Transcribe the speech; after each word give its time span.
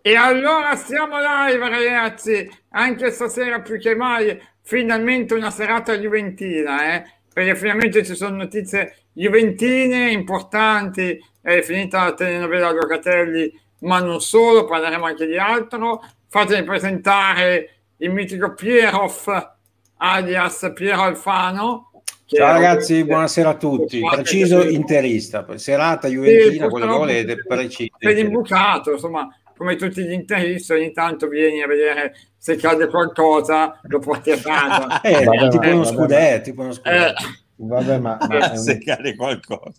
E 0.00 0.16
allora 0.16 0.74
siamo 0.76 1.16
live 1.18 1.68
ragazzi, 1.68 2.50
anche 2.70 3.10
stasera 3.10 3.60
più 3.60 3.78
che 3.78 3.94
mai, 3.94 4.40
finalmente 4.62 5.34
una 5.34 5.50
serata 5.50 5.98
juventina, 5.98 6.94
eh? 6.94 7.04
perché 7.30 7.54
finalmente 7.54 8.02
ci 8.02 8.14
sono 8.14 8.36
notizie 8.36 9.08
juventine 9.12 10.10
importanti, 10.10 11.22
è 11.42 11.60
finita 11.60 12.04
la 12.04 12.14
telenovela 12.14 12.70
Locatelli, 12.70 13.52
ma 13.80 14.00
non 14.00 14.22
solo, 14.22 14.64
parleremo 14.64 15.04
anche 15.04 15.26
di 15.26 15.36
altro. 15.36 16.02
Fatemi 16.28 16.64
presentare 16.64 17.82
il 17.98 18.10
mitico 18.10 18.54
Pieroff, 18.54 19.28
alias 19.98 20.72
Piero 20.74 21.02
Alfano. 21.02 21.91
Ciao 22.24 22.52
ragazzi, 22.52 23.04
buonasera 23.04 23.50
a 23.50 23.56
tutti. 23.56 24.00
Preciso 24.00 24.66
interista, 24.66 25.46
serata 25.58 26.08
juventina, 26.08 26.68
quello 26.68 26.86
che 26.86 26.96
volete, 26.96 27.36
preciso. 27.36 27.90
Sei 27.98 28.20
imbucato, 28.20 28.92
insomma, 28.92 29.28
come 29.56 29.76
tutti 29.76 30.02
gli 30.02 30.12
interisti, 30.12 30.72
ogni 30.72 30.92
tanto 30.92 31.28
vieni 31.28 31.62
a 31.62 31.66
vedere 31.66 32.14
se 32.36 32.56
cade 32.56 32.88
qualcosa, 32.88 33.78
lo 33.82 33.98
porti 33.98 34.30
a 34.30 34.38
casa. 34.38 35.00
eh, 35.02 35.24
vabbè, 35.24 35.48
tipo, 35.48 35.68
uno 35.68 35.84
scudetto, 35.84 36.42
tipo 36.42 36.62
uno 36.62 36.72
scudetto. 36.72 37.22
Eh, 37.22 37.42
vabbè, 37.56 37.98
ma, 37.98 38.18
ma 38.28 38.56
se 38.56 38.78
cade 38.78 39.14
qualcosa 39.14 39.72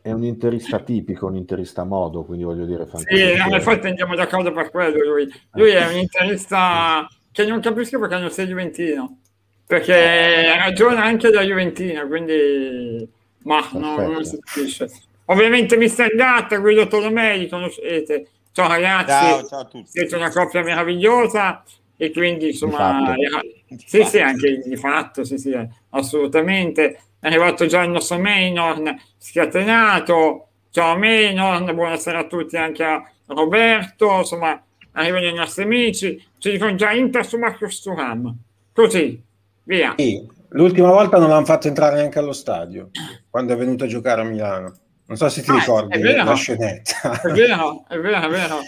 è 0.00 0.12
un 0.12 0.24
interista 0.24 0.78
tipico, 0.80 1.26
un 1.26 1.36
interista 1.36 1.84
modo, 1.84 2.24
quindi 2.24 2.44
voglio 2.44 2.64
dire... 2.64 2.86
Sì, 3.06 3.36
no, 3.36 3.54
infatti 3.54 3.86
andiamo 3.86 4.14
d'accordo 4.14 4.52
per 4.52 4.70
quello 4.70 5.02
lui. 5.02 5.30
Lui 5.52 5.70
è 5.70 5.86
un 5.86 5.96
interista 5.96 7.06
che 7.30 7.44
non 7.44 7.60
capisco 7.60 7.98
perché 7.98 8.18
non 8.18 8.30
sei 8.30 8.46
Juventino, 8.46 9.18
perché 9.66 10.56
ragiona 10.56 11.02
anche 11.04 11.30
da 11.30 11.42
Juventina, 11.42 12.06
quindi... 12.06 13.08
Ma 13.44 13.68
no, 13.72 13.96
non 13.96 14.24
si 14.24 14.38
capisce. 14.40 14.90
Ovviamente 15.26 15.76
Mister 15.76 16.14
Gatta, 16.14 16.58
Guido 16.58 16.86
Tolomei, 16.86 17.48
conoscete. 17.48 18.28
Ciao 18.52 18.68
ragazzi, 18.68 19.10
ciao, 19.10 19.46
ciao 19.46 19.60
a 19.60 19.64
tutti. 19.64 19.90
siete 19.90 20.16
una 20.16 20.30
coppia 20.30 20.62
meravigliosa 20.62 21.62
e 21.96 22.10
quindi 22.12 22.48
insomma... 22.48 23.14
Era... 23.16 23.40
Sì, 23.84 24.04
sì, 24.04 24.20
anche 24.20 24.60
di 24.64 24.76
fatto, 24.76 25.24
sì, 25.24 25.36
sì, 25.36 25.52
assolutamente 25.90 26.92
è 27.18 27.26
arrivato 27.26 27.66
già 27.66 27.82
il 27.82 27.90
nostro 27.90 28.18
Mainorn 28.18 28.96
scatenato. 29.18 30.48
Ciao 30.70 30.96
Mainorn, 30.96 31.74
buonasera 31.74 32.20
a 32.20 32.26
tutti 32.26 32.56
anche 32.56 32.84
a 32.84 33.02
Roberto, 33.26 34.18
insomma, 34.18 34.62
arrivano 34.92 35.26
i 35.26 35.34
nostri 35.34 35.64
amici, 35.64 36.22
ci 36.38 36.50
dicono 36.50 36.74
già 36.76 36.92
Inter 36.92 37.26
su 37.26 37.38
Marcus 37.38 37.82
Thuram. 37.82 38.32
Così, 38.72 39.20
via. 39.64 39.94
Sì, 39.96 40.26
l'ultima 40.48 40.90
volta 40.90 41.18
non 41.18 41.28
l'hanno 41.28 41.44
fatto 41.44 41.68
entrare 41.68 41.96
neanche 41.96 42.18
allo 42.18 42.32
stadio, 42.32 42.90
quando 43.28 43.52
è 43.52 43.56
venuto 43.56 43.84
a 43.84 43.88
giocare 43.88 44.22
a 44.22 44.24
Milano. 44.24 44.74
Non 45.06 45.18
so 45.18 45.28
se 45.28 45.42
ti 45.42 45.50
ah, 45.50 45.54
ricordi 45.54 46.00
la 46.00 46.34
scenetta. 46.34 47.20
È 47.20 47.28
vero, 47.32 47.84
è 47.88 47.98
vero, 47.98 48.26
è 48.26 48.28
vero. 48.30 48.58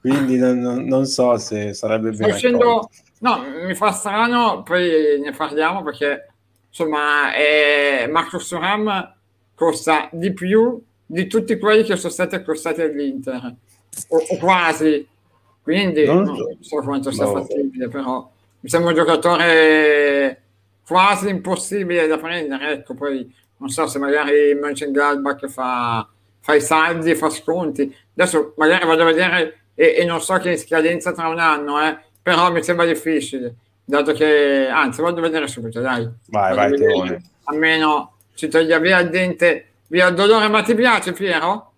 Quindi 0.00 0.36
non, 0.36 0.58
non, 0.58 0.84
non 0.84 1.06
so 1.06 1.36
se 1.38 1.72
sarebbe 1.72 2.10
bene. 2.10 2.32
Facendo... 2.32 2.90
No, 3.20 3.42
mi 3.64 3.74
fa 3.74 3.92
strano, 3.92 4.62
poi 4.64 5.20
ne 5.20 5.32
parliamo 5.32 5.82
perché 5.82 6.32
insomma, 6.68 7.32
eh, 7.32 8.06
Marcos 8.08 8.48
Thuram 8.48 9.14
costa 9.54 10.08
di 10.12 10.32
più 10.32 10.82
di 11.06 11.26
tutti 11.26 11.58
quelli 11.58 11.84
che 11.84 11.96
sono 11.96 12.12
stati 12.12 12.34
accostati 12.34 12.82
all'Inter, 12.82 13.54
o, 14.08 14.16
o 14.16 14.36
quasi. 14.38 15.06
Quindi 15.62 16.04
non, 16.04 16.24
non 16.24 16.58
so 16.60 16.82
quanto 16.82 17.10
sia 17.10 17.24
no. 17.24 17.32
fattibile, 17.40 17.88
però 17.88 18.30
mi 18.60 18.68
sembra 18.68 18.90
un 18.90 18.96
giocatore 18.96 20.42
quasi 20.86 21.28
impossibile 21.28 22.06
da 22.06 22.18
prendere. 22.18 22.72
Ecco, 22.72 22.94
poi 22.94 23.32
non 23.58 23.68
so 23.68 23.86
se 23.86 23.98
magari 23.98 24.54
Mönchengladbach 24.54 25.48
fa, 25.48 26.08
fa 26.40 26.54
i 26.54 26.60
saldi 26.60 27.14
fa 27.14 27.30
sconti. 27.30 27.94
Adesso 28.16 28.54
magari 28.56 28.86
vado 28.86 29.02
a 29.02 29.06
vedere 29.06 29.58
e, 29.74 29.96
e 29.98 30.04
non 30.04 30.20
so 30.20 30.34
che 30.38 30.56
scadenza 30.56 31.12
tra 31.12 31.28
un 31.28 31.38
anno, 31.38 31.80
eh, 31.80 31.98
però 32.22 32.50
mi 32.52 32.62
sembra 32.62 32.86
difficile 32.86 33.56
dato 33.84 34.12
che 34.12 34.66
anzi 34.66 35.02
vado 35.02 35.18
a 35.18 35.22
vedere 35.22 35.46
subito 35.46 35.80
dai 35.80 36.08
vai 36.28 36.54
vai 36.54 36.70
vedere, 36.70 37.20
almeno 37.44 38.14
ci 38.34 38.48
toglie 38.48 38.80
via 38.80 38.98
il 39.00 39.10
dente 39.10 39.66
via 39.88 40.08
il 40.08 40.14
dolore 40.14 40.48
ma 40.48 40.62
ti 40.62 40.74
piace 40.74 41.12
Piero? 41.12 41.72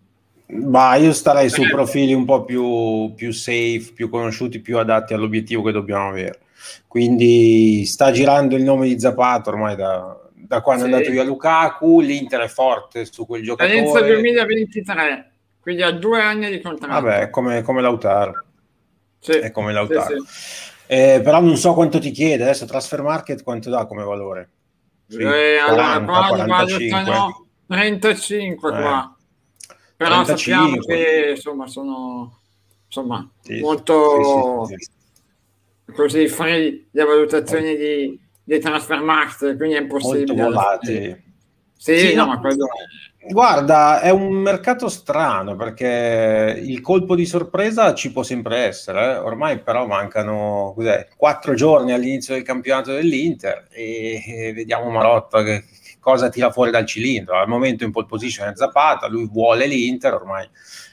Ma 0.48 0.94
io 0.94 1.12
starei 1.12 1.48
su 1.48 1.64
profili 1.68 2.14
un 2.14 2.24
po' 2.24 2.44
più, 2.44 3.12
più 3.16 3.32
safe, 3.32 3.90
più 3.92 4.08
conosciuti, 4.08 4.60
più 4.60 4.78
adatti 4.78 5.12
all'obiettivo 5.12 5.60
che 5.64 5.72
dobbiamo 5.72 6.10
avere. 6.10 6.38
Quindi 6.86 7.84
sta 7.86 8.10
girando 8.10 8.56
il 8.56 8.62
nome 8.62 8.88
di 8.88 8.98
Zapata 8.98 9.50
ormai 9.50 9.76
da, 9.76 10.18
da 10.32 10.60
quando 10.60 10.84
sì. 10.84 10.90
è 10.90 10.92
andato 10.92 11.10
via 11.10 11.24
Lukaku. 11.24 12.00
L'Inter 12.00 12.40
è 12.42 12.48
forte 12.48 13.04
su 13.04 13.26
quel 13.26 13.42
giocatore. 13.42 13.78
Inizio 13.78 14.00
2023, 14.02 15.32
quindi 15.60 15.82
ha 15.82 15.90
due 15.90 16.20
anni 16.20 16.50
di 16.50 16.60
contratto. 16.60 16.92
Vabbè, 16.92 17.30
come, 17.30 17.62
come 17.62 17.80
Lautaro. 17.80 18.44
Sì. 19.18 19.32
È 19.32 19.50
come 19.50 19.72
Lautaro. 19.72 20.24
Sì, 20.26 20.74
eh, 20.88 21.20
però 21.22 21.40
non 21.40 21.56
so 21.56 21.74
quanto 21.74 21.98
ti 21.98 22.12
chiede 22.12 22.44
adesso 22.44 22.64
transfer 22.64 23.02
market 23.02 23.42
quanto 23.42 23.70
dà 23.70 23.86
come 23.86 24.04
valore 24.04 24.50
sì, 25.08 25.18
eh, 25.18 25.58
40, 25.66 26.12
allora, 26.12 26.44
45 26.44 27.46
35 27.66 28.70
qua 28.70 29.16
eh. 29.16 29.74
però 29.96 30.22
35. 30.22 30.36
sappiamo 30.36 30.76
che 30.78 31.30
insomma 31.30 31.66
sono 31.66 32.38
insomma 32.86 33.28
sì, 33.40 33.60
molto 33.60 34.66
sì, 34.66 34.76
così 35.94 36.28
free 36.28 36.88
le 36.90 37.04
valutazioni 37.04 37.76
di, 37.76 38.20
di 38.42 38.58
transfer 38.58 39.00
market 39.00 39.56
quindi 39.56 39.76
è 39.76 39.80
impossibile 39.80 40.34
molto 40.34 40.78
sì, 40.82 41.98
sì 41.98 42.14
no, 42.14 42.26
ma 42.26 42.40
quello 42.40 42.66
Guarda, 43.28 44.00
è 44.00 44.10
un 44.10 44.34
mercato 44.34 44.88
strano 44.88 45.56
perché 45.56 46.60
il 46.62 46.80
colpo 46.80 47.16
di 47.16 47.26
sorpresa 47.26 47.92
ci 47.92 48.12
può 48.12 48.22
sempre 48.22 48.58
essere. 48.58 49.14
Eh? 49.14 49.16
Ormai 49.16 49.58
però 49.58 49.84
mancano 49.86 50.72
cos'è, 50.76 51.08
quattro 51.16 51.54
giorni 51.54 51.92
all'inizio 51.92 52.34
del 52.34 52.44
campionato 52.44 52.92
dell'Inter 52.92 53.66
e, 53.70 54.52
vediamo 54.54 54.90
Marotta 54.90 55.42
che, 55.42 55.64
che, 55.82 55.96
cosa 55.98 56.28
tira 56.28 56.52
fuori 56.52 56.70
dal 56.70 56.86
cilindro. 56.86 57.36
Al 57.36 57.48
momento 57.48 57.82
in 57.82 57.90
pole 57.90 58.06
position 58.06 58.48
è 58.48 58.54
Zapata, 58.54 59.08
lui 59.08 59.26
vuole 59.26 59.66
l'Inter, 59.66 60.14
ormai 60.14 60.48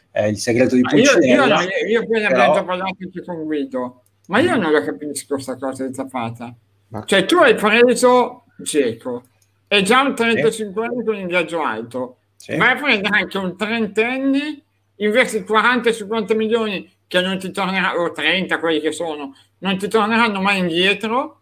è 0.09 0.23
il 0.23 0.37
segreto 0.37 0.75
di 0.75 0.81
Pulcinella. 0.81 1.61
Io, 1.61 1.67
io, 1.67 1.99
io 1.99 2.07
poi 2.07 2.19
ne 2.19 2.27
però... 2.27 2.53
già 2.53 2.63
parlato 2.63 2.95
anche 2.99 3.23
con 3.23 3.43
Guido, 3.43 4.02
ma 4.27 4.39
io 4.39 4.55
non 4.55 4.71
la 4.71 4.83
capisco 4.83 5.35
questa 5.35 5.57
cosa 5.57 5.85
di 5.85 5.93
Zapata. 5.93 6.53
Ma... 6.89 7.03
Cioè 7.03 7.25
tu 7.25 7.37
hai 7.37 7.55
preso 7.55 8.45
Geco, 8.57 9.23
è 9.67 9.81
già 9.81 10.01
un 10.01 10.15
35 10.15 10.85
anni 10.85 11.03
con 11.03 11.15
un 11.15 11.27
viaggio 11.27 11.61
alto 11.61 12.17
sì. 12.43 12.57
vai 12.57 12.71
a 12.71 12.75
prendere 12.75 13.19
anche 13.19 13.37
un 13.37 13.55
trentenne, 13.55 14.63
investi 14.97 15.39
40-50 15.39 16.35
milioni 16.35 16.91
che 17.07 17.21
non 17.21 17.37
ti 17.39 17.51
torneranno, 17.51 18.01
o 18.01 18.11
30 18.11 18.59
quelli 18.59 18.81
che 18.81 18.91
sono, 18.91 19.33
non 19.59 19.77
ti 19.77 19.87
torneranno 19.87 20.41
mai 20.41 20.59
indietro, 20.59 21.39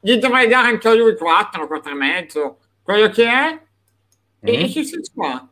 gli 0.00 0.16
dovrai 0.16 0.48
dare 0.48 0.68
anche 0.68 0.88
a 0.88 0.94
lui 0.94 1.16
4, 1.16 1.66
4 1.68 1.90
e 1.92 1.94
mezzo, 1.94 2.58
quello 2.82 3.08
che 3.08 3.24
è, 3.24 3.52
mm. 3.52 3.58
e 4.40 4.68
che 4.68 4.82
si 4.82 5.00
fa? 5.14 5.46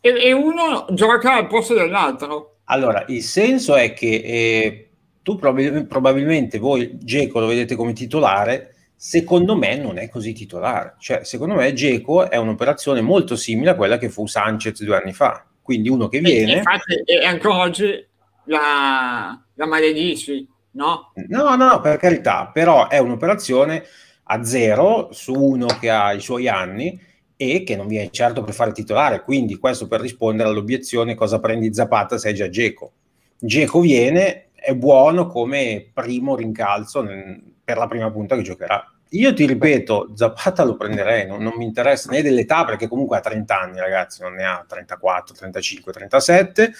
E, 0.00 0.10
e, 0.10 0.32
uno 0.32 0.86
gioca 0.90 1.34
al 1.34 1.48
posto 1.48 1.74
dell'altro. 1.74 2.58
Allora, 2.64 3.04
il 3.08 3.22
senso 3.22 3.74
è 3.74 3.92
che 3.92 4.22
eh, 4.24 4.89
tu 5.22 5.36
prob- 5.36 5.86
probabilmente 5.86 6.58
voi 6.58 6.98
Geco 6.98 7.40
lo 7.40 7.46
vedete 7.46 7.76
come 7.76 7.92
titolare, 7.92 8.74
secondo 8.96 9.56
me 9.56 9.76
non 9.76 9.98
è 9.98 10.08
così 10.08 10.32
titolare. 10.32 10.96
Cioè, 10.98 11.24
secondo 11.24 11.54
me 11.54 11.72
Geco 11.72 12.28
è 12.30 12.36
un'operazione 12.36 13.00
molto 13.00 13.36
simile 13.36 13.70
a 13.70 13.74
quella 13.74 13.98
che 13.98 14.08
fu 14.08 14.26
Sanchez 14.26 14.82
due 14.82 14.96
anni 14.96 15.12
fa. 15.12 15.44
Quindi 15.62 15.88
uno 15.88 16.08
che 16.08 16.20
viene... 16.20 16.52
E, 16.52 16.56
infatti, 16.56 16.94
e 17.04 17.24
ancora 17.24 17.58
oggi 17.58 18.06
la, 18.44 19.40
la 19.54 19.66
maledici, 19.66 20.46
no? 20.72 21.12
No, 21.28 21.54
no, 21.54 21.56
no, 21.56 21.80
per 21.80 21.96
carità, 21.96 22.50
però 22.52 22.88
è 22.88 22.98
un'operazione 22.98 23.84
a 24.24 24.44
zero 24.44 25.08
su 25.12 25.32
uno 25.32 25.66
che 25.78 25.90
ha 25.90 26.12
i 26.12 26.20
suoi 26.20 26.48
anni 26.48 27.00
e 27.36 27.62
che 27.62 27.76
non 27.76 27.86
viene 27.86 28.10
certo 28.10 28.42
per 28.42 28.52
fare 28.54 28.72
titolare. 28.72 29.22
Quindi 29.22 29.56
questo 29.56 29.86
per 29.86 30.00
rispondere 30.00 30.48
all'obiezione 30.48 31.14
cosa 31.14 31.40
prendi 31.40 31.72
Zapata 31.72 32.18
se 32.18 32.30
è 32.30 32.32
già 32.32 32.48
Geco. 32.48 32.92
Geco 33.38 33.80
viene, 33.80 34.49
è 34.60 34.74
buono 34.74 35.26
come 35.26 35.90
primo 35.92 36.36
rincalzo 36.36 37.02
nel, 37.02 37.42
per 37.64 37.78
la 37.78 37.86
prima 37.86 38.10
punta 38.10 38.36
che 38.36 38.42
giocherà. 38.42 38.84
Io 39.14 39.34
ti 39.34 39.44
ripeto, 39.44 40.12
Zapata 40.14 40.62
lo 40.62 40.76
prenderei, 40.76 41.26
non, 41.26 41.42
non, 41.42 41.54
mi 41.56 41.64
interessa 41.64 42.08
né 42.12 42.22
dell'età 42.22 42.64
perché 42.64 42.86
comunque 42.86 43.16
ha 43.16 43.20
30 43.20 43.60
anni 43.60 43.80
ragazzi, 43.80 44.22
non 44.22 44.34
ne 44.34 44.44
ha 44.44 44.64
34, 44.64 45.34
35, 45.34 45.92
37. 45.92 46.72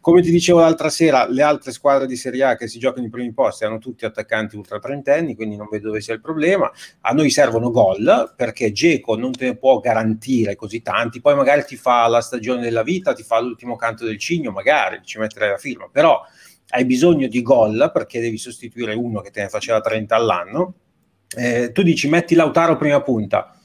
Come 0.00 0.20
ti 0.20 0.32
dicevo 0.32 0.58
l'altra 0.58 0.88
sera, 0.88 1.28
le 1.28 1.42
altre 1.42 1.70
squadre 1.70 2.08
di 2.08 2.16
Serie 2.16 2.42
A 2.42 2.56
che 2.56 2.66
si 2.66 2.80
giocano 2.80 3.06
i 3.06 3.08
primi 3.08 3.32
posti 3.32 3.64
hanno 3.64 3.78
tutti 3.78 4.04
attaccanti 4.04 4.56
ultra 4.56 4.80
trentenni, 4.80 5.36
quindi 5.36 5.54
non 5.54 5.68
vedo 5.70 5.86
dove 5.86 6.00
sia 6.00 6.14
il 6.14 6.20
problema. 6.20 6.68
A 7.02 7.12
noi 7.12 7.30
servono 7.30 7.70
gol 7.70 8.32
perché 8.34 8.72
Geco 8.72 9.16
non 9.16 9.30
te 9.30 9.44
ne 9.44 9.56
può 9.56 9.78
garantire 9.78 10.56
così 10.56 10.82
tanti, 10.82 11.20
poi 11.20 11.36
magari 11.36 11.64
ti 11.64 11.76
fa 11.76 12.08
la 12.08 12.20
stagione 12.20 12.62
della 12.62 12.82
vita, 12.82 13.12
ti 13.12 13.22
fa 13.22 13.38
l'ultimo 13.38 13.76
canto 13.76 14.04
del 14.04 14.18
cigno, 14.18 14.50
magari 14.50 15.02
ci 15.04 15.20
metterei 15.20 15.50
la 15.50 15.56
firma, 15.56 15.88
però 15.88 16.20
hai 16.70 16.84
bisogno 16.84 17.28
di 17.28 17.42
gol 17.42 17.90
perché 17.92 18.20
devi 18.20 18.38
sostituire 18.38 18.94
uno 18.94 19.20
che 19.20 19.30
te 19.30 19.42
ne 19.42 19.48
faceva 19.48 19.80
30 19.80 20.14
all'anno. 20.16 20.74
Eh, 21.36 21.72
tu 21.72 21.82
dici 21.82 22.08
metti 22.08 22.34
Lautaro 22.34 22.76
prima 22.76 23.02
punta, 23.02 23.56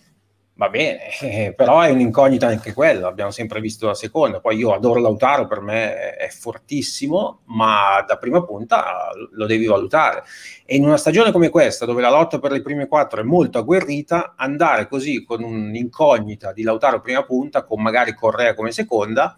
va 0.61 0.69
bene, 0.69 0.99
eh, 1.21 1.53
però 1.57 1.81
è 1.81 1.89
un'incognita 1.89 2.45
anche 2.45 2.73
quello, 2.73 3.07
abbiamo 3.07 3.31
sempre 3.31 3.59
visto 3.59 3.87
la 3.87 3.95
seconda, 3.95 4.39
poi 4.39 4.57
io 4.57 4.73
adoro 4.73 4.99
Lautaro, 4.99 5.47
per 5.47 5.61
me 5.61 6.15
è 6.15 6.29
fortissimo, 6.29 7.41
ma 7.45 8.03
da 8.07 8.17
prima 8.17 8.43
punta 8.43 9.09
lo 9.31 9.45
devi 9.47 9.65
valutare. 9.65 10.23
E 10.65 10.75
in 10.75 10.83
una 10.83 10.97
stagione 10.97 11.31
come 11.31 11.49
questa, 11.49 11.85
dove 11.85 12.01
la 12.01 12.11
lotta 12.11 12.39
per 12.39 12.51
le 12.51 12.61
prime 12.61 12.87
quattro 12.87 13.21
è 13.21 13.23
molto 13.23 13.57
agguerrita, 13.57 14.35
andare 14.37 14.87
così 14.87 15.23
con 15.23 15.43
un'incognita 15.43 16.53
di 16.53 16.61
Lautaro 16.61 17.01
prima 17.01 17.23
punta, 17.23 17.63
con 17.63 17.81
magari 17.81 18.13
Correa 18.13 18.53
come 18.53 18.71
seconda, 18.71 19.37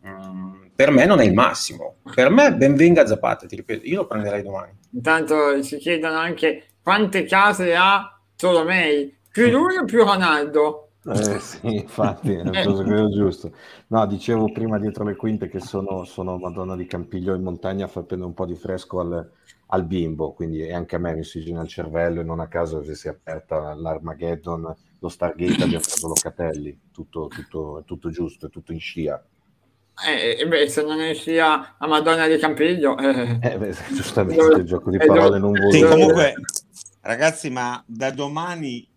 mh, 0.00 0.08
mm, 0.10 0.57
per 0.78 0.92
me 0.92 1.06
non 1.06 1.18
è 1.18 1.24
il 1.24 1.34
massimo. 1.34 1.96
Per 2.14 2.30
me 2.30 2.54
ben 2.54 2.76
venga 2.76 3.04
Zapata, 3.04 3.46
ti 3.46 3.56
ripeto, 3.56 3.84
io 3.84 4.02
lo 4.02 4.06
prenderei 4.06 4.44
domani. 4.44 4.70
Intanto 4.92 5.60
si 5.60 5.76
chiedono 5.76 6.16
anche 6.16 6.66
quante 6.80 7.24
case 7.24 7.74
ha 7.74 8.16
Tolomei 8.36 9.12
più 9.28 9.50
lui 9.50 9.76
o 9.76 9.84
più 9.84 10.04
Ronaldo? 10.04 10.90
Eh, 11.04 11.40
sì, 11.40 11.58
infatti, 11.62 12.32
è 12.32 12.42
una 12.42 12.62
cosa 12.62 12.84
che 12.84 12.94
è 12.94 13.08
giusto. 13.08 13.52
No, 13.88 14.06
dicevo 14.06 14.52
prima 14.52 14.78
dietro 14.78 15.02
le 15.02 15.16
quinte 15.16 15.48
che 15.48 15.58
sono, 15.58 16.04
sono 16.04 16.38
Madonna 16.38 16.76
di 16.76 16.86
Campiglio 16.86 17.34
in 17.34 17.42
montagna 17.42 17.86
a 17.86 17.88
far 17.88 18.04
prendere 18.04 18.30
un 18.30 18.36
po' 18.36 18.46
di 18.46 18.54
fresco 18.54 19.00
al, 19.00 19.28
al 19.66 19.84
bimbo, 19.84 20.30
quindi 20.32 20.70
anche 20.70 20.94
a 20.94 21.00
me 21.00 21.12
mi 21.12 21.20
ossigena 21.20 21.60
il 21.60 21.68
cervello 21.68 22.20
e 22.20 22.24
non 22.24 22.38
a 22.38 22.46
caso 22.46 22.84
se 22.84 22.94
si 22.94 23.08
è 23.08 23.10
aperta 23.10 23.74
l'Armageddon, 23.74 24.76
lo 25.00 25.08
Stargate 25.08 25.54
abbiamo 25.54 25.82
preso 25.82 26.06
Locatelli, 26.06 26.78
tutto, 26.92 27.26
tutto, 27.26 27.82
tutto 27.84 28.10
giusto, 28.10 28.46
è 28.46 28.48
tutto 28.48 28.70
in 28.70 28.78
scia. 28.78 29.20
Eh, 30.06 30.46
beh, 30.46 30.68
se 30.68 30.82
non 30.82 31.00
è 31.00 31.14
scia 31.14 31.76
a 31.78 31.86
Madonna 31.86 32.26
di 32.28 32.38
Campiglio... 32.38 32.96
Eh, 32.98 33.38
eh 33.42 33.58
beh, 33.58 33.76
giustamente 33.90 34.58
il 34.58 34.64
gioco 34.64 34.90
di 34.90 34.98
parole 34.98 35.38
non 35.38 35.52
vuole... 35.52 35.72
Sì, 35.72 35.82
comunque, 35.82 36.34
ragazzi, 37.00 37.50
ma 37.50 37.82
da 37.86 38.10
domani 38.10 38.88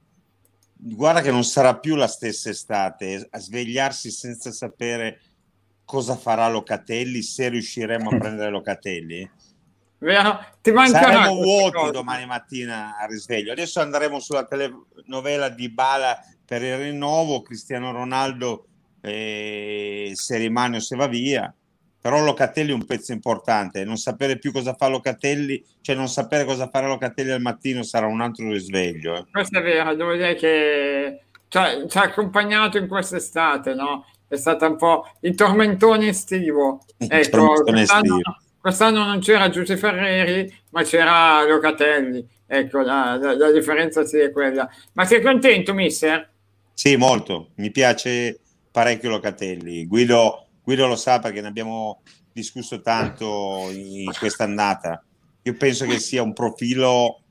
guarda 0.83 1.21
che 1.21 1.31
non 1.31 1.43
sarà 1.43 1.77
più 1.77 1.95
la 1.95 2.07
stessa 2.07 2.49
estate, 2.49 3.27
a 3.29 3.39
svegliarsi 3.39 4.09
senza 4.09 4.51
sapere 4.51 5.21
cosa 5.85 6.15
farà 6.15 6.47
Locatelli, 6.49 7.21
se 7.21 7.49
riusciremo 7.49 8.09
a 8.09 8.17
prendere 8.17 8.49
Locatelli. 8.49 9.29
Vero? 9.99 10.43
Ti 10.61 10.73
Saremo 10.87 11.35
vuoti 11.35 11.77
cosa. 11.77 11.91
domani 11.91 12.25
mattina 12.25 12.97
a 12.97 13.05
risveglio. 13.05 13.51
Adesso 13.51 13.81
andremo 13.81 14.19
sulla 14.19 14.45
telenovela 14.45 15.49
di 15.49 15.69
Bala 15.69 16.19
per 16.43 16.63
il 16.63 16.77
rinnovo, 16.77 17.43
Cristiano 17.43 17.91
Ronaldo 17.91 18.65
eh, 19.01 20.11
se 20.13 20.37
rimane 20.37 20.77
o 20.77 20.79
se 20.79 20.95
va 20.95 21.07
via 21.07 21.53
però 22.01 22.23
Locatelli 22.23 22.71
è 22.71 22.73
un 22.73 22.85
pezzo 22.85 23.11
importante, 23.11 23.85
non 23.85 23.95
sapere 23.95 24.39
più 24.39 24.51
cosa 24.51 24.73
fa 24.73 24.87
Locatelli, 24.87 25.63
cioè 25.81 25.95
non 25.95 26.07
sapere 26.07 26.45
cosa 26.45 26.67
fare 26.67 26.87
Locatelli 26.87 27.29
al 27.29 27.41
mattino 27.41 27.83
sarà 27.83 28.07
un 28.07 28.21
altro 28.21 28.49
risveglio. 28.49 29.17
Eh. 29.17 29.25
Questo 29.31 29.59
è 29.59 29.61
vero, 29.61 29.93
devo 29.93 30.13
dire 30.13 30.33
che 30.33 31.21
cioè, 31.47 31.85
ci 31.87 31.97
ha 31.99 32.01
accompagnato 32.01 32.79
in 32.79 32.87
quest'estate, 32.87 33.75
no? 33.75 34.07
È 34.27 34.35
stato 34.35 34.65
un 34.65 34.77
po' 34.77 35.11
il 35.19 35.35
tormentone 35.35 36.07
estivo. 36.07 36.83
Ecco, 36.97 37.61
quest'anno, 37.61 38.19
quest'anno, 38.59 39.05
non 39.05 39.19
c'era 39.19 39.49
Giuseppe 39.49 39.79
Ferreri, 39.79 40.51
ma 40.71 40.81
c'era 40.81 41.45
Locatelli. 41.45 42.27
Ecco, 42.47 42.79
la, 42.79 43.15
la, 43.21 43.37
la 43.37 43.51
differenza 43.51 44.05
sì 44.05 44.17
è 44.17 44.31
quella. 44.31 44.67
Ma 44.93 45.05
sei 45.05 45.21
contento, 45.21 45.75
mister? 45.75 46.31
Sì, 46.73 46.95
molto. 46.95 47.49
Mi 47.57 47.69
piace 47.69 48.39
parecchio 48.71 49.09
Locatelli. 49.09 49.85
Guido 49.85 50.45
Guido 50.63 50.87
lo 50.87 50.95
sa 50.95 51.19
perché 51.19 51.41
ne 51.41 51.47
abbiamo 51.47 52.01
discusso 52.31 52.81
tanto 52.81 53.69
in 53.71 54.11
quest'annata. 54.17 55.03
Io 55.43 55.55
penso 55.55 55.85
che 55.85 55.99
sia 55.99 56.21
un 56.21 56.33
profilo 56.33 57.21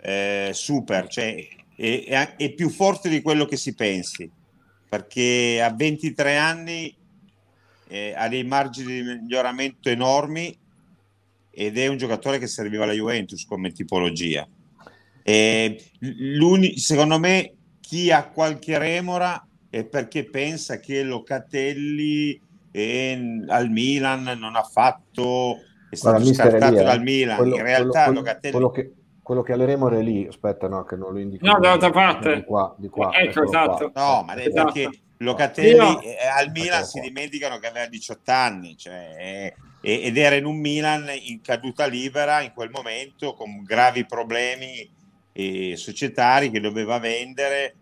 eh, 0.00 0.50
super, 0.52 1.08
cioè 1.08 1.34
è, 1.76 2.04
è, 2.04 2.36
è, 2.36 2.52
più 2.52 2.70
forte 2.70 3.08
di 3.08 3.20
quello 3.20 3.46
che 3.46 3.56
si 3.56 3.74
pensi, 3.74 4.30
perché 4.88 5.60
a 5.60 5.72
23 5.74 6.36
anni 6.36 6.96
eh, 7.88 8.14
ha 8.16 8.28
dei 8.28 8.44
margini 8.44 8.94
di 8.94 9.02
miglioramento 9.02 9.88
enormi 9.88 10.56
ed 11.50 11.76
è 11.76 11.88
un 11.88 11.96
giocatore 11.96 12.38
che 12.38 12.46
serviva 12.46 12.84
alla 12.84 12.92
Juventus 12.92 13.44
come 13.44 13.72
tipologia. 13.72 14.48
E 15.24 15.84
secondo 16.76 17.18
me 17.18 17.54
chi 17.80 18.10
ha 18.10 18.28
qualche 18.28 18.78
remora 18.78 19.44
è 19.72 19.86
perché 19.86 20.24
pensa 20.24 20.78
che 20.80 21.02
Locatelli 21.02 22.38
e 22.70 23.44
al 23.48 23.70
Milan 23.70 24.24
non 24.38 24.54
ha 24.54 24.62
fatto, 24.64 25.60
è 25.88 25.94
stato 25.94 26.22
Guarda, 26.22 26.34
scartato 26.34 26.82
dal 26.82 27.00
Milan. 27.00 27.38
Quello, 27.38 27.56
in 27.56 27.62
realtà 27.62 28.04
quello, 28.04 28.18
Locatelli... 28.18 28.52
quello, 28.52 28.70
che, 28.70 28.92
quello 29.22 29.40
che 29.40 29.52
alleremo 29.54 29.88
è 29.88 30.02
lì, 30.02 30.26
aspetta, 30.26 30.68
no, 30.68 30.84
che 30.84 30.96
non 30.96 31.14
lo 31.14 31.18
indico. 31.20 31.46
No, 31.46 31.58
dall'altra 31.58 31.88
parte. 31.88 32.34
Di 32.34 32.44
qua, 32.44 32.74
di 32.76 32.88
qua. 32.88 33.12
Ecco, 33.14 33.44
esatto. 33.44 33.90
Qua. 33.90 34.02
No, 34.02 34.22
ma 34.24 34.38
esatto. 34.38 34.72
perché 34.72 34.90
Locatelli 35.16 35.74
Io... 35.74 36.00
al 36.36 36.50
Milan 36.50 36.84
si 36.84 37.00
dimenticano 37.00 37.56
che 37.56 37.68
aveva 37.68 37.86
18 37.86 38.30
anni, 38.30 38.76
cioè, 38.76 39.54
ed 39.80 40.18
era 40.18 40.34
in 40.34 40.44
un 40.44 40.58
Milan 40.58 41.08
in 41.18 41.40
caduta 41.40 41.86
libera 41.86 42.42
in 42.42 42.52
quel 42.52 42.68
momento 42.68 43.32
con 43.32 43.62
gravi 43.62 44.04
problemi 44.04 44.86
eh, 45.32 45.76
societari 45.76 46.50
che 46.50 46.60
doveva 46.60 46.98
vendere 46.98 47.76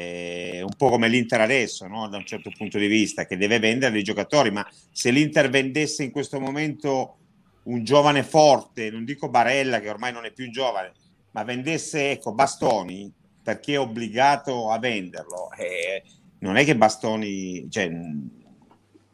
eh, 0.00 0.62
un 0.62 0.74
po' 0.76 0.88
come 0.88 1.08
l'Inter 1.08 1.40
adesso, 1.40 1.86
no? 1.86 2.08
da 2.08 2.16
un 2.16 2.24
certo 2.24 2.50
punto 2.56 2.78
di 2.78 2.86
vista, 2.86 3.26
che 3.26 3.36
deve 3.36 3.58
vendere 3.58 3.92
dei 3.92 4.02
giocatori, 4.02 4.50
ma 4.50 4.66
se 4.90 5.10
l'Inter 5.10 5.50
vendesse 5.50 6.02
in 6.02 6.10
questo 6.10 6.40
momento 6.40 7.16
un 7.64 7.84
giovane 7.84 8.22
forte, 8.22 8.90
non 8.90 9.04
dico 9.04 9.28
Barella 9.28 9.80
che 9.80 9.90
ormai 9.90 10.12
non 10.12 10.24
è 10.24 10.32
più 10.32 10.50
giovane, 10.50 10.92
ma 11.32 11.44
vendesse 11.44 12.12
ecco, 12.12 12.32
Bastoni 12.32 13.12
perché 13.42 13.74
è 13.74 13.78
obbligato 13.78 14.70
a 14.70 14.78
venderlo, 14.78 15.50
eh, 15.56 16.02
non 16.38 16.56
è 16.56 16.64
che 16.64 16.76
Bastoni, 16.76 17.68
cioè, 17.70 17.90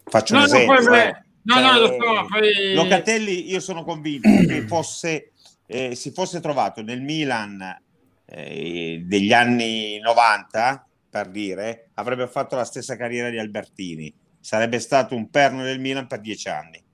faccio 0.04 0.34
no, 0.34 0.40
un 0.40 0.46
esempio. 0.46 0.80
No, 0.80 0.96
eh. 0.96 1.22
no, 1.42 1.54
cioè, 1.54 1.62
no, 1.62 1.78
lo 1.78 1.86
so, 1.86 2.26
poi... 2.28 2.74
Locatelli, 2.74 3.50
io 3.50 3.60
sono 3.60 3.84
convinto 3.84 4.28
che 4.46 4.66
fosse, 4.66 5.32
eh, 5.66 5.94
si 5.94 6.12
fosse 6.12 6.40
trovato 6.40 6.82
nel 6.82 7.02
Milan 7.02 7.80
eh, 8.26 9.02
degli 9.04 9.32
anni 9.32 9.98
90, 10.00 10.86
per 11.08 11.28
dire, 11.28 11.90
avrebbe 11.94 12.26
fatto 12.26 12.56
la 12.56 12.64
stessa 12.64 12.96
carriera 12.96 13.30
di 13.30 13.38
Albertini. 13.38 14.14
Sarebbe 14.40 14.78
stato 14.78 15.14
un 15.14 15.30
perno 15.30 15.62
del 15.62 15.80
Milan 15.80 16.06
per 16.06 16.20
dieci 16.20 16.48
anni. 16.48 16.84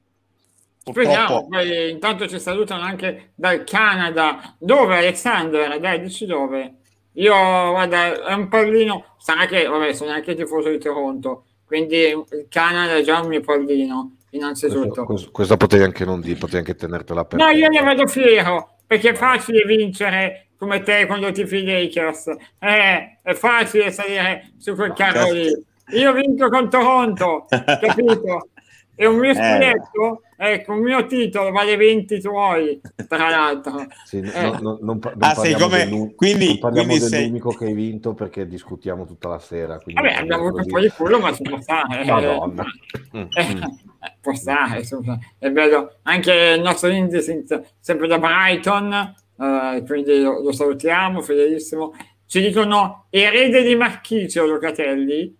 Speriamo, 0.84 1.46
poi 1.48 1.90
intanto 1.90 2.26
ci 2.26 2.40
salutano 2.40 2.82
anche 2.82 3.32
dal 3.34 3.64
Canada. 3.64 4.56
Dove 4.58 4.98
Alexander? 4.98 5.78
Dai, 5.78 6.00
dici 6.00 6.26
dove? 6.26 6.76
Io, 7.14 7.34
guarda, 7.34 8.24
è 8.26 8.32
un 8.32 8.48
pallino, 8.48 9.14
sarà 9.18 9.46
che, 9.46 9.66
vabbè, 9.66 9.92
sono 9.92 10.12
anche 10.12 10.34
tifoso 10.34 10.70
di 10.70 10.78
Toronto, 10.78 11.44
quindi 11.66 11.96
il 11.96 12.46
Canada 12.48 12.96
è 12.96 13.02
già 13.02 13.20
un 13.20 13.28
mio 13.28 13.40
pallino, 13.42 14.16
innanzitutto. 14.30 15.04
Questo, 15.04 15.30
questo 15.30 15.56
potevi 15.56 15.84
anche 15.84 16.04
non 16.04 16.20
dire, 16.20 16.38
potevi 16.38 16.58
anche 16.58 16.74
tenertela 16.74 17.24
per 17.24 17.38
No, 17.38 17.48
io 17.48 17.68
ne 17.68 17.82
vado 17.82 18.06
fiero, 18.06 18.78
perché 18.86 19.10
è 19.10 19.14
facile 19.14 19.64
vincere 19.64 20.51
come 20.62 20.80
te 20.82 21.06
quando 21.06 21.32
ti 21.32 21.44
fidi 21.44 21.72
Lakers. 21.72 22.28
Eh, 22.60 23.18
è 23.20 23.34
facile 23.34 23.90
salire 23.90 24.52
su 24.58 24.76
quel 24.76 24.92
carro 24.92 25.32
lì. 25.32 25.50
Io 25.94 26.10
ho 26.10 26.12
vinto 26.12 26.48
con 26.48 26.70
Toronto, 26.70 27.46
capito? 27.48 28.46
E 28.94 29.06
un 29.06 29.16
mio 29.16 29.30
eh. 29.30 29.34
scudetto, 29.34 30.22
eh. 30.36 30.52
ecco, 30.52 30.74
un 30.74 30.80
mio 30.80 31.06
titolo 31.06 31.50
vale 31.50 31.76
20 31.76 32.20
tuoi, 32.20 32.78
tra 33.08 33.30
l'altro. 33.30 33.86
Sì, 34.04 34.18
eh. 34.18 34.42
no, 34.42 34.58
no, 34.60 34.78
non, 34.82 34.98
non 35.00 35.14
ah, 35.18 35.34
sei 35.34 35.54
come... 35.54 35.88
Del, 35.88 36.14
quindi, 36.14 36.46
non 36.46 36.58
parliamo 36.58 36.88
quindi 36.88 37.08
dell'unico 37.08 37.50
sei... 37.50 37.58
che 37.58 37.64
hai 37.64 37.72
vinto 37.72 38.12
perché 38.12 38.46
discutiamo 38.46 39.06
tutta 39.06 39.28
la 39.28 39.38
sera. 39.38 39.80
Vabbè, 39.82 40.12
abbiamo 40.12 40.46
avuto 40.46 40.62
un 40.62 40.66
po' 40.66 40.78
di 40.78 40.90
culo, 40.90 41.18
ma 41.18 41.32
si 41.32 41.42
può 41.42 41.60
stare. 41.60 42.04
Madonna. 42.04 42.64
Eh, 44.04 44.16
può 44.20 44.34
stare, 44.34 44.80
insomma. 44.80 45.18
È 45.38 45.48
bello. 45.50 45.98
Anche 46.02 46.32
il 46.56 46.60
nostro 46.60 46.90
indice, 46.90 47.44
sempre 47.78 48.06
da 48.06 48.18
Brighton, 48.18 49.14
uh, 49.42 49.84
quindi 49.84 50.20
lo, 50.20 50.42
lo, 50.42 50.52
salutiamo, 50.52 51.20
fedelissimo. 51.20 51.92
Ci 52.26 52.40
dicono 52.40 53.06
erede 53.10 53.62
di 53.62 53.74
Marchisio 53.74 54.46
Locatelli 54.46 55.36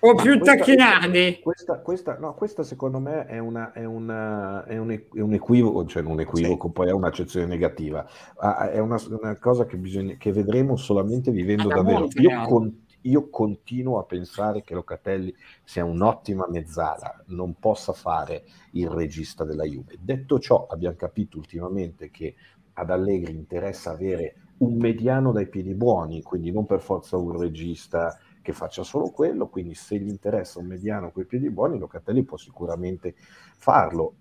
o 0.00 0.14
Ma 0.14 0.22
più 0.22 0.38
questa, 0.38 0.56
Tacchinardi? 0.56 1.40
Questa, 1.42 1.78
questa, 1.80 2.18
no, 2.18 2.34
questa 2.34 2.62
secondo 2.62 3.00
me 3.00 3.26
è, 3.26 3.38
una, 3.38 3.72
è, 3.72 3.84
una, 3.84 4.64
è, 4.64 4.78
un, 4.78 4.90
è 4.90 5.20
un, 5.20 5.32
equivoco, 5.34 5.84
cioè 5.86 6.02
un 6.02 6.20
equivoco, 6.20 6.68
sì. 6.68 6.72
poi 6.72 6.88
è 6.88 6.92
un'accezione 6.92 7.46
negativa. 7.46 8.06
Ah, 8.36 8.70
è 8.70 8.78
una, 8.78 8.98
una 9.08 9.36
cosa 9.38 9.66
che, 9.66 9.76
bisogna, 9.76 10.14
che 10.16 10.32
vedremo 10.32 10.76
solamente 10.76 11.30
vivendo 11.30 11.68
davvero. 11.68 12.08
Io, 12.14 12.40
con, 12.46 12.84
io 13.02 13.28
continuo 13.28 13.98
a 13.98 14.04
pensare 14.04 14.62
che 14.62 14.72
Locatelli 14.72 15.34
sia 15.64 15.84
un'ottima 15.84 16.46
mezzala, 16.48 17.22
non 17.26 17.58
possa 17.58 17.92
fare 17.92 18.44
il 18.72 18.88
regista 18.88 19.44
della 19.44 19.64
Juve. 19.64 19.98
Detto 20.00 20.38
ciò, 20.38 20.66
abbiamo 20.66 20.96
capito 20.96 21.36
ultimamente 21.36 22.10
che 22.10 22.34
ad 22.80 22.90
Allegri 22.90 23.32
interessa 23.32 23.90
avere 23.90 24.34
un 24.58 24.76
mediano 24.76 25.32
dai 25.32 25.48
piedi 25.48 25.74
buoni, 25.74 26.22
quindi 26.22 26.50
non 26.50 26.66
per 26.66 26.80
forza 26.80 27.16
un 27.16 27.38
regista 27.38 28.18
che 28.42 28.52
faccia 28.52 28.82
solo 28.82 29.10
quello, 29.10 29.48
quindi 29.48 29.74
se 29.74 29.98
gli 29.98 30.08
interessa 30.08 30.58
un 30.58 30.66
mediano 30.66 31.10
coi 31.10 31.26
piedi 31.26 31.50
buoni, 31.50 31.78
Locatelli 31.78 32.22
può 32.24 32.36
sicuramente 32.36 33.14
farlo. 33.56 34.14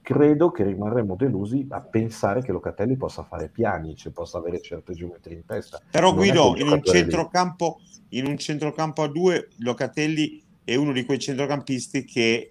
credo 0.00 0.50
che 0.50 0.64
rimarremo 0.64 1.14
delusi 1.14 1.66
a 1.70 1.80
pensare 1.80 2.42
che 2.42 2.52
Locatelli 2.52 2.96
possa 2.96 3.22
fare 3.22 3.48
piani, 3.48 3.94
cioè 3.96 4.12
possa 4.12 4.38
avere 4.38 4.60
certe 4.60 4.94
geometrie 4.94 5.36
in 5.36 5.44
testa. 5.44 5.80
Però 5.90 6.08
non 6.08 6.16
Guido, 6.16 6.54
in 6.56 6.68
un, 6.68 6.82
centrocampo, 6.82 7.80
in 8.10 8.26
un 8.26 8.36
centrocampo 8.38 9.02
a 9.02 9.08
due, 9.08 9.48
Locatelli 9.58 10.42
è 10.64 10.74
uno 10.74 10.92
di 10.92 11.04
quei 11.04 11.18
centrocampisti 11.18 12.04
che 12.04 12.50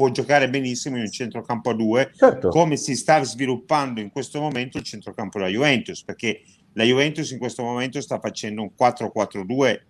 può 0.00 0.08
giocare 0.08 0.48
benissimo 0.48 0.96
in 0.96 1.02
un 1.02 1.10
centrocampo 1.10 1.68
a 1.68 1.74
due, 1.74 2.10
certo. 2.16 2.48
come 2.48 2.78
si 2.78 2.96
sta 2.96 3.22
sviluppando 3.22 4.00
in 4.00 4.10
questo 4.10 4.40
momento 4.40 4.78
il 4.78 4.82
centrocampo 4.82 5.36
della 5.36 5.50
Juventus, 5.50 6.02
perché 6.04 6.40
la 6.72 6.84
Juventus 6.84 7.30
in 7.32 7.38
questo 7.38 7.62
momento 7.62 8.00
sta 8.00 8.18
facendo 8.18 8.62
un 8.62 8.70
4-4-2 8.80 9.80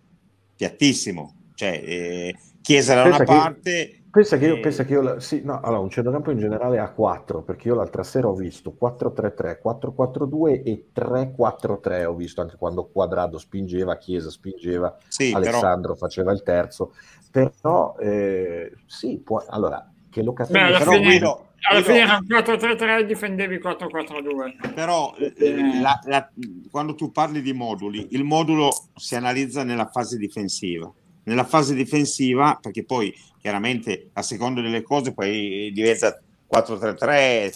piattissimo, 0.57 1.37
cioè 1.55 1.81
eh, 1.85 2.35
Chiesa 2.61 2.95
da 2.95 3.05
una 3.05 3.23
parte... 3.23 3.95
Pensa 4.11 4.37
che 4.37 4.47
io, 4.47 4.57
e... 4.57 4.59
pensa 4.59 4.85
che 4.85 4.95
io 4.95 5.21
sì, 5.21 5.43
no, 5.45 5.61
allora 5.61 5.79
un 5.79 5.91
centrocampo 5.91 6.33
in 6.33 6.39
generale 6.39 6.81
a 6.81 6.91
4, 6.91 7.43
perché 7.43 7.69
io 7.69 7.77
l'altra 7.77 8.03
sera 8.03 8.27
ho 8.27 8.35
visto 8.35 8.77
4-3-3, 8.83 9.59
4-4-2 9.65 10.63
e 10.65 10.87
3-4-3, 10.93 12.05
ho 12.07 12.15
visto 12.17 12.41
anche 12.41 12.57
quando 12.57 12.87
Quadrado 12.87 13.39
spingeva, 13.39 13.97
Chiesa 13.97 14.29
spingeva, 14.29 14.97
sì, 15.07 15.31
Alessandro 15.33 15.93
però... 15.93 16.07
faceva 16.07 16.33
il 16.33 16.43
terzo, 16.43 16.95
però 17.31 17.95
eh, 18.01 18.73
sì, 18.87 19.21
può, 19.25 19.45
allora 19.47 19.89
che 20.11 20.23
Locatelli 20.23 20.59
Beh, 20.59 20.67
alla 20.67 20.79
però 20.79 20.93
fine, 20.93 21.05
Guido, 21.05 21.53
alla 21.71 21.83
fine 21.83 21.99
era 21.99 22.21
4-3-3 22.21 23.03
difendevi 23.03 23.57
4-4-2 23.59 24.75
però 24.75 25.15
eh, 25.17 25.33
eh, 25.37 25.81
la, 25.81 25.99
la, 26.05 26.31
quando 26.71 26.95
tu 26.95 27.11
parli 27.13 27.41
di 27.41 27.53
moduli 27.53 28.09
il 28.11 28.25
modulo 28.25 28.71
si 28.97 29.15
analizza 29.15 29.63
nella 29.65 29.87
fase 29.87 30.17
difensiva. 30.17 30.93
Nella 31.23 31.45
fase 31.45 31.75
difensiva 31.75 32.59
perché 32.61 32.85
poi 32.85 33.15
chiaramente 33.41 34.11
a 34.15 34.23
seconda 34.23 34.61
delle 34.61 34.83
cose 34.83 35.13
poi 35.13 35.71
diventa 35.73 36.21
4-3-3 36.51 37.53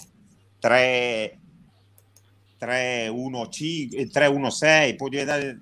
3 0.61 1.39
3-1-5 2.61 4.11
3-1-6 4.11 4.97
può 4.97 5.09
diventare 5.09 5.61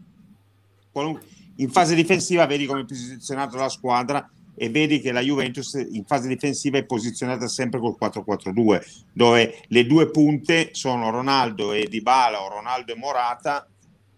in 1.56 1.70
fase 1.70 1.94
difensiva 1.94 2.46
vedi 2.46 2.66
come 2.66 2.82
è 2.82 2.84
posizionata 2.84 3.56
la 3.56 3.68
squadra 3.68 4.30
e 4.54 4.68
vedi 4.68 5.00
che 5.00 5.12
la 5.12 5.21
Juventus 5.21 5.75
in 5.75 6.04
fase 6.04 6.28
difensiva 6.28 6.78
è 6.78 6.85
posizionata 6.85 7.49
sempre 7.49 7.80
col 7.80 7.97
4-4-2 7.99 8.80
dove 9.12 9.62
le 9.68 9.87
due 9.87 10.11
punte 10.11 10.71
sono 10.73 11.11
Ronaldo 11.11 11.73
e 11.73 11.87
Dybala 11.88 12.42
o 12.42 12.49
Ronaldo 12.49 12.92
e 12.92 12.97
Morata 12.97 13.66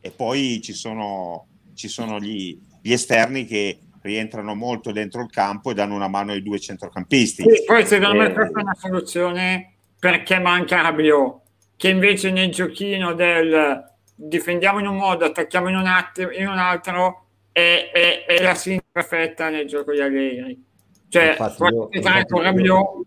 e 0.00 0.10
poi 0.10 0.60
ci 0.62 0.72
sono, 0.72 1.46
ci 1.74 1.88
sono 1.88 2.18
gli, 2.18 2.58
gli, 2.82 2.92
esterni 2.92 3.46
che 3.46 3.78
rientrano 4.02 4.54
molto 4.54 4.92
dentro 4.92 5.22
il 5.22 5.30
campo 5.30 5.70
e 5.70 5.74
danno 5.74 5.94
una 5.94 6.08
mano 6.08 6.32
ai 6.32 6.42
due 6.42 6.60
centrocampisti. 6.60 7.42
Sì, 7.42 7.64
poi 7.64 7.86
secondo 7.86 8.16
eh, 8.16 8.28
me 8.28 8.32
questa 8.34 8.58
è 8.58 8.62
una 8.62 8.74
soluzione 8.74 9.76
perché 9.98 10.38
manca 10.40 10.82
Rabiot 10.82 11.40
che 11.76 11.88
invece 11.88 12.30
nel 12.30 12.50
giochino 12.50 13.14
del 13.14 13.82
difendiamo 14.14 14.78
in 14.78 14.86
un 14.86 14.96
modo 14.96 15.24
attacchiamo 15.24 15.68
in 15.68 15.76
un, 15.76 15.86
attimo, 15.86 16.30
in 16.30 16.46
un 16.46 16.58
altro 16.58 17.23
è, 17.54 17.90
è, 17.92 18.24
è 18.26 18.42
la 18.42 18.56
sintesi 18.56 18.88
perfetta 18.90 19.48
nel 19.48 19.68
gioco 19.68 19.92
di 19.92 20.00
Allegri. 20.00 20.64
Cioè, 21.08 21.36
io, 21.38 21.88
con 22.26 22.42
Rabiot 22.42 23.06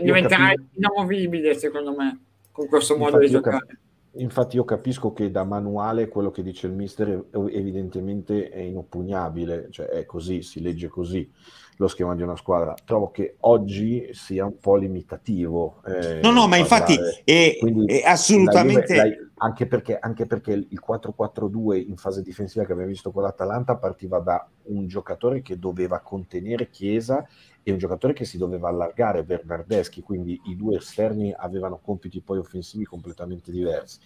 diventerà 0.00 0.54
inamovibile 0.72 1.54
secondo 1.54 1.94
me 1.94 2.18
con 2.50 2.66
questo 2.66 2.96
modo 2.96 3.18
di 3.18 3.28
giocare. 3.28 3.58
Cap- 3.58 3.78
infatti 4.14 4.56
io 4.56 4.64
capisco 4.64 5.12
che 5.12 5.30
da 5.30 5.44
manuale 5.44 6.08
quello 6.08 6.30
che 6.30 6.42
dice 6.42 6.66
il 6.66 6.72
mister 6.72 7.26
evidentemente 7.50 8.48
è 8.48 8.60
inoppugnabile, 8.60 9.68
cioè 9.70 9.86
è 9.86 10.06
così, 10.06 10.40
si 10.40 10.62
legge 10.62 10.88
così 10.88 11.30
lo 11.80 11.88
schema 11.88 12.14
di 12.14 12.20
una 12.22 12.36
squadra. 12.36 12.74
Trovo 12.84 13.10
che 13.10 13.36
oggi 13.40 14.10
sia 14.12 14.44
un 14.44 14.58
po' 14.58 14.76
limitativo. 14.76 15.80
Eh, 15.86 16.20
no, 16.22 16.30
no, 16.30 16.46
ma 16.46 16.58
infatti 16.58 16.94
è, 17.24 17.56
è 17.86 18.02
assolutamente... 18.04 18.94
La 18.94 19.28
anche, 19.42 19.66
perché, 19.66 19.98
anche 19.98 20.26
perché 20.26 20.52
il 20.52 20.82
4-4-2 20.86 21.88
in 21.88 21.96
fase 21.96 22.20
difensiva 22.20 22.66
che 22.66 22.72
abbiamo 22.72 22.90
visto 22.90 23.10
con 23.10 23.22
l'Atalanta 23.22 23.76
partiva 23.76 24.18
da 24.18 24.46
un 24.64 24.86
giocatore 24.86 25.40
che 25.40 25.58
doveva 25.58 26.00
contenere 26.00 26.68
Chiesa 26.68 27.26
e 27.62 27.72
un 27.72 27.78
giocatore 27.78 28.12
che 28.12 28.26
si 28.26 28.36
doveva 28.36 28.68
allargare 28.68 29.24
Bernardeschi, 29.24 30.02
quindi 30.02 30.38
i 30.44 30.56
due 30.56 30.76
esterni 30.76 31.32
avevano 31.34 31.78
compiti 31.82 32.20
poi 32.20 32.36
offensivi 32.36 32.84
completamente 32.84 33.50
diversi. 33.50 33.98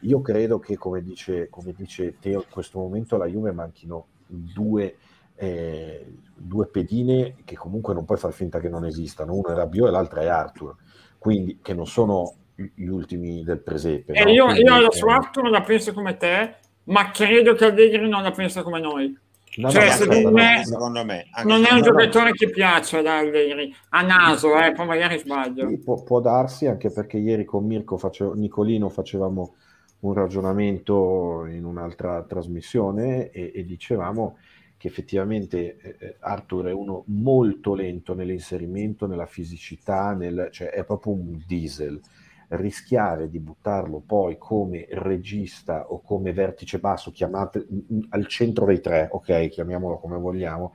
Io 0.00 0.20
credo 0.20 0.58
che, 0.58 0.76
come 0.76 1.02
dice, 1.02 1.48
come 1.48 1.72
dice 1.74 2.18
Teo, 2.18 2.40
in 2.40 2.50
questo 2.50 2.78
momento 2.78 3.16
la 3.16 3.26
Juve 3.26 3.52
manchino 3.52 4.08
due 4.26 4.96
eh, 5.42 6.06
due 6.36 6.68
pedine 6.68 7.34
che 7.44 7.56
comunque 7.56 7.94
non 7.94 8.04
puoi 8.04 8.16
far 8.16 8.32
finta 8.32 8.60
che 8.60 8.68
non 8.68 8.84
esistano, 8.84 9.34
uno 9.34 9.48
è 9.48 9.54
Rabiot 9.54 9.88
e 9.88 9.90
l'altra 9.90 10.20
è 10.20 10.28
Arthur, 10.28 10.76
quindi 11.18 11.58
che 11.60 11.74
non 11.74 11.86
sono 11.86 12.34
gli 12.54 12.86
ultimi 12.86 13.42
del 13.42 13.60
presepe. 13.60 14.12
Eh, 14.12 14.22
no? 14.22 14.30
io, 14.30 14.44
quindi, 14.44 14.62
io 14.62 14.92
su 14.92 15.06
Arthur 15.06 15.50
la 15.50 15.62
penso 15.62 15.92
come 15.92 16.16
te, 16.16 16.54
ma 16.84 17.10
credo 17.10 17.54
che 17.54 17.64
Allegri 17.64 18.08
non 18.08 18.22
la 18.22 18.30
pensa 18.30 18.62
come 18.62 18.78
noi. 18.78 19.18
No, 19.56 19.68
cioè, 19.68 19.86
no, 19.86 19.92
secondo, 19.92 20.30
me, 20.30 20.62
secondo, 20.64 21.04
me, 21.04 21.26
non 21.44 21.64
è 21.64 21.72
un 21.72 21.82
giocatore 21.82 22.30
che 22.30 22.48
piace 22.48 22.98
ad 22.98 23.06
Allegri 23.06 23.74
a 23.90 24.02
naso, 24.02 24.56
eh, 24.56 24.72
poi 24.72 24.86
magari 24.86 25.18
sbaglio. 25.18 25.68
Sì, 25.68 25.78
può, 25.78 26.02
può, 26.04 26.20
darsi 26.20 26.68
anche 26.68 26.90
perché 26.90 27.18
ieri 27.18 27.44
con 27.44 27.66
Mirko 27.66 27.98
facevo, 27.98 28.34
Nicolino 28.34 28.88
facevamo 28.88 29.54
un 30.00 30.14
ragionamento 30.14 31.46
in 31.46 31.64
un'altra 31.64 32.22
trasmissione 32.22 33.30
e, 33.30 33.52
e 33.54 33.64
dicevamo 33.64 34.36
che 34.82 34.88
effettivamente 34.88 35.76
eh, 35.76 35.96
eh, 35.96 36.16
Arthur 36.18 36.66
è 36.66 36.72
uno 36.72 37.04
molto 37.06 37.72
lento 37.72 38.14
nell'inserimento, 38.14 39.06
nella 39.06 39.26
fisicità, 39.26 40.12
nel, 40.12 40.48
cioè 40.50 40.70
è 40.70 40.82
proprio 40.82 41.12
un 41.12 41.40
diesel. 41.46 42.00
Rischiare 42.48 43.30
di 43.30 43.38
buttarlo 43.38 44.02
poi 44.04 44.36
come 44.38 44.88
regista 44.90 45.86
o 45.88 46.00
come 46.00 46.32
vertice 46.32 46.80
basso, 46.80 47.12
chiamate 47.12 47.64
al 48.08 48.26
centro 48.26 48.66
dei 48.66 48.80
tre, 48.80 49.06
ok, 49.08 49.50
chiamiamolo 49.50 50.00
come 50.00 50.18
vogliamo, 50.18 50.74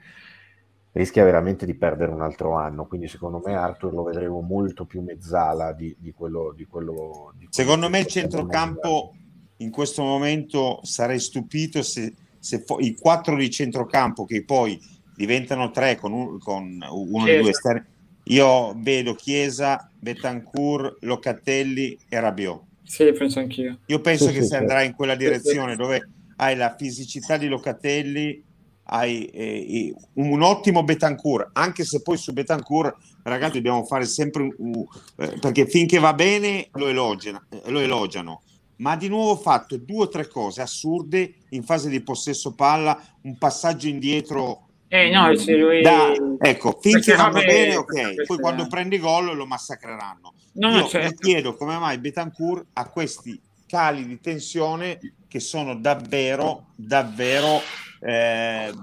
rischia 0.94 1.26
veramente 1.26 1.66
di 1.66 1.76
perdere 1.76 2.14
un 2.14 2.22
altro 2.22 2.54
anno. 2.54 2.86
Quindi, 2.86 3.10
secondo 3.10 3.42
me, 3.44 3.56
Arthur 3.56 3.92
lo 3.92 4.04
vedremo 4.04 4.40
molto 4.40 4.86
più 4.86 5.02
mezzala 5.02 5.74
di, 5.74 5.94
di 6.00 6.14
quello. 6.14 6.54
Di 6.56 6.64
quello 6.64 7.34
di 7.38 7.48
secondo 7.50 7.90
me, 7.90 8.00
il 8.00 8.08
centrocampo 8.08 9.14
in 9.58 9.70
questo 9.70 10.02
momento 10.02 10.80
sarei 10.84 11.20
stupito 11.20 11.82
se 11.82 12.14
se 12.48 12.64
fo- 12.66 12.80
i 12.80 12.96
quattro 12.96 13.36
di 13.36 13.50
centrocampo 13.50 14.24
che 14.24 14.46
poi 14.46 14.80
diventano 15.14 15.70
tre 15.72 15.98
con, 15.98 16.14
un, 16.14 16.40
con 16.40 16.80
uno 16.90 17.26
dei 17.26 17.42
due 17.42 17.50
esterni, 17.50 17.84
io 18.26 18.74
vedo 18.78 19.16
Chiesa, 19.16 19.90
Betancourt, 20.00 21.00
Locatelli 21.02 21.98
e 22.08 22.20
Rabiot. 22.20 22.62
Sì, 22.84 23.12
penso 23.12 23.40
anch'io. 23.40 23.80
Io 23.88 24.00
penso 24.00 24.28
sì, 24.28 24.34
che 24.34 24.42
sì, 24.44 24.48
si 24.48 24.56
andrà 24.56 24.82
in 24.84 24.94
quella 24.94 25.16
direzione 25.16 25.76
dove 25.76 26.10
hai 26.38 26.56
la 26.56 26.74
fisicità 26.78 27.36
di 27.36 27.48
Locatelli, 27.48 28.42
hai 28.84 29.26
eh, 29.26 29.94
un 30.14 30.42
ottimo 30.42 30.84
Betancourt, 30.84 31.50
anche 31.52 31.84
se 31.84 32.02
poi 32.02 32.16
su 32.16 32.32
Betancourt, 32.32 32.96
ragazzi, 33.24 33.56
dobbiamo 33.56 33.84
fare 33.84 34.06
sempre 34.06 34.54
un, 34.58 34.86
eh, 35.18 35.38
perché 35.42 35.68
finché 35.68 36.00
va 36.00 36.14
bene 36.14 36.70
lo 36.74 36.88
elogiano, 36.88 37.44
lo 37.66 37.80
elogiano 37.80 38.44
ma 38.78 38.92
ha 38.92 38.98
di 38.98 39.08
nuovo 39.08 39.36
fatto 39.36 39.78
due 39.78 40.04
o 40.04 40.08
tre 40.08 40.28
cose 40.28 40.62
assurde 40.62 41.34
in 41.50 41.64
fase 41.64 41.90
di 41.90 42.02
possesso 42.02 42.54
palla, 42.54 43.00
un 43.24 43.38
passaggio 43.38 43.88
indietro. 43.88 44.64
Eh 44.90 45.10
no, 45.10 45.36
se 45.36 45.56
lui... 45.56 45.82
da, 45.82 46.14
ecco, 46.40 46.78
finché 46.82 47.16
vanno 47.16 47.42
bene, 47.42 47.76
ok, 47.76 48.26
poi 48.26 48.38
quando 48.38 48.68
prendi 48.68 49.00
gol 49.00 49.36
lo 49.36 49.46
massacreranno. 49.46 50.34
No, 50.54 50.70
Io 50.70 50.88
certo. 50.88 51.10
mi 51.10 51.16
chiedo 51.16 51.56
come 51.56 51.78
mai 51.78 51.98
Betancourt 51.98 52.68
ha 52.74 52.90
questi 52.90 53.40
cali 53.68 54.06
di 54.08 54.20
tensione 54.20 54.98
che 55.28 55.40
sono 55.40 55.76
davvero, 55.76 56.68
davvero... 56.76 57.60
Eh, 58.00 58.74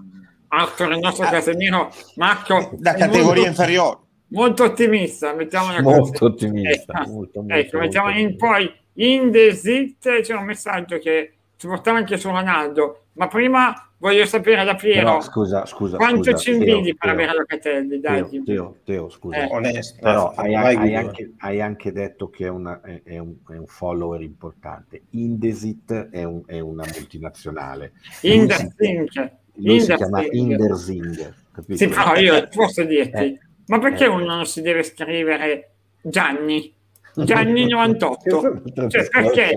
Altro 0.49 0.87
nel 0.87 1.01
nostro 1.01 1.25
ah, 1.25 1.31
Casemiro, 1.31 1.93
Marco... 2.17 2.75
Da 2.79 2.95
categoria 2.95 3.45
molto, 3.45 3.49
inferiore. 3.49 3.99
Molto 4.29 4.65
ottimista, 4.65 5.35
mettiamo 5.35 5.71
una 5.71 5.81
molto 5.81 6.11
cosa. 6.11 6.25
ottimista. 6.27 7.03
Eh, 7.03 7.07
molto, 7.07 7.41
molto, 7.41 7.55
ecco, 7.55 7.77
molto, 7.77 7.79
mettiamo 7.79 8.11
in 8.11 8.37
poi 8.37 8.73
in 8.95 9.31
the 9.31 9.55
zit 9.55 10.21
c'è 10.21 10.35
un 10.35 10.45
messaggio 10.45 10.99
che 10.99 11.33
si 11.57 11.67
portava 11.67 11.99
anche 11.99 12.17
su 12.17 12.29
Ronaldo, 12.29 13.07
ma 13.13 13.29
prima 13.29 13.73
voglio 13.99 14.27
sapere 14.27 14.65
da 14.65 14.75
Piero 14.75 15.07
però, 15.07 15.21
scusa, 15.21 15.65
scusa, 15.65 15.97
quanto 15.97 16.31
scusa, 16.31 16.37
ci 16.37 16.51
invidi 16.53 16.95
per 16.95 17.11
avere 17.11 17.33
Locatelli 17.35 18.01
dai 18.01 18.29
Teo, 18.29 18.43
Teo, 18.45 18.77
Teo 18.85 19.09
scusa. 19.09 19.45
Eh. 19.45 19.49
Onesto, 19.51 19.99
però 20.01 20.33
hai, 20.35 20.55
hai, 20.55 20.95
anche, 20.95 21.33
hai, 21.39 21.61
anche, 21.61 21.93
detto 21.93 22.29
che 22.29 22.47
è, 22.47 22.49
una, 22.49 22.81
è, 22.81 23.03
è, 23.03 23.19
un, 23.19 23.37
è, 23.49 23.57
un, 23.57 23.67
follower 23.67 24.21
importante. 24.21 25.05
Indesit 25.11 26.11
è, 26.11 26.25
un, 26.25 26.43
è 26.47 26.61
una 26.61 26.85
multinazionale. 26.93 27.93
Indersink 28.23 29.43
lui 29.57 29.81
si 29.81 29.95
chiama 29.95 30.25
Indersing. 30.31 31.35
Sì 31.71 31.87
però 31.87 32.17
io 32.17 32.49
posso 32.49 32.83
dirti 32.83 33.17
eh, 33.17 33.39
ma 33.67 33.79
perché 33.79 34.05
eh. 34.05 34.09
uno 34.09 34.25
non 34.25 34.45
si 34.45 34.61
deve 34.61 34.83
scrivere 34.83 35.75
Gianni 36.03 36.75
Gianni 37.17 37.69
98 37.69 38.63
cioè 38.89 39.09
perché 39.09 39.53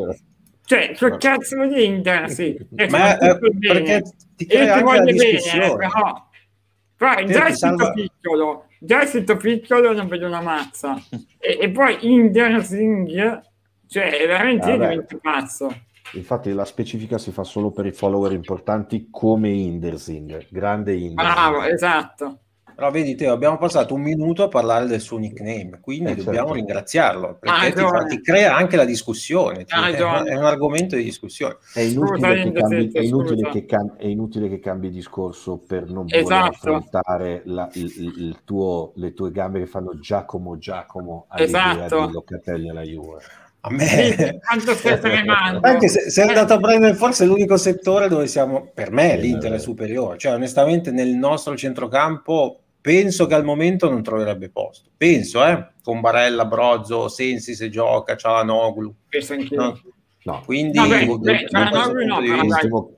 Cioè, 0.68 0.92
che 0.92 1.18
cazzo 1.18 1.66
di 1.66 1.86
Inter, 1.86 2.30
sì. 2.30 2.58
Ma 2.90 3.18
eh, 3.18 3.40
perché 3.40 4.04
ti 4.36 4.46
crea 4.46 4.64
ti 4.64 4.70
anche 4.70 4.80
la 4.80 4.82
voglio 4.84 5.04
bene, 5.04 5.14
discussione. 5.14 5.66
eh, 5.66 5.76
però... 5.78 6.26
Te 6.98 7.26
già 7.26 7.48
il 7.48 7.56
salva- 7.56 7.92
piccolo, 7.94 8.66
già 8.80 9.02
il 9.04 9.38
piccolo 9.38 9.94
non 9.94 10.08
vedo 10.08 10.26
una 10.28 10.42
mazza. 10.42 10.96
e, 11.40 11.58
e 11.62 11.70
poi 11.70 11.98
Intersing, 12.02 13.42
cioè, 13.88 14.10
veramente 14.28 14.70
io 14.70 14.78
Vabbè. 14.78 14.90
divento 14.90 15.18
pazzo. 15.22 15.82
Infatti 16.14 16.52
la 16.54 16.66
specifica 16.66 17.18
si 17.18 17.32
fa 17.32 17.44
solo 17.44 17.72
per 17.72 17.86
i 17.86 17.92
follower 17.92 18.32
importanti 18.34 19.08
come 19.12 19.50
Indersing, 19.50 20.48
grande 20.50 20.94
Indersing. 20.96 21.14
Bravo, 21.16 21.64
esatto. 21.64 22.40
Però 22.78 22.92
vedi 22.92 23.16
Teo, 23.16 23.34
abbiamo 23.34 23.58
passato 23.58 23.96
un 23.96 24.02
minuto 24.02 24.44
a 24.44 24.50
parlare 24.50 24.86
del 24.86 25.02
suo 25.02 25.18
nickname, 25.18 25.80
quindi 25.82 26.12
Eh, 26.12 26.16
dobbiamo 26.16 26.50
certo. 26.50 26.54
ringraziarlo, 26.54 27.38
perché 27.40 27.66
Ha 27.66 27.72
ti, 27.74 27.82
fa- 27.82 28.04
ti 28.04 28.22
crea 28.22 28.56
anche 28.56 28.76
la 28.76 28.86
discussione, 28.86 29.66
cioè, 29.66 29.80
è, 29.80 29.92
ragione. 29.94 30.30
è 30.30 30.36
un 30.38 30.44
argomento 30.46 30.96
di 30.96 31.04
discussione. 31.04 31.56
È 31.74 31.80
inutile, 31.80 32.44
che 32.44 32.52
cambi, 32.52 32.92
è, 32.92 33.00
inutile 33.00 33.50
che 33.50 33.66
cam- 33.66 33.96
è 33.98 34.06
inutile 34.06 34.48
che 34.48 34.60
cambi 34.60 34.92
discorso 34.92 35.58
per 35.58 35.90
non 35.90 36.06
voler 36.06 36.22
Esatto. 36.22 36.50
affrontare 36.50 37.42
la- 37.46 37.68
il, 37.74 37.86
il- 37.98 38.14
il 38.26 38.38
tuo, 38.46 38.92
le 38.98 39.14
tue 39.16 39.32
gambe 39.32 39.58
che 39.58 39.66
fanno 39.66 39.98
Giacomo 39.98 40.60
Giacomo 40.60 41.26
all'idea 41.30 41.86
Esatto. 41.86 42.06
di 42.06 42.12
Locatelli 42.14 42.70
alla 42.70 42.84
Juve. 42.84 43.22
A 43.62 43.70
Sì, 43.70 43.76
me... 43.76 44.40
quanto 44.46 44.74
stai 44.76 45.00
tremando. 45.00 45.62
Anche 45.68 45.88
se 45.88 46.12
sei 46.12 46.28
andato 46.28 46.54
a 46.54 46.60
prendere 46.60 46.94
forse 46.94 47.26
l'unico 47.26 47.58
settore 47.58 48.08
dove 48.08 48.28
siamo, 48.28 48.70
per 48.72 48.92
me 48.92 49.16
Sì, 49.16 49.22
l'Inter 49.22 49.48
è 49.48 49.50
vabbè. 49.54 49.62
superiore, 49.64 50.18
cioè 50.20 50.34
onestamente 50.36 50.92
nel 50.92 51.10
nostro 51.16 51.58
centrocampo 51.58 52.60
penso 52.88 53.26
che 53.26 53.34
al 53.34 53.44
momento 53.44 53.90
non 53.90 54.02
troverebbe 54.02 54.50
posto, 54.50 54.92
penso 54.96 55.44
eh, 55.46 55.72
con 55.84 56.00
Barella, 56.00 56.46
Brozzo, 56.46 57.10
Sensi 57.10 57.54
se 57.54 57.68
gioca, 57.70 58.16
Cialanoglu, 58.16 58.96
Penso 59.10 59.34
anch'io. 59.34 59.62
no? 59.62 59.82
No, 60.24 60.42
quindi 60.46 60.78
Vabbè, 60.78 61.06
da 61.20 61.38
Cialanoglu 61.48 62.06
no, 62.06 62.20
però 62.20 62.42
L'ultimo- 62.44 62.96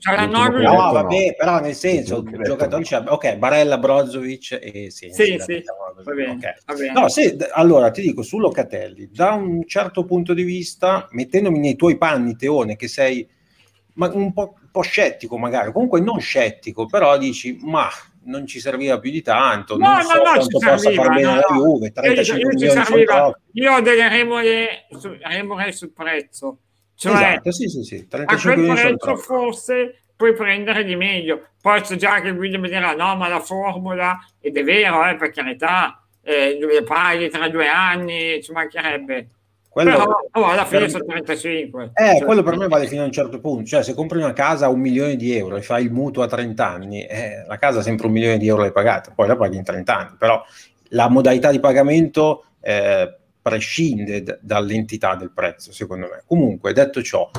No, 0.62 0.92
vabbè, 0.92 1.36
però 1.36 1.60
nel 1.60 1.74
senso, 1.74 2.22
giocatori 2.24 2.84
detto 2.84 3.02
c'è- 3.04 3.04
ok, 3.08 3.38
Barella, 3.38 3.78
Brozovic 3.80 4.60
e 4.62 4.92
Sensi. 4.92 5.12
Sì, 5.12 5.24
sì, 5.26 5.38
così, 5.38 5.64
va 6.04 6.14
bene, 6.14 6.32
ok. 6.34 6.54
va 6.66 6.74
bene. 6.76 6.92
No, 6.94 7.08
se, 7.10 7.36
d- 7.36 7.50
allora 7.52 7.90
ti 7.90 8.02
dico 8.02 8.22
su 8.22 8.38
Locatelli, 8.38 9.10
da 9.12 9.32
un 9.34 9.64
certo 9.66 10.06
punto 10.06 10.36
di 10.36 10.44
vista, 10.44 11.08
mettendomi 11.12 11.58
nei 11.58 11.76
tuoi 11.76 11.98
panni, 11.98 12.36
Teone, 12.36 12.76
che 12.76 12.88
sei 12.88 13.28
ma 13.94 14.08
un, 14.14 14.32
po', 14.34 14.54
un 14.62 14.70
po' 14.72 14.82
scettico 14.82 15.38
magari, 15.40 15.72
comunque 15.72 16.00
non 16.00 16.20
scettico, 16.20 16.86
però 16.86 17.18
dici, 17.18 17.58
ma 17.62 17.88
non 18.30 18.46
ci 18.46 18.60
serviva 18.60 19.00
più 19.00 19.12
di 19.12 19.22
tanto, 19.22 19.78
No, 19.78 19.88
non 19.88 19.96
no, 19.98 20.02
so 20.04 20.14
no, 20.16 20.22
quanto 20.22 20.42
ci 20.44 20.50
possa 20.50 20.78
serviva, 20.78 21.04
far 21.04 21.14
bene 21.14 21.28
no, 21.28 21.36
la 21.36 21.46
no. 21.50 21.56
Juve, 21.58 21.86
Io, 21.88 21.92
35 21.92 22.54
io 22.98 23.06
troppi. 23.06 23.40
io 23.54 23.74
ho 23.74 23.82
delle 23.82 24.08
remore, 24.10 24.86
su, 24.90 25.10
sul 25.72 25.92
prezzo. 25.92 26.60
Cioè, 26.96 27.14
Esatto, 27.14 27.52
sì, 27.52 27.68
sì, 27.68 27.84
sì, 27.84 27.96
a 27.96 28.06
35 28.10 28.66
quel 28.66 28.98
prezzo 28.98 29.16
forse 29.18 30.02
puoi 30.16 30.34
prendere 30.34 30.84
di 30.84 30.96
meglio. 30.96 31.50
Poi 31.62 31.84
so 31.84 31.96
già 31.96 32.20
che 32.22 32.34
video 32.34 32.60
mi 32.60 32.68
dirà 32.70 32.94
no, 32.94 33.16
ma 33.16 33.28
la 33.28 33.40
formula, 33.40 34.18
ed 34.40 34.58
è 34.58 34.64
vero, 34.64 35.06
eh, 35.08 35.16
per 35.16 35.32
carità, 35.32 36.06
eh, 36.22 36.58
le 36.60 36.84
paghi 36.84 37.30
tra 37.30 37.50
due 37.50 37.68
anni, 37.68 38.42
ci 38.44 38.52
mancherebbe. 38.52 39.28
Quello- 39.84 39.98
Però 39.98 40.20
oh, 40.34 40.46
alla 40.46 40.66
fine 40.66 40.80
per- 40.82 40.90
sono 40.90 41.04
35. 41.06 41.92
Eh, 41.94 42.18
Cioè, 42.18 42.26
quello 42.26 42.44
per 42.44 42.58
me 42.58 42.68
vale 42.68 42.88
fino 42.88 43.02
a 43.02 43.06
un 43.06 43.12
certo 43.12 43.40
punto, 43.40 43.64
cioè 43.66 43.84
se 43.84 43.94
compri 43.94 44.18
una 44.18 44.34
casa 44.34 44.66
a 44.66 44.70
un 44.70 44.80
milione 44.80 45.16
di 45.16 45.34
euro 45.36 45.56
e 45.56 45.62
fai 45.62 45.84
il 45.86 45.92
mutuo 45.92 46.24
a 46.24 46.28
30 46.28 46.68
anni, 46.68 47.04
eh, 47.06 47.44
la 47.48 47.58
casa 47.58 47.82
sempre 47.82 48.08
un 48.08 48.12
milione 48.14 48.38
di 48.38 48.48
euro 48.48 48.62
l'hai 48.64 48.72
pagata, 48.72 49.12
poi 49.16 49.28
la 49.28 49.36
paghi 49.38 49.58
in 49.58 49.64
30 49.64 49.98
anni, 49.98 50.16
però 50.18 50.44
la 50.90 51.08
modalità 51.08 51.50
di 51.52 51.60
pagamento 51.60 52.44
eh, 52.62 53.16
prescinde 53.42 54.22
d- 54.22 54.38
dall'entità 54.42 55.16
del 55.16 55.32
prezzo, 55.32 55.72
secondo 55.72 56.08
me. 56.08 56.24
Comunque, 56.26 56.74
detto 56.74 57.02
ciò, 57.02 57.30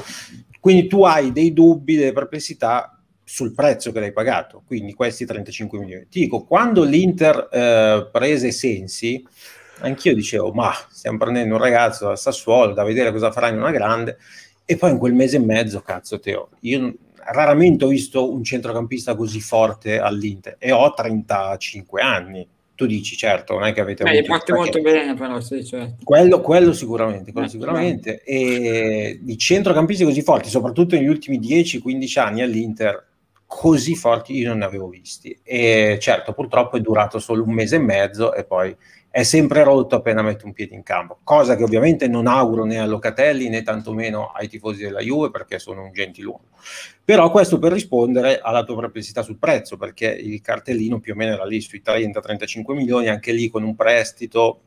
quindi 0.61 0.87
tu 0.87 1.05
hai 1.05 1.33
dei 1.33 1.53
dubbi, 1.53 1.97
delle 1.97 2.13
perplessità 2.13 2.95
sul 3.23 3.55
prezzo 3.55 3.93
che 3.93 4.01
l'hai 4.01 4.13
pagato, 4.13 4.63
quindi 4.67 4.93
questi 4.95 5.25
35 5.25 5.79
milioni. 5.79 6.07
Ti 6.09 6.21
dico, 6.21 6.45
quando 6.45 6.83
l'Inter 6.85 7.49
eh, 7.53 8.09
prese 8.11 8.51
Sensi, 8.51 9.25
anch'io 9.81 10.15
dicevo, 10.15 10.53
ma 10.53 10.73
stiamo 10.89 11.19
prendendo 11.19 11.55
un 11.55 11.61
ragazzo 11.61 12.07
dal 12.07 12.19
Sassuolo 12.19 12.73
da 12.73 12.85
vedere 12.85 13.13
cosa 13.13 13.31
farà 13.31 13.49
in 13.49 13.57
una 13.57 13.71
grande, 13.71 14.19
e 14.65 14.77
poi 14.77 14.93
in 14.93 14.99
quel 14.99 15.15
mese 15.15 15.37
e 15.37 15.41
mezzo, 15.41 15.81
cazzo 15.81 16.21
Teo, 16.21 16.51
io 16.61 16.95
raramente 17.33 17.85
ho 17.85 17.89
visto 17.89 18.33
un 18.33 18.43
centrocampista 18.43 19.15
così 19.15 19.41
forte 19.41 19.99
all'Inter 19.99 20.57
e 20.59 20.73
ho 20.73 20.93
35 20.93 22.01
anni. 22.01 22.47
Tu 22.75 22.87
dici, 22.87 23.15
certo, 23.15 23.55
non 23.55 23.65
è 23.65 23.75
che 23.75 23.83
avete 23.83 24.05
Beh, 24.05 24.19
avuto... 24.21 24.33
perché- 24.33 24.53
molto 24.55 24.81
bene, 24.81 25.15
però, 25.15 25.39
sì, 25.41 25.63
cioè. 25.67 25.93
quello, 26.03 26.41
quello 26.41 26.73
sicuramente, 26.73 27.31
quello 27.31 27.47
Eh, 27.47 27.51
sicuramente. 27.51 28.23
E 28.25 29.19
di 29.21 29.37
centrocampisti 29.37 30.03
così 30.03 30.23
forti, 30.23 30.49
soprattutto 30.49 30.95
negli 30.97 31.07
ultimi 31.07 31.39
10-15 31.39 32.19
anni 32.19 32.41
all'Inter, 32.41 33.07
così 33.45 33.95
forti 33.97 34.35
io 34.35 34.49
non 34.49 34.59
ne 34.59 34.65
avevo 34.65 34.89
visti. 34.89 35.39
E 35.43 35.99
certo, 36.01 36.33
purtroppo 36.33 36.79
è 36.79 36.81
durato 36.81 37.19
solo 37.19 37.43
un 37.45 37.53
mese 37.53 37.77
e 37.77 37.81
mezzo 37.81 38.33
e 38.33 38.45
poi 38.45 38.75
è 39.13 39.25
sempre 39.25 39.65
rotto 39.65 39.97
appena 39.97 40.23
mette 40.23 40.45
un 40.45 40.53
piede 40.53 40.75
in 40.75 40.85
campo. 40.85 41.19
Cosa 41.25 41.57
che 41.57 41.65
ovviamente 41.65 42.07
non 42.07 42.29
auguro 42.29 42.65
né 42.65 42.79
a 42.79 42.87
Locatelli 42.87 43.49
né 43.49 43.63
tantomeno 43.63 44.29
ai 44.29 44.49
tifosi 44.49 44.83
della 44.83 45.01
Juve 45.01 45.31
perché 45.31 45.59
sono 45.59 45.83
un 45.83 45.93
gentiluomo. 45.93 46.45
Però 47.05 47.29
questo 47.33 47.59
per 47.59 47.73
rispondere 47.73 48.39
alla 48.39 48.63
tua 48.63 48.77
perplessità 48.77 49.23
sul 49.23 49.39
prezzo, 49.39 49.77
perché 49.77 50.07
il 50.07 50.41
cartellino 50.41 51.01
più 51.01 51.15
o 51.15 51.17
meno 51.17 51.33
era 51.33 51.45
lì 51.45 51.61
sui 51.61 51.83
30-35 51.85 52.73
milioni, 52.73 53.09
anche 53.09 53.33
lì 53.33 53.49
con 53.49 53.65
un 53.65 53.75
prestito 53.75 54.61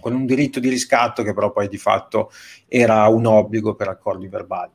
con 0.00 0.14
un 0.14 0.26
diritto 0.26 0.60
di 0.60 0.68
riscatto 0.68 1.24
che 1.24 1.34
però 1.34 1.50
poi 1.50 1.66
di 1.66 1.78
fatto 1.78 2.30
era 2.68 3.08
un 3.08 3.26
obbligo 3.26 3.74
per 3.74 3.88
accordi 3.88 4.28
verbali. 4.28 4.70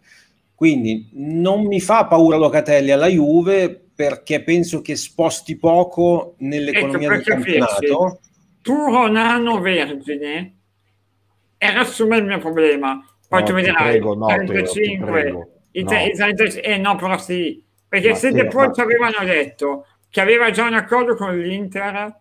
Quindi 0.53 1.09
non 1.13 1.65
mi 1.65 1.79
fa 1.79 2.07
paura 2.07 2.35
Locatelli 2.35 2.91
alla 2.91 3.07
Juve 3.07 3.79
perché 3.95 4.43
penso 4.43 4.81
che 4.81 4.97
sposti 4.97 5.55
poco 5.55 6.35
nell'economia 6.39 7.07
Ecco, 7.07 7.15
del 7.15 7.23
campionato. 7.23 7.79
Puro 7.79 8.19
nano 9.09 9.59
vergine 9.59 10.55
era 11.57 11.81
assume 11.81 12.17
il 12.17 12.25
mio 12.25 12.39
problema. 12.39 13.03
Poi 13.27 13.39
No, 13.41 13.45
tu 13.47 13.55
dirai 13.55 13.89
prego, 13.91 14.15
no, 14.15 14.27
Teo, 14.27 14.39
ti 14.39 14.45
35, 14.45 15.11
prego. 15.11 15.49
i 15.71 15.83
No. 15.83 15.91
i 15.91 16.13
35 16.13 16.61
eh 16.61 16.77
no, 16.77 16.95
però 16.95 17.17
sì, 17.17 17.63
perché 17.87 18.09
Ma 18.09 18.15
se 18.15 18.31
Teo, 18.31 18.43
De 18.43 18.49
Paul 18.49 18.73
ci 18.73 18.81
avevano 18.81 19.23
detto 19.25 19.87
che 20.09 20.21
aveva 20.21 20.51
già 20.51 20.65
un 20.67 20.73
accordo 20.75 21.15
con 21.15 21.35
l'Inter 21.37 22.15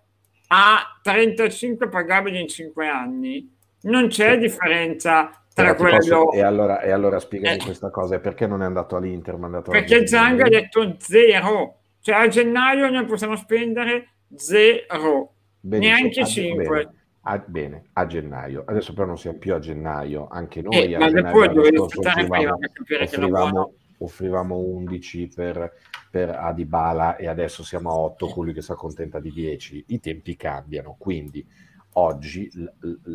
a 0.49 0.99
35 1.03 1.89
pagabili 1.89 2.41
in 2.41 2.49
5 2.49 2.87
anni, 2.89 3.51
non 3.83 4.09
c'è 4.09 4.33
Sì. 4.33 4.39
differenza 4.39 5.31
tra 5.55 5.75
ti 5.75 5.83
posso- 5.83 6.25
quello... 6.25 6.33
e, 6.33 6.41
allora, 6.43 6.81
e 6.81 6.91
allora 6.93 7.19
spiegami 7.19 7.57
Eh. 7.59 7.65
questa 7.65 7.91
cosa, 7.91 8.15
e 8.15 8.21
perché 8.21 8.47
non 8.47 8.63
è 8.63 8.65
andato 8.65 8.97
all'Inter 8.97 9.35
ma 9.37 9.43
è 9.43 9.47
andato 9.47 9.71
Perché 9.71 10.07
Zang 10.07 10.41
ha 10.41 10.49
detto 10.49 10.95
zero, 10.99 11.81
cioè 12.01 12.15
a 12.15 12.29
gennaio 12.29 12.89
noi 12.89 13.05
possiamo 13.05 13.37
spendere 13.37 14.13
zero, 14.35 15.35
Benissimo, 15.65 15.97
neanche 15.97 16.21
a- 16.21 16.25
5. 16.25 16.65
Bene, 16.65 16.95
a, 17.23 17.39
bene, 17.39 17.85
a 17.93 18.07
gennaio. 18.07 18.65
Adesso 18.67 18.93
però 18.95 19.07
non 19.07 19.17
siamo 19.19 19.39
più 19.39 19.55
a 19.55 19.59
gennaio, 19.61 20.27
anche 20.29 20.61
noi 20.61 20.75
Eh, 20.75 20.95
a 20.97 20.99
ma 20.99 21.09
gennaio 21.09 21.61
offrivamo, 21.83 22.57
offrivamo, 23.01 23.73
offrivamo 23.99 24.57
11 24.57 25.29
per, 25.33 25.73
per 26.11 26.31
Adibala 26.31 27.15
e 27.17 27.29
adesso 27.29 27.63
siamo 27.63 27.91
a 27.91 27.95
8, 27.95 28.27
colui 28.27 28.53
che 28.53 28.61
si 28.63 28.73
accontenta 28.73 29.21
di 29.21 29.31
10. 29.31 29.85
I 29.89 30.01
tempi 30.01 30.35
cambiano, 30.37 30.97
quindi 30.99 31.47
oggi 31.95 32.51
l- 32.55 32.65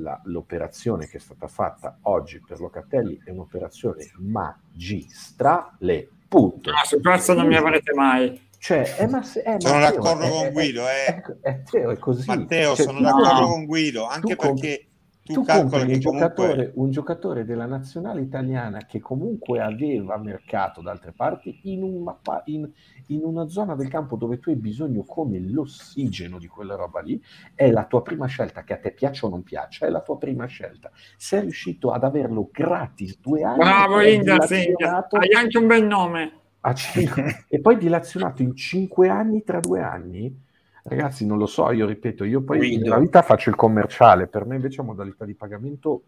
la- 0.01 0.21
l'operazione 0.25 1.05
che 1.07 1.17
è 1.17 1.19
stata 1.19 1.47
fatta 1.47 1.97
oggi 2.03 2.39
per 2.39 2.59
Locatelli 2.61 3.19
è 3.25 3.31
un'operazione 3.31 4.09
magistrale, 4.19 6.07
punto. 6.29 6.71
No, 6.71 6.77
su 6.85 7.01
questo 7.01 7.33
non 7.33 7.47
mi 7.47 7.55
avrete 7.55 7.93
mai. 7.93 8.45
Cioè, 8.59 8.95
eh, 8.99 9.07
ma 9.07 9.23
se- 9.23 9.41
eh, 9.41 9.57
Sono 9.59 9.79
Matteo, 9.79 10.01
d'accordo 10.01 10.23
è- 10.23 10.29
con 10.29 10.45
è- 10.47 10.51
Guido, 10.51 10.81
eh. 10.87 11.05
è- 11.05 11.21
è- 11.41 11.63
Teo, 11.63 11.91
è 11.91 11.97
così. 11.97 12.25
Matteo, 12.27 12.75
Cioè, 12.75 12.85
sono 12.85 12.99
tu 12.99 13.05
d'accordo 13.05 13.47
con 13.47 13.65
Guido, 13.65 14.05
anche 14.05 14.35
tu 14.35 14.41
perché 14.41 14.87
tu, 15.23 15.33
tu 15.33 15.43
calcoli 15.43 15.69
compri 15.69 15.81
un 15.81 15.99
che 15.99 16.05
comunque... 16.05 16.45
giocatore, 16.45 16.71
un 16.75 16.91
giocatore 16.91 17.45
della 17.45 17.65
nazionale 17.65 18.21
italiana 18.21 18.85
che 18.85 18.99
comunque 18.99 19.59
aveva 19.59 20.17
mercato 20.17 20.81
da 20.81 20.91
altre 20.91 21.11
parti 21.11 21.59
in 21.63 21.83
una, 21.83 22.13
pa- 22.13 22.41
in- 22.45 22.69
in 23.07 23.23
una 23.23 23.47
zona 23.49 23.75
del 23.75 23.89
campo 23.89 24.15
dove 24.15 24.39
tu 24.39 24.49
hai 24.49 24.55
bisogno 24.55 25.03
come 25.03 25.39
l'ossigeno 25.39 26.39
di 26.39 26.47
quella 26.47 26.75
roba 26.75 27.01
lì, 27.01 27.21
è 27.55 27.69
la 27.71 27.85
tua 27.85 28.01
prima 28.01 28.25
scelta, 28.27 28.63
che 28.63 28.73
a 28.73 28.77
te 28.79 28.91
piaccia 28.93 29.25
o 29.25 29.29
non 29.29 29.43
piaccia, 29.43 29.85
è 29.85 29.89
la 29.89 30.01
tua 30.01 30.17
prima 30.17 30.45
scelta. 30.45 30.91
Sei 31.17 31.41
riuscito 31.41 31.91
ad 31.91 32.03
averlo 32.03 32.49
gratis 32.51 33.19
due 33.19 33.43
anni 33.43 33.57
Bravo 33.57 33.99
dilazionato 33.99 35.17
hai 35.17 35.33
anche 35.33 35.57
un 35.57 35.67
bel 35.67 35.85
nome. 35.85 36.31
A 36.67 36.73
cinque- 36.73 37.45
e 37.49 37.59
poi 37.59 37.77
dilazionato 37.77 38.41
in 38.41 38.55
cinque 38.55 39.09
anni 39.09 39.43
tra 39.43 39.59
due 39.59 39.81
anni. 39.81 40.45
Ragazzi, 40.83 41.25
non 41.25 41.37
lo 41.37 41.47
so, 41.47 41.69
io 41.71 41.85
ripeto, 41.85 42.23
io 42.23 42.41
poi 42.43 42.59
Guido. 42.59 42.83
nella 42.83 42.99
vita 42.99 43.21
faccio 43.21 43.49
il 43.49 43.55
commerciale, 43.55 44.27
per 44.27 44.45
me 44.45 44.55
invece 44.55 44.77
la 44.77 44.83
modalità 44.83 45.25
di 45.25 45.33
pagamento 45.35 46.01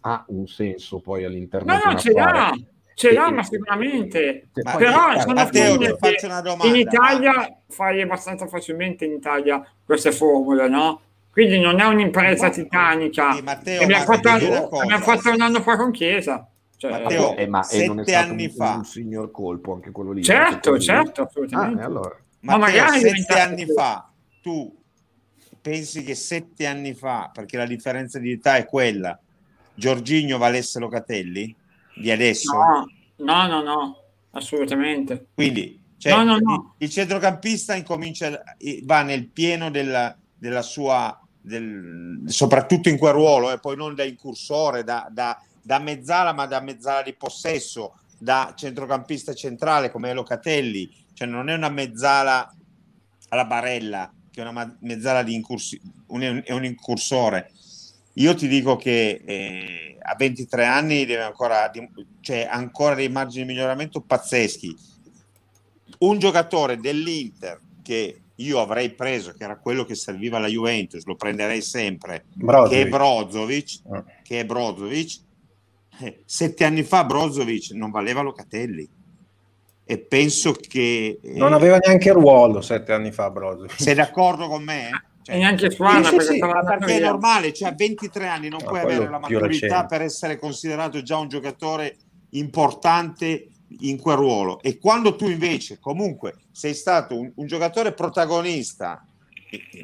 ha 0.00 0.24
un 0.28 0.46
senso 0.48 0.98
poi 1.00 1.24
all'interno 1.24 1.70
No, 1.72 1.78
di 1.78 1.84
no, 1.84 1.90
una 1.90 1.98
ce 2.00 2.12
l'ha, 2.12 2.52
ce 2.94 3.12
l'ha, 3.12 3.28
E- 3.28 3.32
ma 3.32 3.42
sicuramente. 3.44 4.48
Ma- 4.64 4.72
poi- 4.72 4.82
Però 4.82 5.20
sono 5.20 5.34
Matteo, 5.34 5.96
faccio 5.96 6.26
una 6.26 6.40
domanda. 6.40 6.66
in 6.66 6.74
Italia 6.80 7.58
fai 7.68 8.00
abbastanza 8.02 8.46
facilmente 8.48 9.04
in 9.04 9.12
Italia 9.12 9.64
queste 9.84 10.10
formule, 10.10 10.68
no? 10.68 11.00
Quindi 11.30 11.60
non 11.60 11.78
è 11.78 11.84
un'impresa 11.84 12.50
titanica. 12.50 13.34
Sì, 13.34 13.42
Matteo, 13.42 13.78
Che 13.78 13.84
abbiamo, 13.84 14.04
ma 14.04 14.14
fatto, 14.14 14.28
abbiamo 14.80 15.04
fatto 15.04 15.30
un 15.30 15.40
anno 15.40 15.60
fa 15.62 15.76
con 15.76 15.92
Chiesa. 15.92 16.44
Cioè, 16.78 16.92
Matteo, 16.92 17.36
eh, 17.36 17.48
ma 17.48 17.64
sette 17.64 18.14
anni 18.14 18.44
un, 18.44 18.50
fa 18.50 18.74
un 18.76 18.84
signor 18.84 19.32
colpo 19.32 19.74
anche 19.74 19.90
quello 19.90 20.12
lì 20.12 20.22
certo 20.22 20.78
certo 20.78 21.22
assolutamente 21.22 21.82
ah, 21.82 21.86
allora. 21.86 22.16
ma 22.40 22.56
magari 22.56 23.00
sette 23.00 23.40
anni 23.40 23.66
fa 23.66 24.08
tu 24.40 24.72
pensi 25.60 26.04
che 26.04 26.14
sette 26.14 26.66
anni 26.66 26.94
fa 26.94 27.32
perché 27.34 27.56
la 27.56 27.66
differenza 27.66 28.20
di 28.20 28.30
età 28.30 28.58
è 28.58 28.64
quella 28.64 29.18
Giorginio 29.74 30.38
valesse 30.38 30.78
Locatelli 30.78 31.52
di 31.96 32.12
adesso 32.12 32.56
no 32.56 32.86
no 33.16 33.46
no, 33.48 33.62
no 33.62 34.02
assolutamente 34.30 35.26
quindi 35.34 35.82
cioè, 35.96 36.12
no, 36.12 36.22
no, 36.22 36.38
no. 36.38 36.74
Il, 36.78 36.86
il 36.86 36.90
centrocampista 36.90 37.74
incomincia 37.74 38.40
va 38.84 39.02
nel 39.02 39.26
pieno 39.26 39.68
della, 39.68 40.16
della 40.32 40.62
sua 40.62 41.20
del, 41.40 42.22
soprattutto 42.26 42.88
in 42.88 42.98
quel 42.98 43.14
ruolo 43.14 43.50
e 43.50 43.54
eh, 43.54 43.58
poi 43.58 43.74
non 43.74 43.96
da 43.96 44.04
incursore 44.04 44.84
da, 44.84 45.08
da 45.10 45.40
da 45.68 45.78
mezzala, 45.78 46.32
ma 46.32 46.46
da 46.46 46.60
mezzala 46.60 47.02
di 47.02 47.12
possesso, 47.12 47.98
da 48.18 48.54
centrocampista 48.56 49.34
centrale 49.34 49.90
come 49.90 50.14
Locatelli, 50.14 50.90
cioè 51.12 51.28
non 51.28 51.50
è 51.50 51.54
una 51.54 51.68
mezzala 51.68 52.50
alla 53.28 53.44
barella, 53.44 54.10
che 54.30 54.42
è 54.42 54.48
una 54.48 54.78
mezzala 54.80 55.22
di 55.22 55.34
incursi- 55.34 55.78
un, 56.06 56.42
è 56.42 56.52
un 56.52 56.64
incursore. 56.64 57.52
Io 58.14 58.34
ti 58.34 58.48
dico 58.48 58.76
che 58.76 59.20
eh, 59.22 59.98
a 60.00 60.14
23 60.16 60.64
anni 60.64 61.04
deve 61.04 61.24
ancora, 61.24 61.70
cioè, 62.22 62.48
ancora 62.50 62.94
dei 62.94 63.10
margini 63.10 63.44
di 63.44 63.52
miglioramento 63.52 64.00
pazzeschi. 64.00 64.74
Un 65.98 66.18
giocatore 66.18 66.78
dell'Inter 66.78 67.60
che 67.82 68.22
io 68.36 68.58
avrei 68.58 68.88
preso, 68.92 69.34
che 69.34 69.44
era 69.44 69.58
quello 69.58 69.84
che 69.84 69.94
serviva 69.94 70.38
alla 70.38 70.48
Juventus, 70.48 71.04
lo 71.04 71.16
prenderei 71.16 71.60
sempre, 71.60 72.24
Brozovic. 72.32 72.70
che 72.70 72.82
è 72.82 72.88
Brozovic, 72.88 73.80
oh. 73.84 74.04
che 74.22 74.40
è 74.40 74.46
Brozovic 74.46 75.26
sette 76.24 76.64
anni 76.64 76.82
fa 76.82 77.04
Brozovic 77.04 77.70
non 77.72 77.90
valeva 77.90 78.20
Locatelli. 78.20 78.88
E 79.84 79.98
penso 79.98 80.52
che... 80.52 81.18
Eh, 81.22 81.32
non 81.36 81.52
aveva 81.52 81.78
neanche 81.78 82.12
ruolo 82.12 82.60
sette 82.60 82.92
anni 82.92 83.10
fa 83.10 83.30
Brozovic. 83.30 83.80
Sei 83.80 83.94
d'accordo 83.94 84.48
con 84.48 84.62
me? 84.62 84.90
Cioè, 85.22 85.34
e 85.34 85.38
neanche 85.38 85.70
squadra 85.70 86.08
sì, 86.08 86.16
perché, 86.16 86.32
sì, 86.32 86.38
perché 86.38 86.96
è 86.96 87.00
normale, 87.00 87.52
cioè 87.52 87.68
a 87.68 87.74
23 87.74 88.26
anni 88.26 88.48
non 88.48 88.60
no, 88.62 88.68
puoi 88.68 88.80
avere 88.80 89.08
la 89.08 89.18
maturità 89.18 89.84
per 89.86 90.02
essere 90.02 90.38
considerato 90.38 91.02
già 91.02 91.18
un 91.18 91.28
giocatore 91.28 91.96
importante 92.30 93.48
in 93.80 93.98
quel 93.98 94.16
ruolo. 94.16 94.60
E 94.60 94.78
quando 94.78 95.16
tu 95.16 95.28
invece 95.28 95.78
comunque 95.78 96.34
sei 96.50 96.74
stato 96.74 97.18
un, 97.18 97.30
un 97.34 97.46
giocatore 97.46 97.92
protagonista 97.92 99.06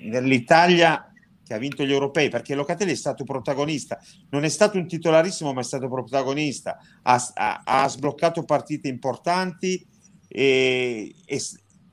nell'Italia 0.03 1.13
ha 1.55 1.59
vinto 1.59 1.85
gli 1.85 1.93
europei, 1.93 2.29
perché 2.29 2.55
Locatelli 2.55 2.93
è 2.93 2.97
stato 2.97 3.25
protagonista, 3.25 4.01
non 4.31 4.45
è 4.45 4.49
stato 4.49 4.79
un 4.79 4.87
titolarissimo, 4.87 5.53
ma 5.53 5.61
è 5.61 5.65
stato 5.65 5.89
protagonista, 5.89 6.79
ha, 7.03 7.33
ha, 7.35 7.63
ha 7.65 7.89
sbloccato 7.89 8.45
partite 8.45 8.89
importanti 8.89 9.87
e, 10.29 11.15
e, 11.25 11.43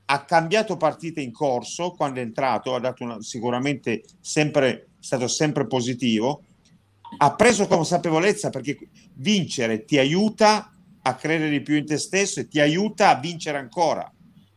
ha 0.06 0.24
cambiato 0.24 0.76
partite 0.76 1.20
in 1.20 1.32
corso. 1.32 1.92
Quando 1.92 2.20
è 2.20 2.22
entrato, 2.22 2.74
ha 2.74 2.80
dato 2.80 3.04
una, 3.04 3.22
sicuramente 3.22 4.02
sempre, 4.20 4.88
stato 4.98 5.28
sempre 5.28 5.66
positivo, 5.66 6.44
ha 7.18 7.34
preso 7.34 7.66
consapevolezza 7.66 8.50
perché 8.50 8.78
vincere 9.14 9.84
ti 9.84 9.98
aiuta 9.98 10.74
a 11.02 11.14
credere 11.14 11.50
di 11.50 11.60
più 11.62 11.76
in 11.76 11.86
te 11.86 11.98
stesso 11.98 12.40
e 12.40 12.48
ti 12.48 12.60
aiuta 12.60 13.08
a 13.10 13.20
vincere 13.20 13.58
ancora. 13.58 14.10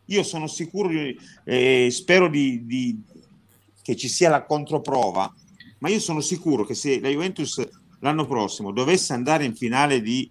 Io 0.10 0.24
sono 0.24 0.48
sicuro 0.48 0.90
eh, 1.44 1.88
spero 1.90 2.30
di, 2.30 2.66
di 2.66 3.02
che 3.86 3.96
ci 3.96 4.08
sia 4.08 4.32
la 4.32 4.44
controprova, 4.44 5.32
ma 5.78 5.90
io 5.90 6.00
sono 6.00 6.20
sicuro 6.20 6.66
che 6.66 6.74
se 6.74 7.00
la 7.00 7.08
Juventus 7.08 7.64
l'anno 8.00 8.26
prossimo 8.26 8.72
dovesse 8.72 9.14
andare 9.14 9.46
in 9.46 9.56
finale 9.56 10.02
di 10.02 10.28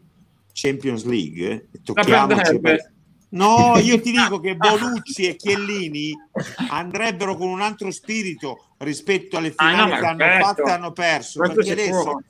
Champions 0.53 1.05
League, 1.05 1.69
tocchiamoci. 1.85 2.61
No, 3.29 3.79
io 3.79 4.01
ti 4.01 4.11
dico 4.11 4.41
che 4.41 4.57
Bonucci 4.59 5.29
e 5.29 5.37
Chiellini 5.37 6.13
andrebbero 6.69 7.37
con 7.37 7.47
un 7.47 7.61
altro 7.61 7.93
spirito 7.93 8.71
rispetto 8.79 9.37
alle 9.37 9.53
finali 9.53 9.93
ah, 9.93 9.95
no, 9.95 10.01
che 10.01 10.25
hanno 10.25 10.45
fatto 10.45 10.65
e 10.65 10.71
hanno 10.73 10.93
perso, 10.93 11.39
Questo 11.39 11.55
perché 11.55 11.71
adesso 11.71 12.23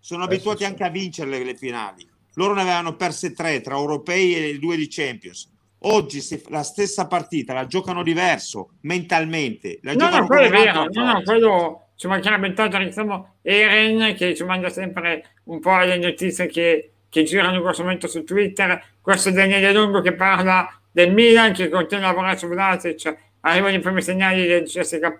sono 0.00 0.24
abituati 0.24 0.64
anche 0.64 0.82
a 0.82 0.90
vincere 0.90 1.30
le, 1.30 1.44
le 1.44 1.54
finali. 1.54 2.04
Loro 2.34 2.54
ne 2.54 2.62
avevano 2.62 2.96
perse 2.96 3.32
tre 3.32 3.60
tra 3.60 3.76
europei 3.76 4.34
e 4.34 4.58
due 4.58 4.76
di 4.76 4.88
Champions. 4.88 5.52
Oggi 5.86 6.20
se 6.20 6.42
la 6.48 6.62
stessa 6.62 7.06
partita 7.06 7.52
la 7.52 7.66
giocano 7.66 8.02
diverso 8.02 8.70
mentalmente. 8.82 9.80
La 9.82 9.92
no, 9.94 10.08
no, 10.08 10.26
quello 10.26 10.46
è 10.46 10.50
vero. 10.50 10.86
No, 10.90 11.04
no, 11.04 11.22
quello 11.22 11.88
ci 11.96 12.06
mancherebbe 12.06 12.52
tanto. 12.54 12.78
Diciamo 12.78 13.34
Eren 13.42 14.14
che 14.14 14.34
ci 14.34 14.44
manda 14.44 14.70
sempre 14.70 15.24
un 15.44 15.60
po' 15.60 15.78
le 15.78 15.98
notizie 15.98 16.46
che, 16.46 16.92
che 17.10 17.22
girano 17.24 17.56
in 17.56 17.62
questo 17.62 17.82
momento 17.82 18.08
su 18.08 18.24
Twitter. 18.24 18.82
Questo 19.00 19.30
Daniele 19.30 19.72
Lungo 19.74 20.00
che 20.00 20.14
parla 20.14 20.68
del 20.90 21.12
Milan 21.12 21.52
che 21.52 21.68
continua 21.68 22.04
a 22.04 22.08
lavorare 22.08 22.38
su 22.38 22.46
Vlasic. 22.46 23.14
Arrivano 23.40 23.74
i 23.74 23.80
primi 23.80 24.00
segnali 24.00 24.46
del 24.46 24.64
CSK. 24.64 25.18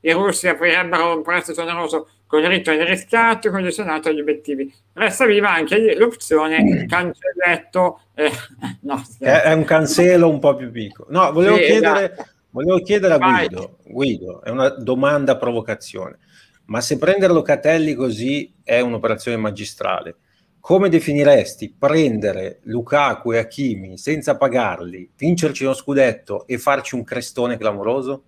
I 0.00 0.12
russi 0.12 0.48
aprirebbero 0.48 1.16
un 1.16 1.22
prestito 1.22 1.62
oneroso 1.62 2.10
con 2.26 2.40
il 2.42 2.48
diritto 2.48 2.72
di 2.72 2.84
riscatto 2.84 3.50
condizionato 3.50 4.08
agli 4.08 4.20
obiettivi. 4.20 4.72
Resta 4.92 5.26
viva 5.26 5.50
anche 5.50 5.94
l'opzione 5.96 6.86
cancelletto. 6.86 8.00
Eh, 8.14 8.30
no, 8.82 9.02
è, 9.18 9.52
un 9.52 9.64
cancello 9.64 10.28
un 10.28 10.38
po' 10.38 10.54
più 10.56 10.70
piccolo. 10.70 11.08
No, 11.10 11.32
volevo 11.32 11.56
sì, 11.56 11.64
chiedere, 11.64 12.12
esatto. 12.12 12.30
volevo 12.50 12.78
chiedere 12.80 13.14
a 13.14 13.18
Guido, 13.18 13.78
Guido, 13.84 14.42
è 14.42 14.50
una 14.50 14.68
domanda 14.70 15.32
a 15.32 15.36
provocazione, 15.36 16.18
ma 16.66 16.80
se 16.80 16.98
prendere 16.98 17.32
Locatelli 17.32 17.94
così 17.94 18.52
è 18.62 18.80
un'operazione 18.80 19.36
magistrale, 19.36 20.16
come 20.60 20.88
definiresti 20.88 21.74
prendere 21.78 22.60
Lukaku 22.62 23.32
e 23.32 23.38
Hakimi 23.38 23.98
senza 23.98 24.36
pagarli, 24.38 25.10
vincerci 25.14 25.62
uno 25.62 25.74
scudetto 25.74 26.46
e 26.46 26.56
farci 26.56 26.94
un 26.94 27.04
crestone 27.04 27.58
clamoroso? 27.58 28.24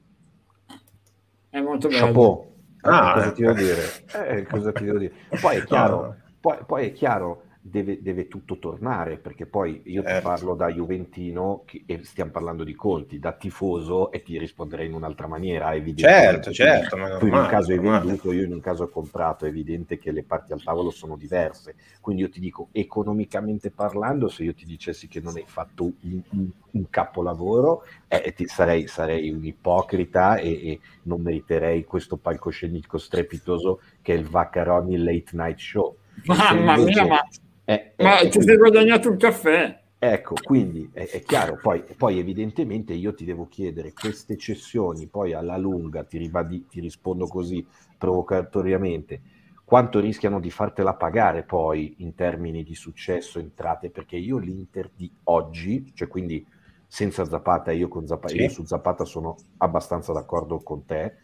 È 1.48 1.61
molto 1.61 1.88
bello. 1.88 2.04
Chapeau. 2.04 2.56
Ah, 2.88 3.12
cosa 3.14 3.33
ti 3.33 3.42
devo 3.42 3.55
dire? 3.55 3.83
Eh, 4.12 4.46
cosa 4.46 4.72
ti 4.72 4.85
devo 4.85 4.99
dire? 4.99 5.12
Poi 5.40 5.57
è 5.57 5.64
chiaro, 5.64 6.16
poi, 6.40 6.59
poi 6.66 6.87
è 6.87 6.92
chiaro 6.92 7.42
deve, 7.68 8.00
deve, 8.00 8.29
tutto 8.29 8.59
tornare, 8.59 9.16
perché 9.16 9.46
poi 9.46 9.83
io 9.85 10.02
certo. 10.02 10.18
ti 10.18 10.24
parlo 10.24 10.55
da 10.55 10.70
Juventino 10.70 11.62
che, 11.64 11.83
e 11.87 12.05
stiamo 12.05 12.31
parlando 12.31 12.64
di 12.64 12.74
conti, 12.74 13.18
da 13.18 13.33
tifoso 13.33 14.11
e 14.12 14.22
ti 14.22 14.38
risponderei 14.38 14.87
in 14.87 14.94
un'altra 14.94 15.26
maniera, 15.26 15.74
Certo, 15.96 16.52
certo. 16.52 16.96
Ma 16.96 17.16
tu 17.18 17.26
in 17.26 17.35
un 17.35 17.46
caso 17.46 17.72
hai 17.72 17.79
venduto, 17.79 18.33
io 18.33 18.44
in 18.44 18.52
un 18.52 18.61
caso 18.61 18.85
ho 18.85 18.88
comprato, 18.88 19.44
è 19.44 19.48
evidente 19.48 19.98
che 19.98 20.12
le 20.12 20.22
parti 20.22 20.52
al 20.52 20.62
tavolo 20.62 20.90
sono 20.90 21.16
diverse. 21.16 21.74
Quindi 22.00 22.22
io 22.22 22.31
ti 22.31 22.40
dico, 22.40 22.68
economicamente 22.72 23.70
parlando, 23.70 24.29
se 24.29 24.44
io 24.44 24.55
ti 24.55 24.64
dicessi 24.64 25.09
che 25.09 25.20
non 25.20 25.37
hai 25.37 25.44
fatto 25.46 25.85
un, 25.85 26.22
un, 26.31 26.48
un 26.70 26.90
capolavoro, 26.90 27.83
eh, 28.09 28.33
ti, 28.35 28.46
sarei, 28.46 28.87
sarei, 28.87 29.31
un 29.31 29.44
ipocrita 29.44 30.37
e, 30.37 30.50
e, 30.50 30.81
non 31.02 31.20
meriterei 31.20 31.85
questo 31.85 32.16
palcoscenico 32.16 32.98
strepitoso 32.98 33.81
che 34.02 34.14
è 34.14 34.16
il 34.16 34.29
Vaccaroni 34.29 34.96
Late 34.96 35.31
Night 35.33 35.59
Show. 35.59 35.96
Mamma 36.24 36.76
mia, 36.76 37.07
ma 37.07 37.20
eh, 37.66 37.94
Ma 37.98 38.20
eh, 38.20 38.29
ti 38.29 38.40
sei 38.40 38.57
guadagnato 38.57 39.11
un 39.11 39.16
caffè. 39.16 39.83
Ecco, 39.98 40.35
quindi 40.40 40.88
è, 40.92 41.09
è 41.09 41.22
chiaro, 41.22 41.59
poi, 41.61 41.83
poi, 41.96 42.20
evidentemente 42.20 42.92
io 42.92 43.12
ti 43.12 43.24
devo 43.24 43.48
chiedere 43.48 43.92
queste 43.92 44.37
cessioni, 44.37 45.09
poi 45.09 45.33
alla 45.33 45.57
lunga 45.57 46.05
ti, 46.05 46.16
ribadi, 46.16 46.66
ti 46.68 46.81
rispondo 46.81 47.26
così 47.26 47.66
provocatoriamente, 47.98 49.20
quanto 49.64 49.98
rischiano 49.98 50.38
di 50.38 50.50
fartela 50.50 50.94
pagare 50.94 51.42
poi 51.42 51.96
in 51.98 52.14
termini 52.14 52.62
di 52.62 52.76
successo, 52.76 53.40
entrate, 53.40 53.90
perché 53.90 54.16
io 54.16 54.38
l'Inter 54.38 54.90
di 54.94 55.11
oggi, 55.24 55.90
cioè 55.92 56.07
quindi 56.07 56.46
senza 56.87 57.24
Zapata, 57.24 57.72
io, 57.72 57.88
con 57.88 58.07
Zapata, 58.07 58.29
sì. 58.29 58.42
io 58.42 58.48
su 58.48 58.64
Zapata 58.64 59.05
sono 59.05 59.35
abbastanza 59.57 60.12
d'accordo 60.12 60.61
con 60.61 60.85
te, 60.85 61.16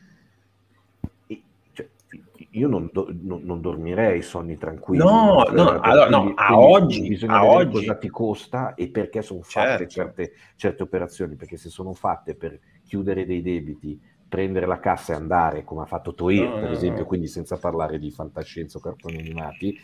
io 2.52 2.68
non, 2.68 2.90
do, 2.92 3.08
non, 3.22 3.42
non, 3.44 3.60
dormirei 3.60 4.20
sonni 4.20 4.58
tranquilli. 4.58 5.02
No, 5.02 5.44
no, 5.50 5.80
allora, 5.80 6.08
no 6.08 6.32
a 6.34 6.58
oggi, 6.58 7.08
bisogna 7.08 7.36
a 7.36 7.44
oggi. 7.44 7.70
cosa 7.70 7.94
ti 7.96 8.08
costa 8.08 8.74
e 8.74 8.88
perché 8.88 9.22
sono 9.22 9.42
fatte 9.42 9.88
certo. 9.88 9.88
certe, 9.88 10.32
certe, 10.56 10.82
operazioni, 10.82 11.36
perché 11.36 11.56
se 11.56 11.70
sono 11.70 11.94
fatte 11.94 12.34
per 12.34 12.58
chiudere 12.84 13.24
dei 13.24 13.40
debiti, 13.40 13.98
prendere 14.28 14.66
la 14.66 14.80
cassa 14.80 15.12
e 15.12 15.16
andare, 15.16 15.64
come 15.64 15.82
ha 15.82 15.86
fatto 15.86 16.14
Toei, 16.14 16.40
no, 16.40 16.54
per 16.54 16.68
no, 16.68 16.74
esempio, 16.74 17.06
quindi 17.06 17.26
senza 17.26 17.56
parlare 17.56 17.98
di 17.98 18.10
fantascienza 18.10 18.78
o 18.78 18.80
cartoni 18.80 19.18
animati, 19.18 19.78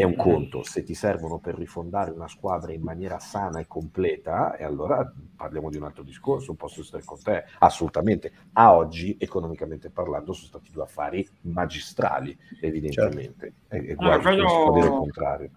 è 0.00 0.04
un 0.04 0.16
conto, 0.16 0.62
se 0.62 0.82
ti 0.82 0.94
servono 0.94 1.38
per 1.38 1.54
rifondare 1.56 2.10
una 2.10 2.28
squadra 2.28 2.72
in 2.72 2.82
maniera 2.82 3.18
sana 3.18 3.60
e 3.60 3.66
completa, 3.66 4.56
e 4.56 4.64
allora 4.64 5.12
parliamo 5.36 5.70
di 5.70 5.76
un 5.76 5.84
altro 5.84 6.02
discorso, 6.02 6.54
posso 6.54 6.80
essere 6.80 7.02
con 7.04 7.22
te, 7.22 7.44
assolutamente. 7.58 8.32
A 8.54 8.74
oggi, 8.74 9.16
economicamente 9.18 9.90
parlando, 9.90 10.32
sono 10.32 10.46
stati 10.46 10.70
due 10.72 10.84
affari 10.84 11.26
magistrali, 11.42 12.36
evidentemente, 12.60 13.52
certo. 13.68 13.86
e, 13.86 13.90
e 13.90 13.94
guarda, 13.94 14.22
quello... 14.22 14.48
si 14.48 14.54
può 14.54 14.72
dire 14.72 14.86
il 14.86 14.92
contrario. 14.92 15.50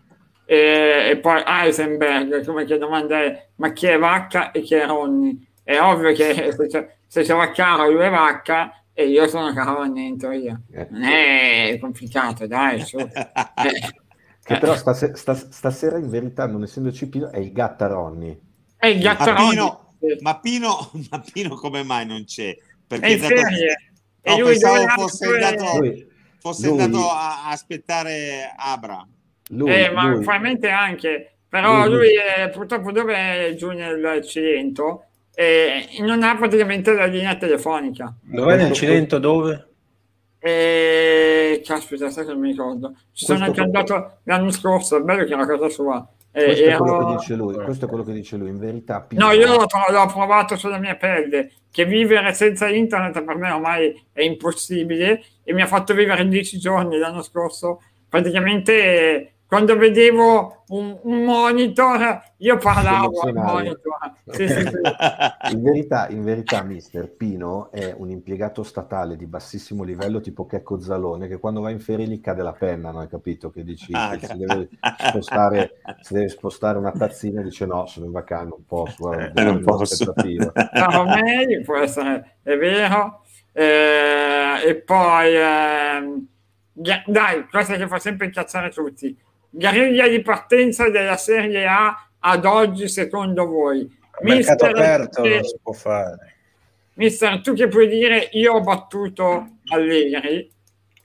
E, 0.46 1.10
e, 1.12 1.18
poi 1.18 1.42
Heisenberg, 1.46 2.46
come 2.46 2.66
che 2.66 2.78
domanda 2.78 3.22
è, 3.22 3.48
ma 3.56 3.72
chi 3.72 3.88
è 3.88 3.98
Vacca 3.98 4.52
e 4.52 4.62
chi 4.62 4.76
è 4.76 4.86
Ronny? 4.86 5.48
È 5.64 5.80
ovvio 5.80 6.14
che 6.14 6.52
se 6.52 6.68
c'è, 6.68 6.96
se 7.08 7.24
c'è 7.24 7.34
Vaccaro 7.34 7.90
lui 7.90 8.04
è 8.04 8.10
Vacca 8.10 8.84
e 8.94 9.08
io 9.08 9.28
sono 9.28 9.54
Caronni 9.54 10.08
in 10.08 10.18
teoria. 10.18 10.60
Eh. 10.72 10.88
Non 10.92 11.04
è 11.04 11.78
complicato, 11.80 12.46
dai, 12.46 12.82
su. 12.82 12.98
Che 14.44 14.58
però 14.58 14.76
stas- 14.76 15.14
stas- 15.14 15.50
stasera 15.50 15.98
in 15.98 16.10
verità, 16.10 16.46
non 16.48 16.64
essendoci 16.64 17.08
Pino, 17.08 17.32
è 17.32 17.40
il 17.40 17.54
Gattaronni. 17.54 18.38
È 18.76 18.88
il 18.88 19.00
Gattaronni. 19.00 19.82
Ma 20.20 20.40
Pino, 20.40 20.92
ma 21.10 21.24
Pino 21.32 21.56
come 21.56 21.84
mai 21.84 22.06
non 22.06 22.26
c'è? 22.26 22.56
Perché 22.86 23.06
è 23.06 23.10
in 23.12 23.20
dato... 23.22 23.36
serie. 23.38 23.76
No, 24.24 24.36
pensavo 24.36 24.88
fosse 25.02 25.26
andato, 25.26 25.80
lui, 25.80 26.08
fosse 26.40 26.68
lui, 26.68 26.80
andato 26.82 27.10
a, 27.10 27.50
aspettare 27.50 28.54
Abra. 28.56 29.06
Lui, 29.50 29.70
eh, 29.70 29.90
ma 29.92 30.12
probabilmente 30.12 30.70
anche. 30.70 31.36
Però 31.48 31.86
lui, 31.88 31.96
lui 31.96 32.10
è, 32.16 32.50
purtroppo 32.50 32.92
dove 32.92 33.14
è 33.16 33.56
giù 33.56 33.70
nel 33.70 34.22
Cilento 34.26 35.06
e 35.34 35.88
non 36.00 36.24
ha 36.24 36.36
praticamente 36.36 36.94
la 36.94 37.06
linea 37.06 37.36
telefonica. 37.36 38.14
Dov'è 38.22 38.58
nel 38.58 38.72
Cilento? 38.72 39.20
Dove? 39.20 39.73
E... 40.46 41.62
Caspita, 41.64 42.10
sai 42.10 42.26
che 42.26 42.32
non 42.32 42.42
mi 42.42 42.50
ricordo. 42.50 42.94
Ci 43.14 43.24
sono 43.24 43.46
anche 43.46 43.62
andato 43.62 44.18
l'anno 44.24 44.52
scorso, 44.52 44.98
è 44.98 45.02
bello 45.02 45.24
che 45.24 45.34
una 45.34 45.48
casa 45.48 45.70
sua. 45.70 46.06
Questo, 46.30 46.66
è 46.66 46.76
quello 46.76 47.06
che 47.06 47.16
dice 47.16 47.36
lui, 47.36 47.54
questo 47.54 47.86
è 47.86 47.88
quello 47.88 48.04
che 48.04 48.12
dice 48.12 48.36
lui, 48.36 48.50
in 48.50 48.58
verità. 48.58 49.02
Pino... 49.02 49.26
No, 49.26 49.32
io 49.32 49.48
l'ho, 49.48 49.68
l'ho, 49.90 50.06
provato 50.08 50.58
sulla 50.58 50.80
mia 50.80 50.96
pelle, 50.96 51.52
che 51.72 51.86
vivere 51.86 52.34
senza 52.34 52.68
internet 52.68 53.24
per 53.24 53.38
me 53.38 53.52
ormai 53.52 54.08
è 54.12 54.22
impossibile 54.22 55.24
e 55.44 55.54
mi 55.54 55.62
ha 55.62 55.68
fatto 55.68 55.94
vivere 55.94 56.28
dieci 56.28 56.58
giorni 56.58 56.98
l'anno 56.98 57.22
scorso. 57.22 57.82
Praticamente 58.10 59.33
quando 59.54 59.78
vedevo 59.78 60.64
un, 60.70 60.98
un 61.04 61.24
monitor, 61.24 62.24
io 62.38 62.58
parlavo 62.58 63.20
al 63.20 63.34
monitor. 63.36 64.14
Sì, 64.26 64.48
sì, 64.48 64.62
sì. 64.62 64.80
In, 65.54 65.62
verità, 65.62 66.08
in 66.10 66.24
verità, 66.24 66.64
mister 66.64 67.08
Pino 67.08 67.70
è 67.70 67.94
un 67.96 68.10
impiegato 68.10 68.64
statale 68.64 69.16
di 69.16 69.28
bassissimo 69.28 69.84
livello, 69.84 70.22
tipo 70.22 70.48
Checco 70.48 70.80
Zalone, 70.80 71.28
che 71.28 71.38
quando 71.38 71.62
va 71.62 71.70
in 71.70 71.80
ferie 71.80 72.08
gli 72.08 72.20
cade 72.20 72.42
la 72.42 72.54
penna, 72.54 72.90
non 72.90 73.02
hai 73.02 73.08
capito? 73.08 73.52
Che 73.52 73.64
dici 73.64 73.94
ah, 73.94 74.16
che 74.16 74.26
si, 74.26 74.38
deve 74.38 74.70
spostare, 75.08 75.82
si 76.02 76.14
deve 76.16 76.30
spostare 76.30 76.80
una 76.80 76.92
tazzina 76.92 77.42
e 77.42 77.44
dice 77.44 77.68
no, 77.68 77.86
sono 77.86 78.08
in 78.08 78.12
vacanza, 78.12 78.56
non 78.56 78.66
posso. 78.66 78.96
Guarda, 78.98 79.40
eh, 79.40 79.46
non 79.46 79.62
posso. 79.62 80.14
Ciao, 80.74 81.06
meglio, 81.22 81.62
può 81.64 81.78
essere, 81.78 82.38
è 82.42 82.58
vero. 82.58 83.22
Eh, 83.52 84.68
e 84.68 84.76
poi... 84.78 85.36
Eh, 85.36 86.22
dai, 87.06 87.48
questa 87.52 87.76
che 87.76 87.88
fa 87.88 88.00
sempre 88.00 88.26
incazzare 88.26 88.72
tutti 88.72 89.16
griglia 89.54 90.08
di 90.08 90.22
partenza 90.22 90.90
della 90.90 91.18
Serie 91.18 91.66
A 91.68 92.10
ad 92.20 92.46
oggi 92.46 92.88
secondo 92.88 93.46
voi? 93.46 93.88
Mercato 94.22 94.66
Mister, 94.66 94.70
aperto 94.70 95.22
che, 95.22 95.30
non 95.30 95.44
si 95.44 95.60
può 95.62 95.74
fare. 95.74 96.36
Mister, 96.96 97.42
tu 97.42 97.54
che 97.54 97.68
puoi 97.68 97.88
dire 97.88 98.30
io 98.32 98.54
ho 98.54 98.62
battuto 98.62 99.58
Allegri? 99.72 100.52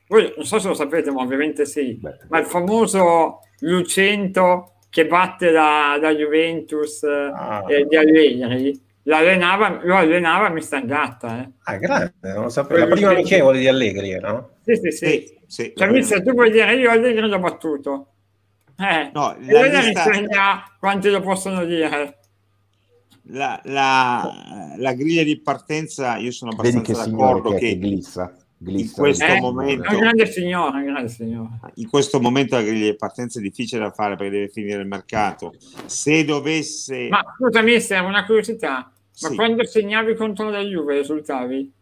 Voi 0.06 0.32
non 0.37 0.46
so 0.46 0.58
se 0.58 0.68
lo 0.68 0.74
sapete, 0.74 1.11
ma 1.11 1.22
ovviamente 1.22 1.66
sì. 1.66 1.94
Beh. 1.94 2.16
Ma 2.28 2.38
il 2.38 2.46
famoso 2.46 3.40
Lucento 3.61 4.76
che 4.88 5.06
batte 5.06 5.50
la, 5.50 5.98
la 6.00 6.14
Juventus 6.14 7.02
ah. 7.02 7.64
eh, 7.68 7.84
di 7.87 7.96
Allegri 7.96 8.80
l'allenava, 9.02 9.80
lo 9.82 9.96
allenava 9.96 10.48
Mister 10.50 10.84
Gatta. 10.84 11.42
Eh. 11.42 11.50
Ah, 11.64 11.76
grande, 11.76 12.12
non 12.20 12.44
lo 12.44 12.48
sapevo. 12.48 12.80
La 12.80 12.94
prima 12.94 13.11
amichevole 13.11 13.58
di 13.58 13.68
Allegri, 13.68 14.18
no? 14.20 14.50
Sì, 14.64 14.76
sì, 14.76 14.90
sì. 14.90 15.06
sì, 15.06 15.38
sì 15.46 15.72
cioè, 15.74 15.90
Mister, 15.90 16.22
tu 16.22 16.34
puoi 16.34 16.50
dire 16.50 16.74
io 16.74 16.90
Allegri 16.90 17.26
l'ho 17.26 17.38
battuto. 17.38 18.12
Eh, 18.80 19.10
no, 19.12 19.36
la 19.40 19.80
lista... 19.80 20.76
quanti 20.78 21.10
lo 21.10 21.20
possono 21.20 21.64
dire. 21.64 22.18
La, 23.30 23.60
la, 23.64 24.74
la, 24.76 24.92
griglia 24.94 25.24
di 25.24 25.40
partenza, 25.40 26.16
io 26.16 26.30
sono 26.30 26.52
abbastanza 26.52 26.92
che 26.92 27.10
d'accordo 27.10 27.50
che, 27.50 27.58
che 27.58 27.78
glissa, 27.78 28.34
glissa, 28.56 28.84
in 28.84 28.92
questo 28.92 29.24
eh, 29.24 29.40
momento 29.40 29.96
grande 29.98 30.26
signore, 30.26 30.78
un 30.78 30.84
grande 30.84 31.08
signore. 31.08 31.58
In 31.74 31.88
questo 31.90 32.20
momento 32.20 32.54
la 32.54 32.62
griglia 32.62 32.90
di 32.90 32.96
partenza 32.96 33.40
è 33.40 33.42
difficile 33.42 33.82
da 33.82 33.90
fare 33.90 34.16
perché 34.16 34.30
deve 34.30 34.48
finire 34.48 34.80
il 34.80 34.86
mercato. 34.86 35.54
Se 35.84 36.24
dovesse. 36.24 37.08
Ma 37.08 37.22
scusami, 37.36 37.72
è 37.72 37.98
una 37.98 38.24
curiosità. 38.24 38.92
Ma 39.20 39.28
sì. 39.28 39.34
quando 39.34 39.66
segnavi 39.66 40.14
contro 40.14 40.48
la 40.50 40.60
Juve 40.60 40.98
risultavi? 40.98 41.72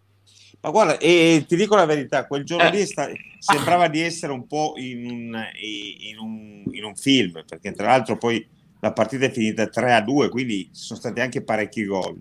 Ma 0.66 0.72
guarda, 0.72 0.98
e 0.98 1.44
ti 1.46 1.54
dico 1.54 1.76
la 1.76 1.84
verità, 1.84 2.26
quel 2.26 2.42
giorno 2.42 2.68
lì 2.70 2.84
sta, 2.84 3.08
sembrava 3.38 3.86
di 3.86 4.00
essere 4.00 4.32
un 4.32 4.48
po' 4.48 4.72
in 4.76 5.08
un, 5.08 5.44
in, 5.60 6.18
un, 6.18 6.64
in 6.72 6.82
un, 6.82 6.96
film, 6.96 7.44
perché 7.46 7.70
tra 7.70 7.86
l'altro 7.86 8.18
poi 8.18 8.44
la 8.80 8.92
partita 8.92 9.26
è 9.26 9.30
finita 9.30 9.68
3 9.68 9.94
a 9.94 10.00
2, 10.00 10.28
quindi 10.28 10.64
ci 10.74 10.82
sono 10.82 10.98
stati 10.98 11.20
anche 11.20 11.44
parecchi 11.44 11.84
gol. 11.84 12.20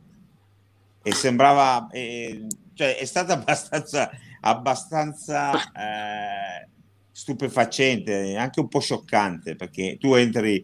E 1.01 1.11
sembrava, 1.11 1.87
eh, 1.89 2.45
cioè 2.75 2.97
è 2.97 3.05
stata 3.05 3.33
abbastanza, 3.41 4.11
abbastanza 4.41 5.51
eh, 5.71 6.67
stupefacente, 7.11 8.35
anche 8.37 8.59
un 8.59 8.67
po' 8.67 8.79
scioccante, 8.79 9.55
perché 9.55 9.97
tu 9.99 10.13
entri 10.13 10.63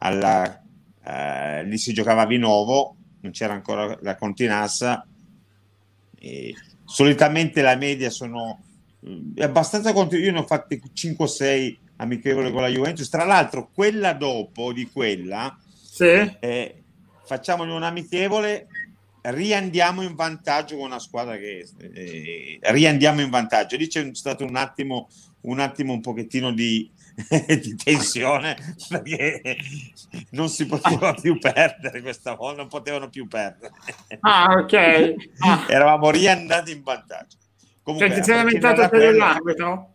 alla, 0.00 0.60
eh, 1.04 1.62
lì 1.62 1.78
si 1.78 1.92
giocava 1.92 2.22
a 2.22 2.26
Vinovo, 2.26 2.96
non 3.20 3.30
c'era 3.30 3.52
ancora 3.52 3.96
la 4.02 4.16
Continassa. 4.16 5.06
Solitamente 6.96 7.60
la 7.60 7.76
media 7.76 8.08
sono 8.08 8.58
è 9.34 9.42
abbastanza 9.42 9.92
conto. 9.92 10.16
Io 10.16 10.32
ne 10.32 10.38
ho 10.38 10.46
fatte 10.46 10.80
5-6 10.80 11.76
amichevole 11.96 12.50
con 12.50 12.62
la 12.62 12.68
Juventus. 12.68 13.10
Tra 13.10 13.26
l'altro, 13.26 13.68
quella 13.70 14.14
dopo 14.14 14.72
di 14.72 14.88
quella, 14.90 15.54
sì. 15.78 16.36
eh, 16.40 16.82
facciamone 17.22 17.70
un 17.70 17.82
amichevole, 17.82 18.68
riandiamo 19.20 20.00
in 20.00 20.14
vantaggio 20.14 20.76
con 20.76 20.86
una 20.86 20.98
squadra 20.98 21.36
che 21.36 21.68
eh, 21.92 22.60
riandiamo 22.62 23.20
in 23.20 23.28
vantaggio. 23.28 23.76
Lì 23.76 23.88
c'è 23.88 24.08
stato 24.14 24.46
un 24.46 24.56
attimo, 24.56 25.10
un 25.42 25.60
attimo 25.60 25.92
un 25.92 26.00
pochettino 26.00 26.50
di, 26.50 26.90
di 27.62 27.74
tensione 27.76 28.56
perché 28.88 29.56
non 30.30 30.48
si 30.48 30.66
poteva 30.66 31.14
più 31.14 31.38
perdere 31.38 32.02
questa 32.02 32.34
volta, 32.34 32.58
non 32.58 32.68
potevano 32.68 33.08
più 33.08 33.26
perdere. 33.26 33.72
Ah, 34.20 34.56
ok. 34.58 35.14
Ah. 35.38 35.66
Eravamo 35.70 36.10
riandati 36.10 36.72
in 36.72 36.82
vantaggio. 36.82 37.38
Comunque, 37.82 38.08
cioè, 38.08 38.18
ti 38.18 38.24
sei 38.24 38.36
lamentato 38.36 38.88
per 38.88 39.14
l'arbitro? 39.14 39.90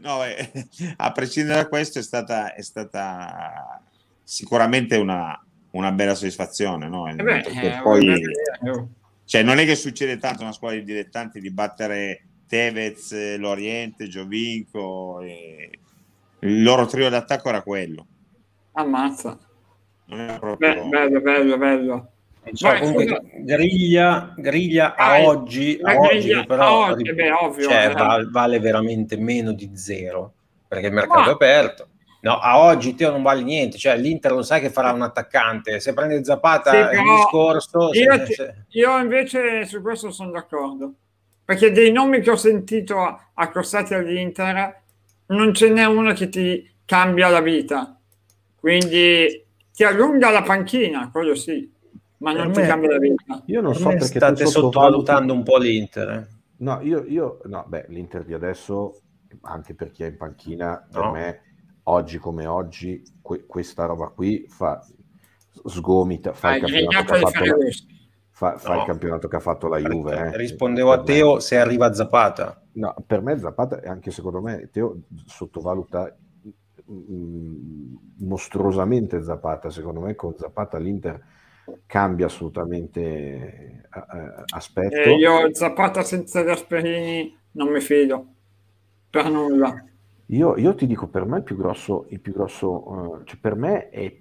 No, 0.00 0.24
eh, 0.24 0.50
a 0.96 1.12
prescindere 1.12 1.62
da 1.62 1.68
questo 1.68 1.98
è 1.98 2.02
stata, 2.02 2.54
è 2.54 2.62
stata 2.62 3.80
sicuramente 4.22 4.96
una, 4.96 5.38
una, 5.70 5.92
bella 5.92 6.14
soddisfazione, 6.14 6.88
no? 6.88 7.08
Eh 7.08 7.14
beh, 7.14 7.38
eh, 7.40 7.80
poi, 7.82 8.20
cioè, 9.24 9.42
non 9.42 9.58
è 9.58 9.64
che 9.64 9.76
succede 9.76 10.18
tanto 10.18 10.42
una 10.42 10.52
squadra 10.52 10.78
di 10.78 10.84
dilettanti 10.84 11.40
di 11.40 11.50
battere 11.50 12.24
Tevez, 12.46 13.36
Loriente, 13.36 14.08
Giovinco 14.08 15.20
e 15.20 15.78
il 16.42 16.62
loro 16.62 16.86
trio 16.86 17.08
d'attacco 17.08 17.48
era 17.48 17.62
quello. 17.62 18.06
Ammazza. 18.72 19.38
Non 20.06 20.20
era 20.20 20.38
proprio... 20.38 20.74
Beh, 20.74 20.88
bello, 20.88 21.20
bello, 21.20 21.58
bello. 21.58 22.12
Cioè, 22.52 22.80
comunque, 22.80 23.20
griglia, 23.44 24.34
griglia 24.36 24.96
a 24.96 25.22
oggi, 25.22 25.78
a 25.80 25.94
griglia, 25.94 26.38
oggi 26.38 26.46
però 26.46 26.86
oggi, 26.86 27.14
beh, 27.14 27.30
ovvio, 27.30 27.68
cioè, 27.68 27.90
eh. 27.90 27.92
vale, 27.92 28.28
vale, 28.28 28.58
veramente 28.58 29.16
meno 29.16 29.52
di 29.52 29.70
zero 29.74 30.32
perché 30.66 30.86
il 30.86 30.92
mercato 30.94 31.20
Ma... 31.20 31.26
è 31.26 31.30
aperto. 31.32 31.88
No, 32.22 32.38
a 32.38 32.60
oggi 32.60 32.94
Teo 32.94 33.10
non 33.10 33.22
vale 33.22 33.42
niente, 33.42 33.76
cioè 33.76 33.96
l'Inter 33.96 34.32
lo 34.32 34.42
sai 34.42 34.60
che 34.60 34.70
farà 34.70 34.92
un 34.92 35.02
attaccante, 35.02 35.80
se 35.80 35.92
prende 35.92 36.24
Zapata 36.24 36.70
sì, 36.70 36.96
il 36.96 37.02
discorso... 37.02 37.90
Io, 37.92 38.26
se, 38.26 38.32
se... 38.32 38.54
io, 38.68 38.98
invece 38.98 39.66
su 39.66 39.82
questo 39.82 40.10
sono 40.10 40.30
d'accordo, 40.30 40.94
perché 41.44 41.72
dei 41.72 41.92
nomi 41.92 42.20
che 42.20 42.30
ho 42.30 42.36
sentito 42.36 43.20
accostati 43.34 43.92
all'Inter 43.92 44.81
non 45.32 45.54
ce 45.54 45.68
n'è 45.68 45.84
uno 45.84 46.12
che 46.12 46.28
ti 46.28 46.70
cambia 46.84 47.28
la 47.28 47.40
vita, 47.40 47.98
quindi 48.54 49.44
ti 49.72 49.84
allunga 49.84 50.30
la 50.30 50.42
panchina, 50.42 51.10
quello 51.10 51.34
sì 51.34 51.70
ma 52.22 52.32
non 52.32 52.52
ti 52.52 52.62
cambia 52.62 52.90
la 52.90 52.98
vita. 52.98 53.42
Io 53.46 53.60
non 53.60 53.74
so 53.74 53.88
perché 53.88 54.04
state 54.04 54.46
sottovalutando 54.46 55.32
un 55.32 55.42
po' 55.42 55.58
l'Inter. 55.58 56.08
Eh. 56.08 56.26
No, 56.58 56.80
io, 56.80 57.04
io 57.06 57.40
no, 57.44 57.64
beh, 57.66 57.86
l'Inter 57.88 58.24
di 58.24 58.32
adesso, 58.32 59.00
anche 59.42 59.74
per 59.74 59.90
chi 59.90 60.04
è 60.04 60.06
in 60.06 60.16
panchina, 60.16 60.86
per 60.90 61.02
no. 61.02 61.10
me, 61.10 61.42
oggi 61.84 62.18
come 62.18 62.46
oggi, 62.46 63.02
que- 63.20 63.44
questa 63.44 63.86
roba 63.86 64.06
qui 64.06 64.46
fa 64.48 64.86
sgomita, 65.64 66.32
fa, 66.32 66.54
il 66.54 66.62
campionato, 66.62 67.12
che 67.12 67.18
ha 67.18 67.28
fatto 67.28 67.44
fa, 68.42 68.56
fa 68.58 68.74
no. 68.74 68.80
il 68.80 68.86
campionato 68.86 69.28
che 69.28 69.36
ha 69.36 69.40
fatto 69.40 69.68
la 69.68 69.78
Juve. 69.78 70.16
Eh. 70.16 70.36
Rispondevo 70.36 70.90
a 70.90 71.02
Teo 71.02 71.38
se 71.38 71.58
arriva 71.58 71.92
Zapata. 71.92 72.60
No, 72.72 72.94
per 73.06 73.22
me 73.22 73.38
Zapata, 73.38 73.80
e 73.80 73.88
anche 73.88 74.10
secondo 74.10 74.40
me, 74.40 74.68
Teo 74.72 75.02
sottovaluta 75.26 76.14
mm, 76.90 77.94
mostruosamente 78.18 79.22
Zapata, 79.22 79.70
secondo 79.70 80.00
me 80.00 80.16
con 80.16 80.34
Zapata 80.36 80.78
l'Inter 80.78 81.20
cambia 81.86 82.26
assolutamente 82.26 83.00
eh, 83.00 83.84
eh, 83.94 84.44
aspetto. 84.52 84.96
Eh, 84.96 85.14
io 85.14 85.54
Zapata 85.54 86.02
senza 86.02 86.42
Gasperini 86.42 87.38
non 87.52 87.68
mi 87.68 87.80
fido 87.80 88.26
per 89.08 89.30
nulla. 89.30 89.84
Io, 90.26 90.56
io, 90.56 90.74
ti 90.74 90.86
dico, 90.86 91.06
per 91.06 91.26
me 91.26 91.38
il 91.38 91.42
più 91.42 91.56
grosso, 91.56 92.06
il 92.08 92.18
più 92.18 92.32
grosso 92.32 92.90
uh, 92.90 93.24
cioè 93.24 93.38
per 93.38 93.54
me 93.54 93.90
è 93.90 94.16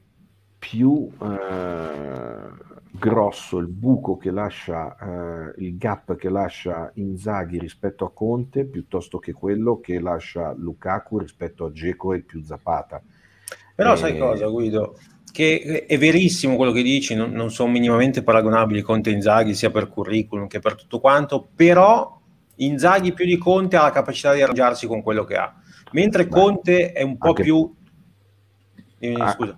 più 0.59 1.09
eh, 1.21 2.49
grosso 2.91 3.57
il 3.57 3.67
buco 3.67 4.17
che 4.17 4.31
lascia, 4.31 4.95
eh, 4.97 5.63
il 5.63 5.77
gap 5.77 6.15
che 6.15 6.29
lascia 6.29 6.91
Inzaghi 6.95 7.57
rispetto 7.57 8.05
a 8.05 8.11
Conte 8.11 8.65
piuttosto 8.65 9.17
che 9.17 9.31
quello 9.31 9.79
che 9.79 9.99
lascia 9.99 10.53
Lukaku 10.53 11.19
rispetto 11.19 11.65
a 11.65 11.71
Geco 11.71 12.13
e 12.13 12.21
più 12.21 12.43
Zapata. 12.43 13.01
Però 13.75 13.93
e... 13.93 13.97
sai 13.97 14.17
cosa 14.17 14.47
Guido? 14.47 14.97
Che 15.31 15.85
è 15.87 15.97
verissimo 15.97 16.57
quello 16.57 16.73
che 16.73 16.81
dici, 16.81 17.15
non, 17.15 17.31
non 17.31 17.51
sono 17.51 17.71
minimamente 17.71 18.21
paragonabili 18.21 18.81
Conte 18.81 19.09
e 19.09 19.13
Inzaghi 19.13 19.53
sia 19.53 19.71
per 19.71 19.87
curriculum 19.87 20.47
che 20.47 20.59
per 20.59 20.75
tutto 20.75 20.99
quanto, 20.99 21.47
però 21.55 22.19
Inzaghi 22.55 23.13
più 23.13 23.25
di 23.25 23.37
Conte 23.37 23.77
ha 23.77 23.83
la 23.83 23.91
capacità 23.91 24.33
di 24.33 24.41
arrangiarsi 24.41 24.87
con 24.87 25.01
quello 25.01 25.23
che 25.23 25.37
ha, 25.37 25.55
mentre 25.93 26.27
Conte 26.27 26.91
è 26.91 27.01
un 27.01 27.17
po' 27.17 27.29
anche... 27.29 27.43
più 27.43 27.73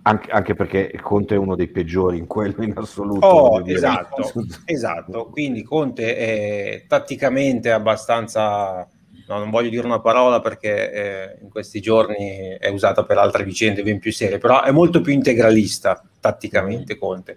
anche, 0.01 0.31
anche, 0.31 0.53
perché 0.53 0.97
Conte 1.01 1.35
è 1.35 1.37
uno 1.37 1.55
dei 1.55 1.67
peggiori 1.67 2.17
in 2.17 2.27
quello 2.27 2.63
in 2.63 2.73
assoluto. 2.75 3.25
Oh, 3.25 3.61
esatto, 3.65 4.31
esatto, 4.65 5.25
quindi 5.29 5.63
Conte 5.63 6.15
è 6.15 6.85
tatticamente 6.87 7.71
abbastanza, 7.71 8.87
no, 9.27 9.37
non 9.37 9.49
voglio 9.49 9.69
dire 9.69 9.85
una 9.85 9.99
parola 9.99 10.39
perché 10.39 10.91
eh, 10.91 11.37
in 11.41 11.49
questi 11.49 11.81
giorni 11.81 12.55
è 12.57 12.69
usata 12.69 13.03
per 13.03 13.17
altre 13.17 13.43
vicende 13.43 13.83
ben 13.83 13.99
più 13.99 14.13
serie, 14.13 14.37
però 14.37 14.63
è 14.63 14.71
molto 14.71 15.01
più 15.01 15.11
integralista 15.11 16.01
tatticamente 16.19 16.97
Conte. 16.97 17.35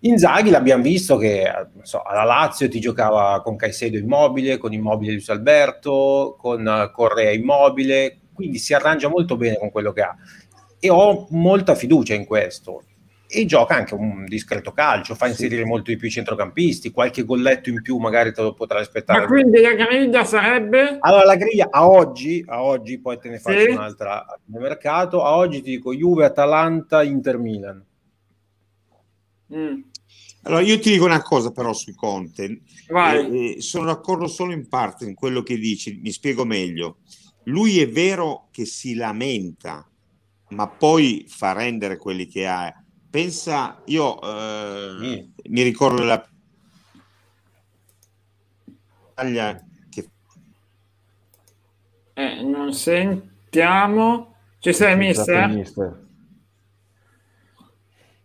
Inzaghi 0.00 0.50
l'abbiamo 0.50 0.82
visto 0.82 1.16
che 1.16 1.50
so, 1.82 2.02
alla 2.02 2.22
Lazio 2.22 2.68
ti 2.68 2.78
giocava 2.78 3.40
con 3.42 3.56
Caicedo 3.56 3.96
immobile, 3.96 4.56
con 4.56 4.72
Immobile 4.72 5.12
Luis 5.12 5.28
Alberto, 5.30 6.36
con 6.38 6.90
Correa 6.92 7.32
immobile, 7.32 8.18
quindi 8.32 8.58
si 8.58 8.74
arrangia 8.74 9.08
molto 9.08 9.36
bene 9.36 9.58
con 9.58 9.72
quello 9.72 9.90
che 9.90 10.02
ha 10.02 10.14
e 10.80 10.90
ho 10.90 11.26
molta 11.30 11.74
fiducia 11.74 12.14
in 12.14 12.24
questo. 12.24 12.82
E 13.30 13.44
gioca 13.44 13.74
anche 13.74 13.92
un 13.92 14.24
discreto 14.24 14.72
calcio, 14.72 15.14
fa 15.14 15.26
inserire 15.26 15.62
sì. 15.62 15.68
molto 15.68 15.90
di 15.90 15.98
più 15.98 16.08
i 16.08 16.10
centrocampisti, 16.10 16.90
qualche 16.90 17.24
golletto 17.24 17.68
in 17.68 17.82
più 17.82 17.98
magari 17.98 18.32
te 18.32 18.40
lo 18.40 18.54
potrai 18.54 18.80
aspettare. 18.80 19.20
Ma 19.20 19.26
quindi 19.26 19.60
la 19.60 19.74
griglia 19.74 20.24
sarebbe? 20.24 20.96
Allora 21.00 21.24
la 21.24 21.36
griglia 21.36 21.68
a 21.70 21.86
oggi, 21.86 22.42
a 22.46 22.62
oggi 22.62 22.98
poi 22.98 23.18
te 23.18 23.28
ne 23.28 23.38
faccio 23.38 23.60
sì. 23.60 23.70
un'altra 23.70 24.24
nel 24.46 24.62
mercato, 24.62 25.22
a 25.22 25.36
oggi 25.36 25.60
ti 25.60 25.72
dico 25.72 25.92
Juve, 25.92 26.24
Atalanta, 26.24 27.02
Inter 27.02 27.36
Milan. 27.36 27.84
Mm. 29.54 29.80
Allora 30.42 30.62
io 30.62 30.78
ti 30.78 30.92
dico 30.92 31.04
una 31.04 31.22
cosa 31.22 31.50
però 31.50 31.72
su 31.72 31.94
Conte, 31.94 32.44
eh, 32.44 33.56
eh, 33.56 33.60
sono 33.60 33.86
d'accordo 33.86 34.26
solo 34.26 34.52
in 34.52 34.68
parte 34.68 35.04
in 35.04 35.14
quello 35.14 35.42
che 35.42 35.58
dici, 35.58 36.00
mi 36.02 36.10
spiego 36.10 36.44
meglio. 36.44 36.98
Lui 37.44 37.80
è 37.80 37.88
vero 37.88 38.48
che 38.50 38.64
si 38.64 38.94
lamenta 38.94 39.87
ma 40.48 40.68
poi 40.68 41.24
fa 41.28 41.52
rendere 41.52 41.96
quelli 41.96 42.26
che 42.26 42.46
ha. 42.46 42.72
Pensa, 43.10 43.80
io 43.86 44.20
eh, 44.20 44.96
mm. 45.00 45.30
mi 45.48 45.62
ricordo 45.62 46.02
la 46.04 46.26
che 49.90 50.08
eh, 52.14 52.42
non 52.42 52.72
sentiamo. 52.72 54.34
Ci 54.60 54.72
sei, 54.72 54.96
mister? 54.96 55.48
mister? 55.48 56.06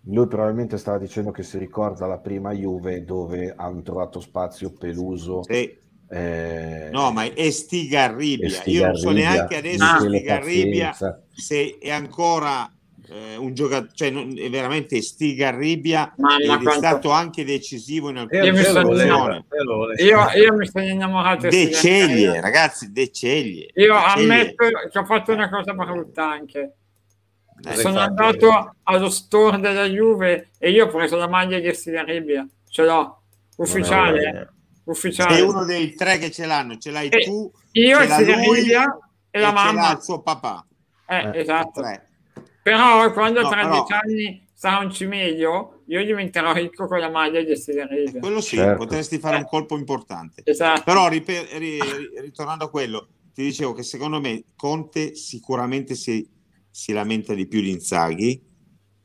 Lui 0.08 0.28
probabilmente 0.28 0.78
stava 0.78 0.98
dicendo 0.98 1.32
che 1.32 1.44
si 1.44 1.58
ricorda 1.58 2.06
la 2.08 2.18
prima 2.18 2.52
Juve 2.52 3.06
dove 3.06 3.54
hanno 3.56 3.82
trovato 3.82 4.20
spazio 4.20 4.74
Peluso. 4.74 5.44
Sì. 5.44 5.80
Eh, 6.14 6.90
no, 6.92 7.12
ma 7.12 7.24
è 7.24 7.50
Stigarribia. 7.50 8.48
Stigarribia. 8.50 8.80
Io 8.80 8.86
non 8.86 8.96
so 8.98 9.10
neanche 9.10 9.58
adesso 9.58 9.84
ah, 9.84 10.00
Stigarribia 10.00 10.96
se 11.34 11.78
è 11.82 11.90
ancora 11.90 12.72
eh, 13.10 13.36
un 13.36 13.56
giocatore, 13.56 13.90
cioè 13.96 14.12
non, 14.12 14.32
è 14.38 14.48
veramente 14.48 15.02
Stigarribia 15.02 16.14
ma, 16.18 16.38
ed 16.38 16.48
ma 16.48 16.54
è 16.54 16.62
quanto... 16.62 16.80
stato 16.80 17.10
anche 17.10 17.44
decisivo 17.44 18.12
in 18.12 18.18
alcune 18.18 18.46
io 18.46 18.56
situazioni. 18.56 19.46
Io, 19.98 20.30
io, 20.36 20.54
mi 20.54 20.68
sono 20.68 20.86
innamorato 20.86 21.48
di 21.48 21.66
Deceglie, 21.66 22.40
ragazzi, 22.40 22.92
Deceglie. 22.92 23.72
Io 23.74 23.96
ammetto 23.96 24.68
che 24.92 25.00
ho 25.00 25.06
fatto 25.06 25.32
una 25.32 25.50
cosa 25.50 25.74
brutta 25.74 26.30
anche. 26.30 26.76
Eh, 27.66 27.76
sono 27.76 27.98
andato 27.98 28.50
è... 28.50 28.70
allo 28.84 29.10
store 29.10 29.60
della 29.60 29.86
Juve 29.86 30.50
e 30.60 30.70
io 30.70 30.86
ho 30.86 30.90
preso 30.90 31.16
la 31.16 31.28
maglia 31.28 31.58
di 31.58 31.74
Stigarribia, 31.74 32.48
ce 32.70 32.84
l'ho 32.84 33.22
ufficiale 33.56 34.54
ufficiale. 34.86 35.36
Sei 35.36 35.44
uno 35.44 35.66
dei 35.66 35.94
tre 35.94 36.18
che 36.18 36.32
ce 36.32 36.46
l'hanno, 36.46 36.78
ce 36.78 36.92
l'hai 36.92 37.10
e 37.10 37.24
tu, 37.24 37.52
io 37.72 38.00
ce 38.00 38.08
l'ha 38.26 38.36
lui 38.38 38.72
e 39.32 39.40
la 39.40 39.52
mamma. 39.52 39.92
il 39.94 40.02
suo 40.02 40.22
papà. 40.22 40.66
Eh, 41.08 41.16
eh, 41.16 41.40
esatto. 41.40 41.82
Tre. 41.82 42.10
Però 42.62 43.12
quando 43.12 43.42
no, 43.42 43.50
tra 43.50 43.62
però... 43.62 43.72
dieci 43.72 43.94
anni 43.94 44.48
sarà 44.54 44.78
un 44.78 44.92
cimelio, 44.92 45.82
io 45.88 46.06
diventerò 46.06 46.54
ricco 46.54 46.88
con 46.88 47.00
la 47.00 47.10
maglia 47.10 47.42
di 47.42 47.52
Estigarese. 47.52 48.20
Quello 48.20 48.40
sì, 48.40 48.56
certo. 48.56 48.78
potresti 48.78 49.20
fare 49.20 49.36
eh. 49.36 49.40
un 49.40 49.46
colpo 49.46 49.78
importante. 49.78 50.42
Esatto. 50.46 50.84
Però 50.86 51.08
ripe- 51.08 51.48
ri- 51.58 51.80
ritornando 52.22 52.66
a 52.66 52.70
quello, 52.70 53.08
ti 53.34 53.44
dicevo 53.44 53.74
che 53.74 53.84
secondo 53.84 54.22
me 54.22 54.44
Conte 54.56 55.16
sicuramente 55.16 55.96
si, 55.96 56.26
si 56.70 56.94
lamenta 56.94 57.34
di 57.34 57.48
più 57.48 57.60
di 57.60 57.72
Inzaghi, 57.72 58.42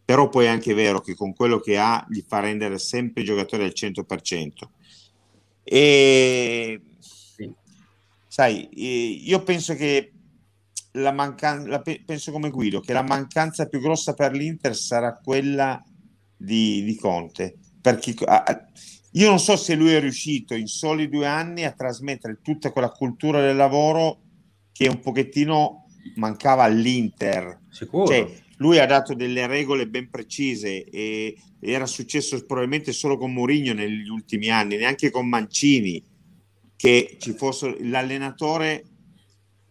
però 0.04 0.28
poi 0.28 0.44
è 0.44 0.48
anche 0.48 0.74
vero 0.74 1.00
che 1.00 1.14
con 1.14 1.34
quello 1.34 1.58
che 1.58 1.76
ha 1.76 2.06
gli 2.08 2.22
fa 2.26 2.40
rendere 2.40 2.78
sempre 2.78 3.22
i 3.22 3.24
giocatori 3.24 3.64
al 3.64 3.72
100%. 3.74 4.50
E 5.70 6.80
sai, 8.26 8.68
io 9.28 9.42
penso 9.42 9.74
che 9.74 10.12
la 10.92 11.12
mancanza, 11.12 11.82
penso 12.06 12.32
come 12.32 12.48
Guido, 12.48 12.80
che 12.80 12.94
la 12.94 13.02
mancanza 13.02 13.66
più 13.66 13.78
grossa 13.80 14.14
per 14.14 14.32
l'Inter 14.32 14.74
sarà 14.74 15.18
quella 15.22 15.82
di, 16.34 16.82
di 16.84 16.96
Conte, 16.96 17.58
perché 17.82 18.14
io 19.12 19.28
non 19.28 19.38
so 19.38 19.56
se 19.56 19.74
lui 19.74 19.92
è 19.92 20.00
riuscito 20.00 20.54
in 20.54 20.66
soli 20.68 21.08
due 21.10 21.26
anni 21.26 21.64
a 21.64 21.72
trasmettere 21.72 22.38
tutta 22.42 22.70
quella 22.70 22.90
cultura 22.90 23.42
del 23.42 23.56
lavoro 23.56 24.20
che 24.72 24.88
un 24.88 25.00
pochettino 25.00 25.84
mancava 26.14 26.62
all'Inter. 26.64 27.60
Sicuro. 27.68 28.06
Cioè, 28.06 28.46
lui 28.58 28.78
ha 28.78 28.86
dato 28.86 29.14
delle 29.14 29.46
regole 29.46 29.88
ben 29.88 30.08
precise 30.10 30.84
e 30.84 31.36
era 31.60 31.86
successo 31.86 32.44
probabilmente 32.44 32.92
solo 32.92 33.16
con 33.16 33.32
Mourinho 33.32 33.72
negli 33.72 34.08
ultimi 34.08 34.48
anni, 34.50 34.76
neanche 34.76 35.10
con 35.10 35.28
Mancini, 35.28 36.02
che 36.76 37.16
ci 37.18 37.32
fosse 37.32 37.76
l'allenatore 37.80 38.84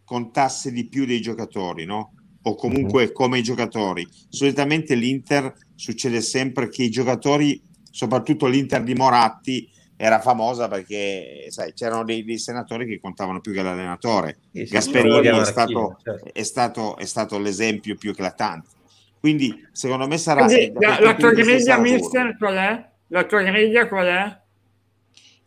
contasse 0.03 0.71
di 0.71 0.87
più 0.87 1.05
dei 1.05 1.21
giocatori, 1.21 1.85
no? 1.85 2.13
O 2.43 2.55
comunque 2.55 3.05
uh-huh. 3.05 3.11
come 3.11 3.39
i 3.39 3.43
giocatori. 3.43 4.07
Solitamente 4.29 4.95
l'Inter 4.95 5.53
succede 5.75 6.21
sempre 6.21 6.69
che 6.69 6.83
i 6.83 6.89
giocatori, 6.89 7.61
soprattutto 7.91 8.47
l'Inter 8.47 8.83
di 8.83 8.93
Moratti, 8.93 9.69
era 9.97 10.21
famosa 10.21 10.67
perché 10.67 11.47
sai, 11.49 11.73
c'erano 11.73 12.03
dei, 12.03 12.23
dei, 12.23 12.37
senatori 12.37 12.85
che 12.85 12.99
contavano 12.99 13.41
più 13.41 13.51
che 13.51 13.63
l'allenatore. 13.63 14.37
Gasperini 14.51 15.27
è 15.27 15.43
stato, 15.43 15.97
certo. 16.03 16.29
è, 16.31 16.43
stato, 16.43 16.97
è 16.97 17.05
stato 17.05 17.39
l'esempio 17.39 17.95
più 17.95 18.11
eclatante. 18.11 18.75
Quindi 19.19 19.67
secondo 19.71 20.07
me 20.07 20.17
sarà... 20.17 20.45
Quindi, 20.45 20.73
la, 20.79 20.99
la 20.99 21.15
tua 21.15 21.31
griglia, 21.31 21.77
mister, 21.77 22.37
qual 22.37 22.55
è? 22.55 22.89
La 23.07 23.23
tua 23.25 23.41
griglia 23.41 23.87
qual 23.87 24.05
è? 24.05 24.41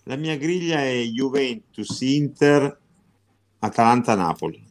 La 0.05 0.17
mia 0.17 0.37
griglia 0.37 0.81
è 0.83 1.03
Juventus, 1.03 2.01
Inter, 2.01 2.79
Atalanta, 3.61 4.15
Napoli. 4.15 4.63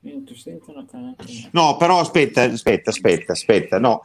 Juventus, 0.00 0.44
Inter, 0.46 0.76
Atalanta. 0.78 1.24
No, 1.52 1.76
però 1.76 2.00
aspetta, 2.00 2.42
aspetta, 2.42 2.90
aspetta, 2.90 3.32
aspetta, 3.32 3.78
no. 3.78 4.02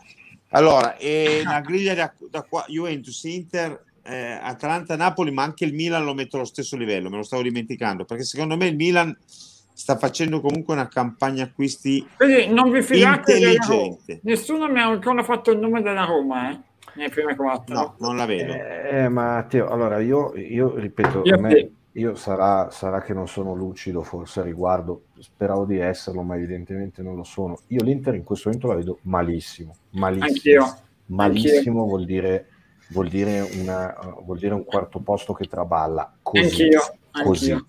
Allora, 0.49 0.97
è 0.97 1.41
una 1.41 1.61
griglia 1.61 1.93
da, 1.93 2.13
da 2.29 2.43
qua, 2.43 2.65
Juventus, 2.67 3.23
Inter, 3.23 3.83
eh, 4.03 4.37
Atalanta, 4.41 4.95
Napoli, 4.95 5.31
ma 5.31 5.43
anche 5.43 5.65
il 5.65 5.73
Milan 5.73 6.03
lo 6.03 6.13
metto 6.13 6.35
allo 6.35 6.45
stesso 6.45 6.77
livello, 6.77 7.09
me 7.09 7.17
lo 7.17 7.23
stavo 7.23 7.41
dimenticando, 7.41 8.05
perché 8.05 8.23
secondo 8.23 8.55
me 8.55 8.67
il 8.67 8.75
Milan 8.75 9.17
sta 9.75 9.97
facendo 9.97 10.39
comunque 10.39 10.73
una 10.73 10.87
campagna 10.87 11.43
acquisti 11.43 12.07
Quindi 12.15 12.47
non 12.47 12.71
vi 12.71 12.81
fidate 12.81 13.35
intelligente. 13.35 14.21
Nessuno 14.23 14.69
mi 14.69 14.79
ha 14.79 14.87
ancora 14.87 15.21
fatto 15.21 15.51
il 15.51 15.59
nome 15.59 15.81
della 15.81 16.05
Roma, 16.05 16.49
eh? 16.49 16.59
Nelle 16.95 17.09
prime 17.09 17.35
quattro. 17.35 17.75
No, 17.75 17.95
non 17.99 18.15
la 18.15 18.25
vedo. 18.25 18.53
Eh, 18.53 19.09
Matteo, 19.09 19.67
allora 19.67 19.99
io, 19.99 20.33
io 20.35 20.75
ripeto, 20.75 21.23
io, 21.25 21.39
me, 21.39 21.71
io 21.91 22.15
sarà, 22.15 22.69
sarà, 22.71 23.01
che 23.01 23.13
non 23.13 23.27
sono 23.27 23.53
lucido 23.53 24.01
forse 24.01 24.39
a 24.39 24.43
riguardo, 24.43 25.07
speravo 25.19 25.65
di 25.65 25.77
esserlo, 25.77 26.21
ma 26.21 26.37
evidentemente 26.37 27.01
non 27.01 27.17
lo 27.17 27.23
sono. 27.23 27.59
Io 27.67 27.83
l'Inter 27.83 28.15
in 28.15 28.23
questo 28.23 28.47
momento 28.47 28.69
la 28.69 28.75
vedo 28.75 28.99
malissimo, 29.01 29.75
malissimo. 29.89 30.63
Anch'io. 30.63 30.83
Malissimo 31.07 31.57
Anch'io. 31.57 31.85
vuol 31.85 32.05
dire 32.05 32.47
vuol 32.89 33.09
dire, 33.09 33.41
una, 33.59 33.95
vuol 34.23 34.37
dire 34.37 34.53
un 34.53 34.63
quarto 34.63 34.99
posto 34.99 35.33
che 35.33 35.47
traballa 35.47 36.13
così. 36.21 36.63
Anch'io. 36.63 36.81
Così. 37.23 37.65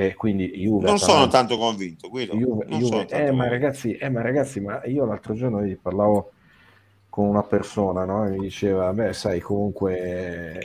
E 0.00 0.14
quindi 0.14 0.48
Juve, 0.52 0.86
non 0.86 0.98
sono 0.98 1.28
tanto 1.28 1.58
convinto. 1.58 2.08
Guido. 2.08 2.34
Juve, 2.34 2.64
Juve, 2.68 3.04
tanto 3.04 3.14
eh, 3.16 3.32
ma 3.32 3.48
ragazzi, 3.48 3.92
eh, 3.92 4.08
ma 4.08 4.22
ragazzi, 4.22 4.58
ma 4.58 4.82
io 4.86 5.04
l'altro 5.04 5.34
giorno 5.34 5.62
parlavo 5.82 6.32
con 7.10 7.26
una 7.26 7.42
persona 7.42 8.06
no? 8.06 8.24
e 8.24 8.30
mi 8.30 8.38
diceva: 8.38 8.94
Beh, 8.94 9.12
sai, 9.12 9.40
comunque 9.40 10.58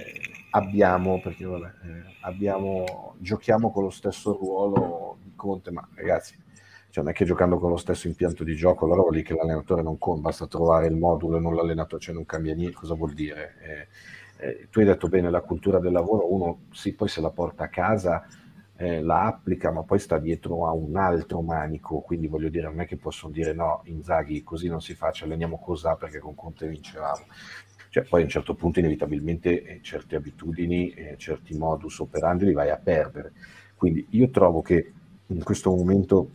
abbiamo, 0.51 1.19
perché 1.19 1.43
vabbè, 1.43 1.65
eh, 1.65 2.15
abbiamo, 2.21 3.15
giochiamo 3.17 3.71
con 3.71 3.83
lo 3.83 3.89
stesso 3.89 4.37
ruolo 4.37 5.17
di 5.21 5.33
Conte, 5.35 5.69
ma 5.69 5.85
ragazzi, 5.95 6.41
cioè 6.89 7.03
non 7.03 7.11
è 7.11 7.13
che 7.13 7.25
giocando 7.25 7.59
con 7.59 7.71
lo 7.71 7.77
stesso 7.77 8.07
impianto 8.07 8.45
di 8.45 8.55
gioco, 8.55 8.85
allora 8.85 9.01
vuol 9.01 9.15
dire 9.15 9.25
che 9.25 9.33
l'allenatore 9.33 9.81
non 9.81 9.97
conta, 9.97 10.21
basta 10.21 10.47
trovare 10.47 10.87
il 10.87 10.95
modulo 10.95 11.35
e 11.35 11.41
non 11.41 11.55
l'allenatore, 11.55 12.01
cioè 12.01 12.15
non 12.15 12.25
cambia 12.25 12.55
niente, 12.55 12.77
cosa 12.77 12.93
vuol 12.93 13.11
dire? 13.11 13.55
Eh, 14.39 14.47
eh, 14.47 14.67
tu 14.71 14.79
hai 14.79 14.85
detto 14.85 15.09
bene, 15.09 15.29
la 15.29 15.41
cultura 15.41 15.79
del 15.79 15.91
lavoro, 15.91 16.33
uno 16.33 16.59
sì, 16.71 16.93
poi 16.93 17.09
se 17.09 17.19
la 17.19 17.31
porta 17.31 17.65
a 17.65 17.69
casa, 17.69 18.25
eh, 18.77 19.01
la 19.01 19.25
applica, 19.25 19.71
ma 19.71 19.83
poi 19.83 19.99
sta 19.99 20.17
dietro 20.17 20.67
a 20.67 20.71
un 20.71 20.97
altro 20.97 21.41
manico, 21.41 22.01
quindi 22.01 22.27
voglio 22.27 22.49
dire, 22.49 22.67
non 22.67 22.81
è 22.81 22.85
che 22.85 22.97
possono 22.97 23.31
dire 23.31 23.53
no, 23.53 23.81
Inzaghi 23.85 24.43
così 24.43 24.67
non 24.67 24.81
si 24.81 24.95
fa, 24.95 25.11
ci 25.11 25.23
alleniamo 25.23 25.57
così 25.59 25.87
perché 25.97 26.19
con 26.19 26.35
Conte 26.35 26.67
vincevamo. 26.67 27.25
Cioè, 27.89 28.03
poi 28.03 28.21
a 28.21 28.23
un 28.25 28.29
certo 28.29 28.55
punto 28.55 28.79
inevitabilmente 28.79 29.63
eh, 29.63 29.79
certe 29.81 30.17
abitudini, 30.17 30.89
eh, 30.89 31.15
certi 31.17 31.57
modus 31.57 31.99
operandi 31.99 32.43
li 32.43 32.53
vai 32.53 32.69
a 32.69 32.77
perdere. 32.77 33.31
Quindi 33.75 34.05
io 34.11 34.29
trovo 34.29 34.61
che 34.61 34.91
in 35.27 35.43
questo 35.43 35.69
momento 35.73 36.29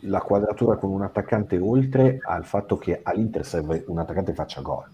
la 0.00 0.20
quadratura 0.20 0.76
con 0.76 0.90
un 0.90 1.02
attaccante 1.02 1.58
oltre 1.58 2.18
al 2.20 2.44
fatto 2.44 2.76
che 2.76 3.00
all'Inter 3.02 3.44
serve 3.44 3.84
un 3.86 3.98
attaccante 3.98 4.30
che 4.30 4.36
faccia 4.36 4.60
gol. 4.60 4.88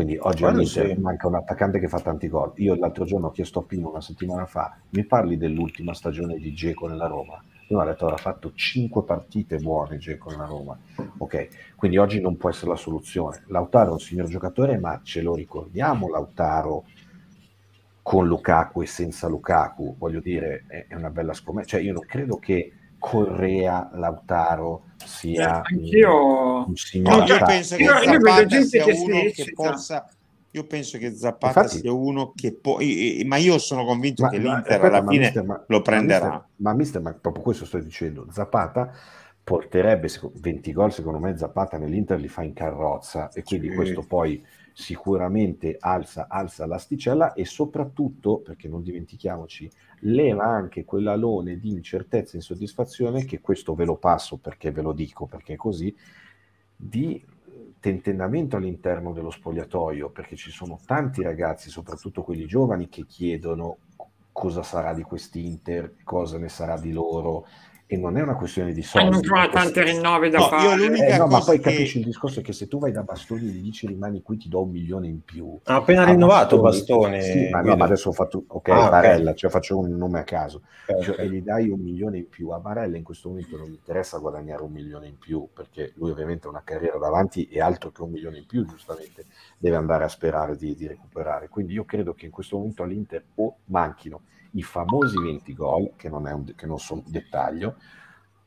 Quindi 0.00 0.16
oggi 0.18 0.46
all'Inter 0.46 0.94
sì. 0.94 0.98
manca 0.98 1.26
un 1.26 1.34
attaccante 1.34 1.78
che 1.78 1.86
fa 1.86 2.00
tanti 2.00 2.26
gol. 2.28 2.52
Io 2.54 2.74
l'altro 2.74 3.04
giorno 3.04 3.26
ho 3.26 3.30
chiesto 3.30 3.58
a 3.58 3.64
Pino 3.64 3.90
una 3.90 4.00
settimana 4.00 4.46
fa, 4.46 4.78
mi 4.92 5.04
parli 5.04 5.36
dell'ultima 5.36 5.92
stagione 5.92 6.38
di 6.38 6.54
Geco 6.54 6.88
nella 6.88 7.06
Roma? 7.06 7.38
Io 7.68 7.78
ho 7.78 7.84
detto 7.84 8.06
ha 8.06 8.16
fatto 8.16 8.54
5 8.54 9.04
partite 9.04 9.58
buone 9.58 9.98
Geco 9.98 10.30
nella 10.30 10.46
Roma. 10.46 10.78
Ok, 11.18 11.74
quindi 11.76 11.98
oggi 11.98 12.18
non 12.18 12.38
può 12.38 12.48
essere 12.48 12.70
la 12.70 12.76
soluzione. 12.76 13.42
Lautaro 13.48 13.90
è 13.90 13.92
un 13.92 14.00
signor 14.00 14.26
giocatore, 14.28 14.78
ma 14.78 14.98
ce 15.02 15.20
lo 15.20 15.34
ricordiamo 15.34 16.08
Lautaro 16.08 16.84
con 18.00 18.26
Lukaku 18.26 18.80
e 18.80 18.86
senza 18.86 19.28
Lukaku, 19.28 19.96
voglio 19.98 20.20
dire, 20.20 20.64
è 20.66 20.94
una 20.94 21.10
bella 21.10 21.34
scommessa. 21.34 21.68
Cioè 21.68 21.80
io 21.82 21.92
non 21.92 22.06
credo 22.06 22.38
che 22.38 22.72
Correa, 23.00 23.90
Lautaro 23.94 24.84
sia 25.04 25.62
eh, 25.64 25.74
anch'io 25.74 26.66
un 26.68 26.76
signore. 26.76 27.16
No, 27.16 27.24
io 27.24 27.38
penso 27.44 27.76
che 27.76 27.82
io, 27.82 27.92
Zapata 27.98 28.56
io 28.56 28.64
sia 28.64 28.84
uno 28.84 29.20
che 29.34 29.52
possa 29.52 30.08
io 30.52 30.66
penso 30.66 30.98
che 30.98 31.14
Zapata 31.14 31.62
Infatti, 31.62 31.78
sia 31.80 31.92
uno 31.92 32.32
che 32.34 32.52
può 32.52 32.78
ma 33.24 33.36
io 33.36 33.58
sono 33.58 33.84
convinto 33.84 34.24
ma, 34.24 34.28
che 34.28 34.38
l'Inter 34.38 34.72
aspetta, 34.72 34.86
alla 34.86 35.08
fine 35.08 35.24
mister, 35.24 35.44
ma, 35.44 35.64
lo 35.66 35.82
prenderà 35.82 36.26
ma 36.26 36.32
mister, 36.34 36.56
ma 36.56 36.74
mister, 36.74 37.02
ma 37.02 37.12
proprio 37.14 37.42
questo 37.42 37.64
sto 37.64 37.78
dicendo 37.78 38.26
Zapata 38.30 38.92
porterebbe 39.42 40.08
20 40.34 40.72
gol 40.72 40.92
secondo 40.92 41.18
me 41.18 41.36
Zapata 41.36 41.78
nell'Inter 41.78 42.20
li 42.20 42.28
fa 42.28 42.42
in 42.42 42.52
carrozza 42.52 43.30
e 43.32 43.42
quindi 43.42 43.68
sì. 43.70 43.74
questo 43.74 44.02
poi 44.02 44.44
sicuramente 44.72 45.76
alza, 45.78 46.26
alza 46.28 46.66
l'asticella 46.66 47.34
e 47.34 47.44
soprattutto, 47.44 48.38
perché 48.38 48.68
non 48.68 48.82
dimentichiamoci, 48.82 49.70
leva 50.00 50.44
anche 50.44 50.84
quell'alone 50.84 51.58
di 51.58 51.70
incertezza 51.70 52.34
e 52.34 52.36
insoddisfazione, 52.36 53.24
che 53.24 53.40
questo 53.40 53.74
ve 53.74 53.84
lo 53.84 53.96
passo 53.96 54.36
perché 54.38 54.70
ve 54.70 54.82
lo 54.82 54.92
dico, 54.92 55.26
perché 55.26 55.54
è 55.54 55.56
così, 55.56 55.94
di 56.76 57.22
tentennamento 57.78 58.56
all'interno 58.56 59.12
dello 59.12 59.30
spogliatoio, 59.30 60.10
perché 60.10 60.36
ci 60.36 60.50
sono 60.50 60.78
tanti 60.84 61.22
ragazzi, 61.22 61.70
soprattutto 61.70 62.22
quelli 62.22 62.46
giovani, 62.46 62.88
che 62.88 63.06
chiedono 63.06 63.78
cosa 64.32 64.62
sarà 64.62 64.94
di 64.94 65.02
quest'Inter, 65.02 65.96
cosa 66.04 66.38
ne 66.38 66.48
sarà 66.48 66.78
di 66.78 66.92
loro, 66.92 67.46
e 67.92 67.96
non 67.96 68.16
è 68.16 68.22
una 68.22 68.36
questione 68.36 68.72
di 68.72 68.82
soldi. 68.82 69.08
Hanno 69.08 69.18
trovato 69.18 69.50
tante 69.50 69.82
rinnovi 69.82 70.30
da 70.30 70.38
no, 70.38 70.44
fare. 70.44 70.84
Eh, 70.84 71.16
no, 71.18 71.26
ma 71.26 71.40
poi 71.40 71.58
che... 71.58 71.70
capisci 71.70 71.98
il 71.98 72.04
discorso 72.04 72.38
è 72.38 72.42
che 72.44 72.52
se 72.52 72.68
tu 72.68 72.78
vai 72.78 72.92
da 72.92 73.02
Bastoni 73.02 73.48
e 73.48 73.50
gli 73.50 73.62
dici 73.62 73.88
rimani 73.88 74.22
qui 74.22 74.36
ti 74.36 74.48
do 74.48 74.62
un 74.62 74.70
milione 74.70 75.08
in 75.08 75.24
più. 75.24 75.58
Ha 75.64 75.74
appena 75.74 76.04
rinnovato 76.04 76.60
Bastoni. 76.60 77.18
Bastone. 77.18 77.22
Sì, 77.22 77.50
ma, 77.50 77.62
no, 77.62 77.74
ma 77.74 77.86
adesso 77.86 78.10
ho 78.10 78.12
fatto, 78.12 78.44
ok, 78.46 78.68
ah, 78.68 78.90
Barella, 78.90 79.22
okay. 79.30 79.34
cioè 79.34 79.50
faccio 79.50 79.76
un 79.76 79.90
nome 79.96 80.20
a 80.20 80.22
caso. 80.22 80.62
Okay. 80.86 81.02
Cioè, 81.02 81.20
e 81.20 81.28
gli 81.30 81.42
dai 81.42 81.68
un 81.68 81.80
milione 81.80 82.18
in 82.18 82.28
più. 82.28 82.50
A 82.50 82.60
Barella 82.60 82.96
in 82.96 83.02
questo 83.02 83.28
momento 83.28 83.56
non 83.56 83.66
gli 83.66 83.74
interessa 83.74 84.18
guadagnare 84.18 84.62
un 84.62 84.70
milione 84.70 85.08
in 85.08 85.18
più, 85.18 85.48
perché 85.52 85.92
lui 85.96 86.12
ovviamente 86.12 86.46
ha 86.46 86.50
una 86.50 86.62
carriera 86.62 86.96
davanti 86.96 87.48
e 87.48 87.60
altro 87.60 87.90
che 87.90 88.02
un 88.02 88.10
milione 88.12 88.38
in 88.38 88.46
più, 88.46 88.64
giustamente, 88.66 89.24
deve 89.58 89.74
andare 89.74 90.04
a 90.04 90.08
sperare 90.08 90.56
di, 90.56 90.76
di 90.76 90.86
recuperare. 90.86 91.48
Quindi 91.48 91.72
io 91.72 91.84
credo 91.84 92.14
che 92.14 92.26
in 92.26 92.30
questo 92.30 92.56
momento 92.56 92.84
all'Inter 92.84 93.24
o 93.34 93.56
manchino 93.64 94.20
i 94.52 94.62
famosi 94.62 95.18
20 95.18 95.54
gol, 95.54 95.90
che 95.96 96.08
non, 96.08 96.26
è 96.26 96.32
un, 96.32 96.54
che 96.54 96.66
non 96.66 96.78
sono 96.78 97.02
un 97.04 97.10
dettaglio, 97.10 97.76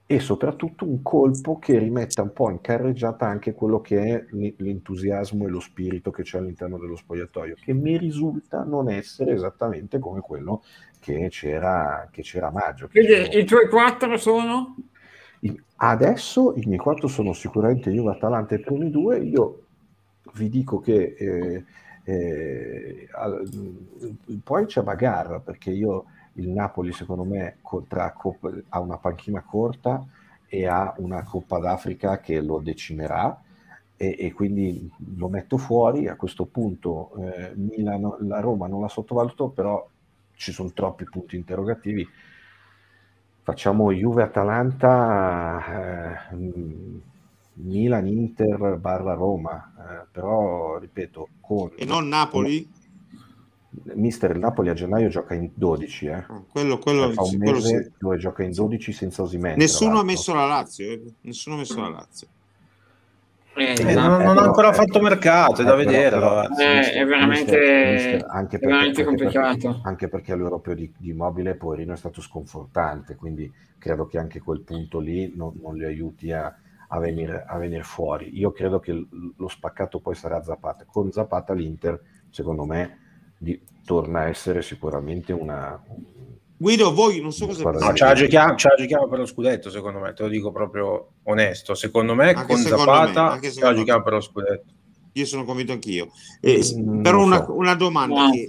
e 0.06 0.20
soprattutto 0.20 0.86
un 0.86 1.02
colpo 1.02 1.58
che 1.58 1.78
rimetta 1.78 2.22
un 2.22 2.34
po' 2.34 2.50
in 2.50 2.62
carreggiata 2.62 3.26
anche 3.26 3.54
quello 3.54 3.80
che 3.80 4.02
è 4.02 4.26
l'entusiasmo 4.58 5.46
e 5.46 5.50
lo 5.50 5.60
spirito 5.60 6.12
che 6.12 6.24
c'è 6.24 6.38
all'interno 6.38 6.78
dello 6.78 6.96
spogliatoio, 6.96 7.56
che 7.56 7.74
mi 7.74 7.98
risulta 7.98 8.64
non 8.64 8.90
essere 8.90 9.34
esattamente 9.34 10.00
come 10.00 10.20
quello 10.20 10.64
che 11.00 11.28
c'era, 11.30 12.08
che 12.12 12.22
c'era 12.22 12.48
a 12.48 12.52
maggio. 12.52 12.90
Quindi 12.90 13.26
sono... 13.26 13.38
i 13.38 13.46
tuoi 13.46 13.70
quattro 13.70 14.18
sono? 14.18 14.76
Adesso 15.76 16.54
i 16.56 16.64
miei 16.66 16.80
quattro 16.80 17.08
sono 17.08 17.34
sicuramente 17.34 17.92
Juve, 17.92 18.12
Atalanta 18.12 18.56
e 18.56 18.60
i 18.60 18.62
primi 18.62 18.90
due. 18.90 19.20
Io 19.20 19.64
vi 20.36 20.48
dico 20.48 20.80
che 20.80 21.16
eh, 21.18 21.66
eh, 22.04 23.08
poi 24.44 24.66
c'è 24.66 24.82
Bagarra 24.82 25.40
perché 25.40 25.72
io 25.72 26.06
il 26.34 26.50
Napoli 26.50 26.92
secondo 26.92 27.24
me 27.24 27.58
Coppa, 27.62 28.52
ha 28.70 28.80
una 28.80 28.98
panchina 28.98 29.42
corta 29.42 30.06
e 30.48 30.68
ha 30.68 30.94
una 30.98 31.24
Coppa 31.24 31.60
d'Africa 31.60 32.20
che 32.20 32.42
lo 32.42 32.60
decimerà 32.60 33.42
e, 33.96 34.16
e 34.20 34.34
quindi 34.34 34.92
lo 35.16 35.30
metto 35.30 35.58
fuori. 35.58 36.08
A 36.08 36.16
questo 36.16 36.46
punto 36.46 37.12
eh, 37.18 37.54
Milano, 37.56 38.18
la 38.22 38.40
Roma 38.40 38.68
non 38.68 38.82
la 38.82 38.88
sottovaluto, 38.88 39.50
però 39.50 39.88
ci 40.36 40.52
sono 40.52 40.72
troppi 40.74 41.06
punti 41.06 41.36
interrogativi. 41.36 42.08
Facciamo 43.42 43.92
Juve-Atalanta, 43.92 45.64
eh, 46.32 46.36
Milan, 47.56 48.08
Inter, 48.08 48.78
barra 48.80 49.14
Roma, 49.14 49.74
eh, 49.78 50.08
però 50.12 50.78
ripeto... 50.78 51.28
Con, 51.40 51.72
e 51.76 51.86
non 51.86 52.08
Napoli? 52.08 52.68
Mister 53.96 54.32
il 54.32 54.40
Napoli 54.40 54.70
a 54.70 54.74
gennaio 54.74 55.10
gioca 55.10 55.34
in 55.34 55.50
12, 55.54 56.06
eh. 56.06 56.14
Ah, 56.14 56.44
quello, 56.50 56.78
quello, 56.78 57.06
cioè, 57.06 57.14
fa 57.14 57.24
un 57.24 57.36
mese 57.38 57.84
sì. 57.84 57.92
dove 57.98 58.18
gioca 58.18 58.44
in 58.44 58.52
12 58.52 58.92
senza 58.92 59.24
Osimene. 59.24 59.56
Nessuno 59.56 60.00
ha 60.00 60.04
messo 60.04 60.34
la 60.34 60.46
Lazio, 60.46 60.92
eh. 60.92 61.02
nessuno 61.22 61.56
ha 61.56 61.60
messo 61.60 61.82
la 61.82 61.90
Lazio. 61.90 62.28
Eh, 63.56 63.76
eh, 63.78 63.94
non, 63.94 64.22
non, 64.24 64.38
ha 64.38 64.44
ancora 64.44 64.74
fatto 64.74 65.00
mercato, 65.00 65.62
è 65.62 65.66
da 65.66 65.76
vedere. 65.76 66.18
Però, 66.18 66.44
eh, 66.44 66.92
è 66.92 67.06
veramente, 67.06 67.58
mister, 67.58 67.94
mister, 67.94 68.26
anche 68.30 68.58
perché, 68.58 68.66
veramente 68.66 69.04
complicato. 69.04 69.58
Perché, 69.58 69.82
anche 69.84 70.08
perché 70.08 70.32
all'europeo 70.32 70.74
di, 70.74 70.92
di 70.98 71.14
Mobile 71.14 71.56
Poverino 71.56 71.94
è 71.94 71.98
stato 71.98 72.22
sconfortante, 72.22 73.16
quindi 73.16 73.52
credo 73.78 74.08
che 74.08 74.18
anche 74.18 74.40
quel 74.40 74.62
punto 74.62 75.00
lì 75.00 75.34
non, 75.36 75.54
non 75.62 75.76
li 75.76 75.86
aiuti 75.86 76.32
a, 76.32 76.56
a, 76.94 77.00
venire, 77.00 77.44
a 77.48 77.58
venire 77.58 77.84
fuori. 77.84 78.38
Io 78.38 78.52
credo 78.52 78.80
che 78.80 78.94
lo 79.36 79.48
spaccato 79.48 80.00
poi 80.00 80.16
sarà 80.16 80.42
Zapata. 80.44 80.86
Con 80.86 81.12
Zapata 81.12 81.54
l'Inter, 81.54 82.00
secondo 82.30 82.66
me, 82.66 83.00
di, 83.38 83.60
torna 83.84 84.22
a 84.22 84.28
essere 84.28 84.62
sicuramente 84.62 85.34
una... 85.34 85.82
Guido, 86.56 86.94
voi 86.94 87.20
non 87.20 87.34
so 87.34 87.48
cosa 87.48 87.72
no, 87.72 87.94
ce, 87.94 88.06
la 88.06 88.14
giochiamo, 88.14 88.56
ce 88.56 88.70
la 88.70 88.76
giochiamo 88.76 89.08
per 89.08 89.20
lo 89.20 89.26
scudetto, 89.26 89.70
secondo 89.70 90.00
me, 90.00 90.14
te 90.14 90.24
lo 90.24 90.30
dico 90.30 90.52
proprio 90.52 91.14
onesto. 91.24 91.74
Secondo 91.74 92.14
me 92.14 92.30
anche 92.30 92.46
con 92.46 92.58
secondo 92.58 92.84
Zapata 92.84 93.40
me, 93.42 93.52
ce 93.52 93.60
la 93.60 93.74
giochiamo 93.74 93.98
me. 93.98 94.04
per 94.06 94.14
lo 94.14 94.22
scudetto. 94.22 94.74
Io 95.14 95.26
sono 95.26 95.44
convinto 95.44 95.74
anch'io. 95.74 96.10
Eh, 96.40 96.62
mm, 96.78 97.02
però 97.02 97.24
una, 97.24 97.44
so. 97.44 97.56
una, 97.56 97.76
domanda. 97.76 98.30
Che, 98.30 98.48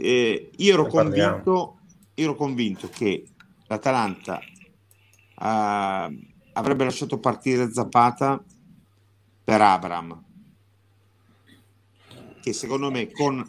eh, 0.00 0.50
io, 0.56 0.72
ero 0.72 0.86
convinto, 0.86 1.78
io 2.14 2.24
ero 2.24 2.34
convinto 2.34 2.88
che 2.90 3.24
l'Atalanta 3.66 4.40
uh, 5.38 6.34
avrebbe 6.56 6.84
lasciato 6.84 7.18
partire 7.18 7.72
Zapata 7.72 8.42
per 9.44 9.60
Abram 9.60 10.24
che 12.42 12.52
secondo 12.52 12.90
me 12.90 13.10
con 13.10 13.44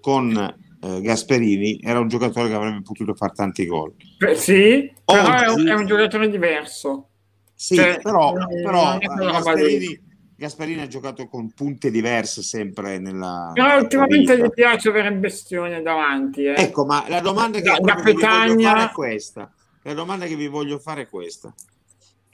con 0.00 0.36
eh, 0.82 1.00
Gasperini 1.00 1.80
era 1.82 2.00
un 2.00 2.08
giocatore 2.08 2.48
che 2.48 2.54
avrebbe 2.54 2.82
potuto 2.82 3.14
fare 3.14 3.32
tanti 3.34 3.66
gol. 3.66 3.94
Beh, 4.18 4.34
sì, 4.34 4.92
però 5.04 5.22
Oggi, 5.22 5.44
è, 5.44 5.48
un, 5.48 5.66
è, 5.68 5.74
un, 5.74 5.86
giocatore 5.86 6.28
diverso. 6.28 7.08
Sì, 7.54 7.76
cioè, 7.76 8.00
però, 8.02 8.32
però 8.32 8.96
Gasperini, 8.98 10.00
Gasperini, 10.36 10.80
ha 10.80 10.86
giocato 10.86 11.28
con 11.28 11.52
punte 11.52 11.90
diverse 11.90 12.42
sempre 12.42 12.98
nella... 12.98 13.50
Però 13.52 13.78
ultimamente 13.78 14.38
gli 14.38 14.50
piace 14.50 14.88
avere 14.88 15.12
bestione 15.12 15.82
davanti. 15.82 16.44
Eh. 16.44 16.54
Ecco, 16.56 16.86
ma 16.86 17.04
la 17.08 17.20
domanda 17.20 17.60
che, 17.60 17.76
da, 17.80 17.94
vi 18.02 18.12
voglio 18.14 18.58
fare 18.58 18.84
è 18.84 18.90
questa. 18.90 19.52
La 19.82 19.94
domanda 19.94 20.26
che 20.26 20.36
vi 20.36 20.46
voglio 20.48 20.78
fare 20.78 21.02
è 21.02 21.08
questa. 21.08 21.52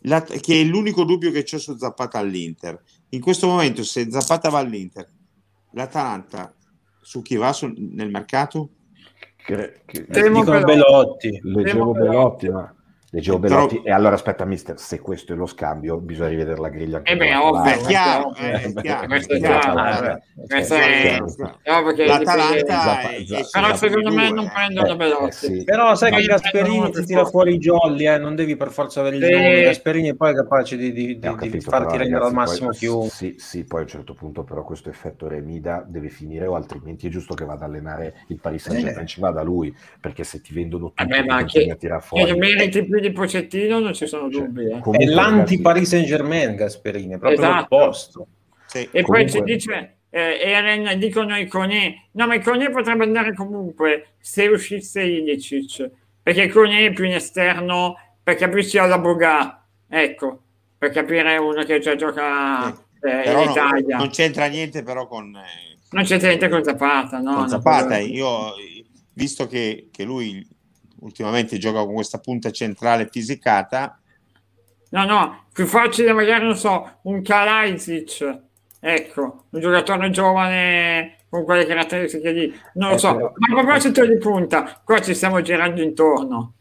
La, 0.06 0.22
che 0.22 0.60
è 0.60 0.64
l'unico 0.64 1.04
dubbio 1.04 1.30
che 1.30 1.42
c'è 1.42 1.58
su 1.58 1.76
Zappata 1.76 2.18
all'Inter. 2.18 2.80
In 3.10 3.20
questo 3.20 3.46
momento, 3.46 3.82
se 3.82 4.10
Zappata 4.10 4.48
va 4.48 4.58
all'Inter, 4.58 5.08
l'Atalanta 5.72 6.54
su 7.00 7.22
chi 7.22 7.36
va 7.36 7.52
sul, 7.52 7.74
nel 7.76 8.10
mercato? 8.10 8.70
Che, 9.36 9.82
che, 9.84 10.06
Temo 10.06 10.42
Belotti. 10.42 11.40
Leggevo 11.42 11.92
Belotti, 11.92 12.48
ma 12.48 12.75
Leggevo 13.16 13.38
Belotti, 13.38 13.76
Però... 13.76 13.88
e 13.88 13.92
allora 13.92 14.14
aspetta, 14.14 14.44
mister, 14.44 14.78
se 14.78 15.00
questo 15.00 15.32
è 15.32 15.36
lo 15.36 15.46
scambio, 15.46 15.96
bisogna 15.96 16.28
rivedere 16.28 16.60
la 16.60 16.68
griglia. 16.68 17.00
Eh 17.02 17.16
beh, 17.16 17.34
ovvio, 17.34 17.72
è 17.72 17.78
chiaro, 17.78 18.34
è 18.34 18.70
chiaro. 18.78 19.06
Questo 19.06 19.32
è 19.32 19.38
chiaro. 19.38 20.20
L'Atalanta 22.04 22.98
Però 23.50 23.74
secondo 23.74 24.12
me 24.12 24.30
non 24.30 24.50
prendono 24.52 24.92
eh, 24.92 24.96
Belotti. 24.96 25.64
Però 25.64 25.94
sai 25.94 26.12
che 26.12 26.24
Gasperini 26.24 26.90
ti 26.90 27.06
tira 27.06 27.24
fuori 27.24 27.54
i 27.54 27.58
jolly, 27.58 28.06
eh? 28.06 28.18
non 28.18 28.34
devi 28.34 28.54
per 28.54 28.70
forza 28.70 29.00
avere 29.00 29.16
il 29.16 29.22
nome. 29.22 29.62
Gasperini 29.62 30.14
poi 30.14 30.32
è 30.32 30.34
capace 30.34 30.76
di, 30.76 31.18
farti 31.60 31.96
rendere 31.96 32.22
al 32.22 32.34
massimo 32.34 32.68
chiunque. 32.68 33.08
Sì, 33.08 33.36
sì, 33.38 33.64
poi 33.64 33.80
a 33.80 33.82
un 33.84 33.88
certo 33.88 34.12
punto 34.12 34.44
però 34.44 34.62
questo 34.62 34.90
effetto 34.90 35.26
Remida 35.26 35.82
deve 35.88 36.10
finire 36.10 36.46
o 36.46 36.54
altrimenti 36.54 37.06
è 37.06 37.10
giusto 37.10 37.32
che 37.32 37.46
vada 37.46 37.64
ad 37.64 37.70
allenare 37.70 38.16
il 38.28 38.38
Paris 38.38 38.64
Saint-Germain, 38.64 39.06
ci 39.06 39.20
vada 39.20 39.40
lui, 39.40 39.74
perché 39.98 40.22
se 40.22 40.42
ti 40.42 40.52
vendono 40.52 40.92
ma 41.26 41.44
che, 41.44 41.74
a 41.88 42.00
fuori. 42.00 42.26
Che 42.26 42.36
meriti 42.36 42.84
più 42.84 43.00
di 43.08 43.12
Pocettino 43.12 43.78
non 43.78 43.94
ci 43.94 44.06
sono 44.06 44.30
cioè, 44.30 44.42
dubbi. 44.42 44.66
Eh. 44.66 44.80
È 44.80 45.04
l'anti-Paris 45.04 45.88
Saint-Germain 45.88 46.54
Gasperini, 46.56 47.14
è 47.14 47.18
proprio 47.18 47.40
esatto. 47.40 47.76
l'opposto. 47.76 48.26
Sì. 48.66 48.88
E 48.90 49.02
comunque... 49.02 49.24
poi 49.24 49.30
ci 49.30 49.42
dice 49.42 49.96
eh, 50.10 50.38
Eren, 50.40 50.98
dicono 50.98 51.36
i 51.36 51.46
Cone, 51.46 52.08
no 52.12 52.26
ma 52.26 52.34
i 52.34 52.42
Cone 52.42 52.70
potrebbe 52.70 53.04
andare 53.04 53.34
comunque 53.34 54.14
se 54.18 54.46
uscisse 54.46 55.02
Ilicic, 55.02 55.90
perché 56.22 56.48
Cone 56.48 56.86
è 56.86 56.92
più 56.92 57.04
in 57.04 57.12
esterno 57.12 57.96
per 58.22 58.34
capirci 58.36 58.78
alla 58.78 58.98
Boga, 58.98 59.64
ecco, 59.88 60.42
per 60.78 60.90
capire 60.90 61.36
uno 61.36 61.62
che 61.64 61.78
già 61.80 61.94
gioca 61.96 62.68
eh, 63.00 63.30
in 63.30 63.50
Italia. 63.50 63.96
Non, 63.96 64.06
non, 64.06 64.10
c'entra 64.10 64.46
niente 64.46 64.82
però 64.82 65.06
con... 65.06 65.36
Eh, 65.36 65.76
non 65.90 66.04
c'entra 66.04 66.28
niente 66.28 66.48
con 66.48 66.64
Zapata, 66.64 67.18
no? 67.20 67.34
Con 67.34 67.48
Zapata, 67.48 67.98
io 67.98 68.54
visto 69.12 69.46
che, 69.46 69.88
che 69.92 70.04
lui 70.04 70.46
ultimamente 71.00 71.58
gioca 71.58 71.84
con 71.84 71.94
questa 71.94 72.18
punta 72.18 72.50
centrale 72.50 73.08
fisicata. 73.10 73.98
No, 74.90 75.04
no, 75.04 75.44
più 75.52 75.66
facile 75.66 76.12
magari, 76.12 76.44
non 76.44 76.56
so, 76.56 76.98
un 77.02 77.20
Kalajdzic, 77.22 78.40
ecco, 78.80 79.44
un 79.50 79.60
giocatore 79.60 80.10
giovane 80.10 81.16
con 81.28 81.44
quelle 81.44 81.66
caratteristiche 81.66 82.30
lì, 82.30 82.60
non 82.74 82.90
lo 82.90 82.98
so. 82.98 83.14
Però... 83.14 83.32
Ma 83.34 83.60
a 83.60 83.62
proposito 83.62 84.06
di 84.06 84.16
punta, 84.16 84.80
qua 84.84 85.00
ci 85.00 85.14
stiamo 85.14 85.40
girando 85.42 85.82
intorno. 85.82 86.54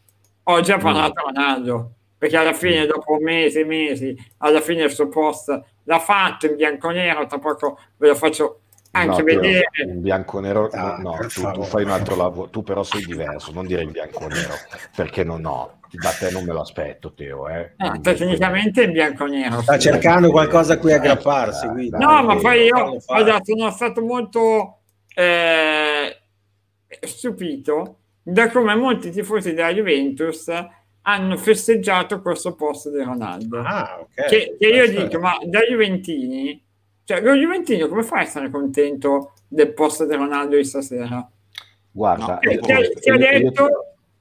Ho 0.44 0.60
già 0.60 0.78
parlato 0.78 1.20
a 1.20 1.30
Ronaldo, 1.30 1.92
perché 2.18 2.36
alla 2.36 2.52
fine, 2.52 2.86
dopo 2.86 3.18
mesi 3.20 3.60
e 3.60 3.64
mesi, 3.64 4.16
alla 4.38 4.60
fine 4.60 4.84
il 4.84 4.90
suo 4.90 5.08
post 5.08 5.62
l'ha 5.84 5.98
fatto 5.98 6.46
in 6.46 6.56
bianco-nero, 6.56 7.26
tra 7.26 7.38
poco 7.38 7.78
ve 7.96 8.08
lo 8.08 8.14
faccio 8.14 8.62
anche 8.96 9.18
no, 9.18 9.24
vedere 9.24 9.68
in 9.84 10.00
bianco 10.00 10.40
nero 10.40 10.68
ah, 10.72 10.96
no, 10.98 11.16
tu, 11.28 11.50
tu, 11.50 11.62
fai 11.62 11.84
un 11.84 11.90
altro 11.90 12.16
lavoro 12.16 12.48
tu 12.48 12.62
però 12.62 12.82
sei 12.82 13.04
diverso 13.04 13.52
non 13.52 13.66
dire 13.66 13.82
in 13.82 13.90
bianco 13.90 14.26
nero 14.26 14.54
perché 14.94 15.24
non 15.24 15.42
no 15.42 15.80
da 15.90 16.10
te 16.10 16.30
non 16.30 16.44
me 16.44 16.52
lo 16.52 16.60
aspetto 16.60 17.12
Teo 17.14 17.48
eh. 17.48 17.72
no, 17.76 18.00
tecnicamente 18.00 18.82
in 18.82 18.92
bianco 18.92 19.26
nero. 19.26 19.62
Sta 19.62 19.78
cercando 19.78 20.30
qualcosa 20.30 20.74
a 20.74 20.78
cui 20.78 20.92
aggrapparsi 20.92 21.66
eh, 21.66 21.88
no 21.90 21.98
dai, 21.98 22.24
ma 22.24 22.36
poi 22.36 22.64
io 22.64 22.98
guarda, 23.06 23.40
sono 23.42 23.70
stato 23.70 24.02
molto 24.02 24.80
eh, 25.14 26.16
stupito 27.00 27.98
da 28.22 28.50
come 28.50 28.74
molti 28.74 29.10
tifosi 29.10 29.54
della 29.54 29.72
Juventus 29.72 30.50
hanno 31.08 31.36
festeggiato 31.36 32.20
questo 32.20 32.56
posto 32.56 32.90
di 32.90 33.00
Ronaldo. 33.00 33.60
Ah, 33.60 34.00
okay. 34.00 34.28
che, 34.28 34.56
che 34.58 34.66
io 34.66 34.88
dico 34.90 35.20
ma 35.20 35.38
da 35.44 35.60
Juventini 35.60 36.65
cioè, 37.06 37.20
lo 37.20 37.34
Juventino 37.34 37.86
come 37.86 38.02
fai 38.02 38.20
a 38.20 38.22
essere 38.22 38.50
contento 38.50 39.34
del 39.46 39.72
posto 39.72 40.04
di 40.06 40.16
Ronaldo 40.16 40.56
di 40.56 40.64
stasera? 40.64 41.24
Guarda, 41.92 42.40
no, 42.42 42.58
ti, 42.58 42.72
ha, 42.72 42.80
ti 42.80 43.10
ha 43.10 43.16
detto, 43.16 43.68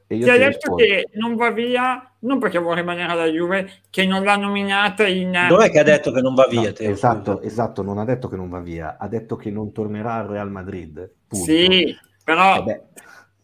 io, 0.09 0.23
ti 0.23 0.29
ha 0.29 0.37
detto 0.37 0.75
che 0.75 1.09
non 1.13 1.35
va 1.35 1.49
via 1.49 2.11
non 2.19 2.37
perché 2.37 2.59
vuole 2.59 2.81
rimanere 2.81 3.11
alla 3.11 3.25
Juve, 3.25 3.81
che 3.89 4.05
non 4.05 4.23
l'ha 4.23 4.35
nominata 4.35 5.07
in... 5.07 5.35
Dov'è 5.47 5.71
che 5.71 5.79
ha 5.79 5.83
detto 5.83 6.11
che 6.11 6.21
non 6.21 6.35
va 6.35 6.45
via? 6.47 6.69
No, 6.69 6.73
esatto, 6.77 7.41
esatto, 7.41 7.81
non 7.81 7.97
ha 7.97 8.05
detto 8.05 8.27
che 8.27 8.35
non 8.35 8.49
va 8.49 8.59
via, 8.59 8.97
ha 8.99 9.07
detto 9.07 9.35
che 9.35 9.49
non 9.49 9.71
tornerà 9.71 10.13
al 10.13 10.27
Real 10.27 10.51
Madrid. 10.51 11.11
Punto. 11.27 11.45
Sì, 11.45 11.95
però... 12.23 12.63
Eh 12.65 12.81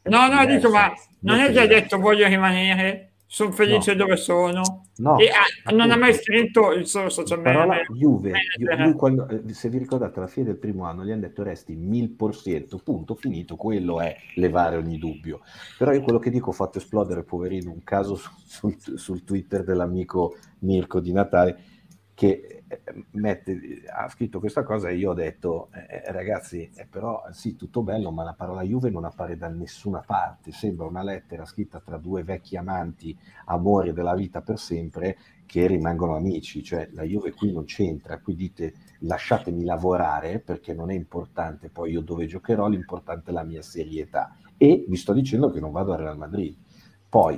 no, 0.03 0.27
no, 0.27 0.45
dico, 0.45 0.69
ma 0.69 0.91
non 1.21 1.39
è 1.39 1.51
che 1.51 1.61
ha 1.61 1.67
detto 1.67 1.99
voglio 1.99 2.27
rimanere, 2.27 3.10
sono 3.33 3.53
felice 3.53 3.93
no. 3.93 3.99
dove 3.99 4.17
sono. 4.17 4.87
No, 4.97 5.17
e 5.17 5.29
ah, 5.29 5.71
non 5.71 5.89
ha 5.89 5.95
mai 5.95 6.13
scritto 6.13 6.73
il 6.73 6.85
solo 6.85 7.07
social 7.07 7.37
media. 7.37 7.59
Parola 7.59 7.81
Juve, 7.83 8.33
Juve 8.57 8.93
quando, 8.93 9.25
eh, 9.29 9.53
se 9.53 9.69
vi 9.69 9.77
ricordate 9.77 10.19
alla 10.19 10.27
fine 10.27 10.47
del 10.47 10.57
primo 10.57 10.83
anno 10.83 11.05
gli 11.05 11.11
hanno 11.11 11.21
detto 11.21 11.41
resti 11.41 11.73
mil 11.73 12.09
por 12.09 12.35
cento, 12.35 12.81
punto, 12.83 13.15
finito, 13.15 13.55
quello 13.55 14.01
è 14.01 14.17
levare 14.35 14.75
ogni 14.75 14.97
dubbio. 14.97 15.39
Però 15.77 15.93
io 15.93 16.01
quello 16.01 16.19
che 16.19 16.29
dico 16.29 16.49
ho 16.49 16.53
fatto 16.53 16.79
esplodere, 16.79 17.23
poverino, 17.23 17.71
un 17.71 17.85
caso 17.85 18.19
sul, 18.45 18.75
sul 18.77 19.23
Twitter 19.23 19.63
dell'amico 19.63 20.35
Mirko 20.59 20.99
di 20.99 21.13
Natale 21.13 21.63
che 22.13 22.27
eh, 22.27 22.60
mette, 23.11 23.83
ha 23.87 24.09
scritto 24.09 24.39
questa 24.39 24.63
cosa 24.63 24.89
e 24.89 24.95
io 24.95 25.11
ho 25.11 25.13
detto 25.13 25.69
eh, 25.73 26.03
eh, 26.05 26.11
ragazzi 26.11 26.69
eh, 26.75 26.85
però 26.85 27.23
sì 27.31 27.55
tutto 27.55 27.81
bello 27.81 28.11
ma 28.11 28.23
la 28.23 28.33
parola 28.33 28.61
Juve 28.61 28.89
non 28.89 29.05
appare 29.05 29.37
da 29.37 29.47
nessuna 29.47 29.99
parte. 29.99 30.51
Sembra 30.51 30.85
una 30.85 31.03
lettera 31.03 31.45
scritta 31.45 31.79
tra 31.79 31.97
due 31.97 32.23
vecchi 32.23 32.57
amanti 32.57 33.17
amori 33.45 33.93
della 33.93 34.15
vita 34.15 34.41
per 34.41 34.57
sempre 34.59 35.17
che 35.45 35.67
rimangono 35.67 36.15
amici. 36.15 36.63
Cioè 36.63 36.89
la 36.93 37.03
Juve 37.03 37.33
qui 37.33 37.51
non 37.51 37.65
c'entra 37.65 38.19
qui 38.19 38.35
dite 38.35 38.73
lasciatemi 38.99 39.63
lavorare 39.63 40.39
perché 40.39 40.73
non 40.73 40.91
è 40.91 40.93
importante 40.93 41.69
poi 41.69 41.91
io 41.91 42.01
dove 42.01 42.25
giocherò 42.25 42.67
l'importante 42.67 43.31
è 43.31 43.33
la 43.33 43.43
mia 43.43 43.61
serietà. 43.61 44.35
E 44.57 44.85
vi 44.87 44.95
sto 44.95 45.13
dicendo 45.13 45.49
che 45.49 45.59
non 45.59 45.71
vado 45.71 45.93
a 45.93 45.97
Real 45.97 46.17
Madrid. 46.17 46.55
Poi 47.09 47.37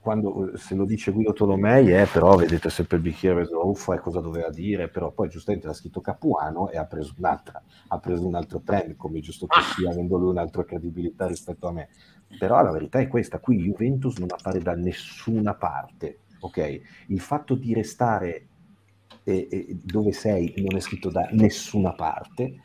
quando 0.00 0.52
se 0.56 0.74
lo 0.74 0.84
dice 0.84 1.10
Guido 1.12 1.32
Tolomei 1.32 1.90
è 1.90 2.06
però 2.10 2.36
vedete 2.36 2.70
sempre 2.70 2.96
il 2.96 3.02
bicchiere 3.02 3.46
uffo 3.50 3.92
e 3.92 3.98
cosa 3.98 4.20
doveva 4.20 4.48
dire 4.50 4.88
però 4.88 5.10
poi 5.10 5.28
giustamente 5.28 5.66
l'ha 5.66 5.72
scritto 5.72 6.00
Capuano 6.00 6.70
e 6.70 6.78
ha 6.78 6.84
preso 6.84 7.14
un'altra 7.18 7.62
ha 7.88 7.98
preso 7.98 8.26
un 8.26 8.34
altro 8.34 8.60
trend 8.64 8.96
come 8.96 9.20
giusto 9.20 9.46
che 9.46 9.60
sia 9.60 9.90
avendo 9.90 10.16
lui 10.16 10.30
un'altra 10.30 10.64
credibilità 10.64 11.26
rispetto 11.26 11.68
a 11.68 11.72
me. 11.72 11.88
Però 12.38 12.62
la 12.62 12.70
verità 12.70 12.98
è 12.98 13.08
questa 13.08 13.38
qui 13.38 13.58
Juventus 13.58 14.16
non 14.18 14.28
appare 14.30 14.60
da 14.60 14.74
nessuna 14.74 15.54
parte 15.54 16.20
ok? 16.40 16.80
Il 17.06 17.20
fatto 17.20 17.54
di 17.54 17.74
restare 17.74 18.46
eh, 19.24 19.48
eh, 19.50 19.76
dove 19.82 20.12
sei 20.12 20.54
non 20.58 20.76
è 20.76 20.80
scritto 20.80 21.10
da 21.10 21.28
nessuna 21.32 21.92
parte 21.92 22.60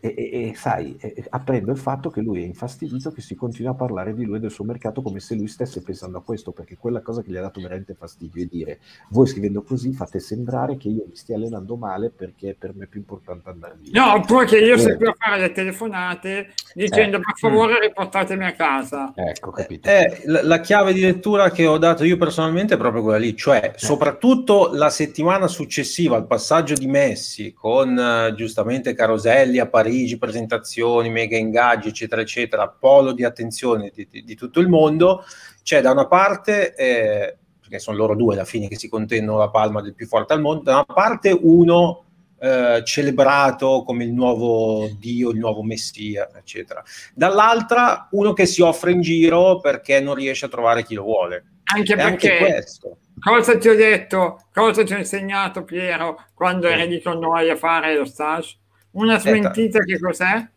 e, 0.00 0.14
e, 0.16 0.48
e 0.48 0.54
sai, 0.54 0.96
e, 0.98 1.26
apprendo 1.28 1.70
il 1.70 1.76
fatto 1.76 2.08
che 2.08 2.22
lui 2.22 2.42
è 2.42 2.46
infastidito 2.46 3.12
che 3.12 3.20
si 3.20 3.34
continua 3.34 3.72
a 3.72 3.74
parlare 3.74 4.14
di 4.14 4.24
lui 4.24 4.36
e 4.36 4.40
del 4.40 4.50
suo 4.50 4.64
mercato 4.64 5.02
come 5.02 5.20
se 5.20 5.34
lui 5.34 5.46
stesse 5.46 5.82
pensando 5.82 6.18
a 6.18 6.22
questo, 6.22 6.52
perché 6.52 6.78
quella 6.78 7.02
cosa 7.02 7.22
che 7.22 7.30
gli 7.30 7.36
ha 7.36 7.42
dato 7.42 7.60
veramente 7.60 7.94
fastidio 7.94 8.42
è 8.42 8.46
dire 8.46 8.80
voi 9.10 9.26
scrivendo 9.26 9.62
così 9.62 9.92
fate 9.92 10.18
sembrare 10.18 10.78
che 10.78 10.88
io 10.88 11.04
mi 11.06 11.16
stia 11.16 11.36
allenando 11.36 11.76
male 11.76 12.10
perché 12.10 12.56
per 12.58 12.74
me 12.74 12.84
è 12.84 12.86
più 12.86 13.00
importante 13.00 13.50
andare 13.50 13.76
via. 13.78 14.02
No, 14.02 14.14
oppure 14.14 14.46
che 14.46 14.58
io 14.58 14.76
qui 14.76 15.06
a 15.06 15.14
fare 15.16 15.38
le 15.38 15.52
telefonate 15.52 16.54
dicendo 16.74 17.18
eh, 17.18 17.20
per 17.20 17.34
favore 17.36 17.78
riportatemi 17.80 18.44
a 18.44 18.52
casa. 18.52 19.12
Ecco, 19.14 19.50
capito. 19.50 19.88
Eh, 19.88 20.22
la, 20.24 20.42
la, 20.42 20.60
chiave 20.60 20.94
di 20.94 21.02
lettura 21.02 21.50
che 21.50 21.66
ho 21.66 21.76
dato 21.76 22.04
io 22.04 22.16
personalmente 22.16 22.74
è 22.74 22.78
proprio 22.78 23.02
quella 23.02 23.18
lì, 23.18 23.36
cioè 23.36 23.72
eh. 23.74 23.78
soprattutto 23.78 24.70
la 24.72 24.88
settimana 24.88 25.46
successiva 25.46 26.16
al 26.16 26.26
passaggio 26.26 26.74
di 26.74 26.86
Messi 26.86 27.52
con 27.52 27.96
uh, 27.96 28.34
giustamente 28.34 28.94
Caroselli 28.94 29.58
a 29.58 29.66
Parigi 29.66 29.89
Parigi, 29.90 30.18
presentazioni, 30.18 31.10
mega 31.10 31.36
ingaggi, 31.36 31.88
eccetera, 31.88 32.20
eccetera, 32.22 32.68
polo 32.68 33.10
di 33.10 33.24
attenzione 33.24 33.90
di, 33.92 34.06
di, 34.08 34.22
di 34.22 34.36
tutto 34.36 34.60
il 34.60 34.68
mondo, 34.68 35.24
c'è 35.64 35.80
da 35.80 35.90
una 35.90 36.06
parte, 36.06 36.74
eh, 36.76 37.36
perché 37.58 37.80
sono 37.80 37.96
loro 37.96 38.14
due 38.14 38.34
alla 38.34 38.44
fine 38.44 38.68
che 38.68 38.78
si 38.78 38.88
contendono 38.88 39.38
la 39.38 39.50
palma 39.50 39.82
del 39.82 39.94
più 39.94 40.06
forte 40.06 40.32
al 40.32 40.40
mondo, 40.40 40.62
da 40.62 40.74
una 40.74 40.84
parte 40.84 41.36
uno 41.42 42.04
eh, 42.38 42.82
celebrato 42.84 43.82
come 43.84 44.04
il 44.04 44.12
nuovo 44.12 44.88
dio, 44.96 45.30
il 45.30 45.38
nuovo 45.38 45.64
messia, 45.64 46.30
eccetera, 46.36 46.84
dall'altra 47.12 48.06
uno 48.12 48.32
che 48.32 48.46
si 48.46 48.62
offre 48.62 48.92
in 48.92 49.00
giro 49.00 49.58
perché 49.58 50.00
non 50.00 50.14
riesce 50.14 50.46
a 50.46 50.48
trovare 50.48 50.84
chi 50.84 50.94
lo 50.94 51.02
vuole. 51.02 51.44
Anche 51.64 51.96
perché... 51.96 52.30
Anche 52.30 52.52
questo. 52.52 52.96
Cosa 53.18 53.58
ti 53.58 53.68
ho 53.68 53.74
detto? 53.74 54.46
Cosa 54.54 54.84
ti 54.84 54.94
ho 54.94 54.98
insegnato 54.98 55.64
Piero 55.64 56.26
quando 56.32 56.68
eri 56.68 57.02
con 57.02 57.18
noi 57.18 57.50
a 57.50 57.56
fare 57.56 57.96
lo 57.96 58.04
stage? 58.04 58.56
Una 58.92 59.18
smentita 59.18 59.80
che 59.80 59.98
cos'è? 59.98 60.48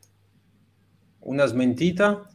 Una 1.20 1.46
smentita? 1.46 2.28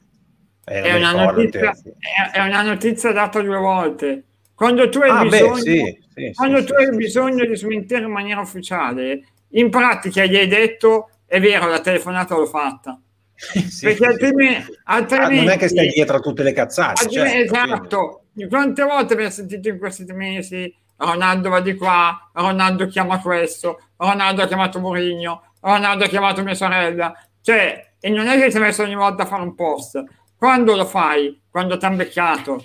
Eh, 0.64 0.82
è, 0.82 0.94
una 0.94 1.12
notizia, 1.12 1.70
è, 1.70 2.36
è, 2.36 2.46
una 2.46 2.62
notizia, 2.62 3.12
data 3.12 3.40
due 3.40 3.56
volte. 3.56 4.24
Quando 4.54 4.88
tu 4.88 4.98
hai, 4.98 5.10
ah, 5.10 5.22
bisogno, 5.22 5.52
beh, 5.52 5.60
sì, 5.60 5.98
sì, 6.14 6.32
quando 6.34 6.58
sì, 6.58 6.64
tu 6.66 6.72
hai 6.74 6.94
bisogno 6.94 7.44
di 7.44 7.56
smentire 7.56 8.02
in 8.02 8.10
maniera 8.10 8.40
ufficiale, 8.40 9.24
in 9.50 9.70
pratica 9.70 10.24
gli 10.24 10.36
hai 10.36 10.46
detto 10.46 11.10
è 11.26 11.40
vero, 11.40 11.66
la 11.66 11.80
telefonata 11.80 12.34
l'ho 12.36 12.46
fatta. 12.46 13.00
Perché 13.80 14.06
altrimenti, 14.06 14.72
altrimenti 14.84 15.38
ah, 15.38 15.42
non 15.42 15.50
è 15.50 15.58
che 15.58 15.68
stai 15.68 15.88
dietro 15.88 16.16
a 16.16 16.20
tutte 16.20 16.42
le 16.42 16.52
cazzate. 16.52 17.08
Certo, 17.08 17.36
esatto. 17.36 18.22
Quindi. 18.32 18.50
Quante 18.50 18.82
volte 18.82 19.12
abbiamo 19.14 19.30
sentito 19.30 19.68
in 19.68 19.78
questi 19.78 20.04
mesi 20.12 20.74
Ronaldo 20.98 21.48
va 21.48 21.60
di 21.60 21.74
qua, 21.74 22.30
Ronaldo 22.32 22.86
chiama 22.86 23.20
questo, 23.20 23.80
Ronaldo 23.96 24.42
ha 24.42 24.46
chiamato 24.46 24.80
Mourinho, 24.80 25.47
Ronaldo 25.74 26.04
ha 26.04 26.08
chiamato 26.08 26.42
mia 26.42 26.54
sorella. 26.54 27.12
Cioè, 27.40 27.94
e 28.00 28.10
non 28.10 28.26
è 28.26 28.38
che 28.38 28.50
ti 28.50 28.56
hai 28.56 28.62
messo 28.62 28.82
ogni 28.82 28.94
volta 28.94 29.24
a 29.24 29.26
fare 29.26 29.42
un 29.42 29.54
post. 29.54 30.02
Quando 30.36 30.76
lo 30.76 30.84
fai? 30.84 31.42
Quando 31.50 31.76
ti 31.76 31.84
hanno 31.84 31.96
beccato. 31.96 32.62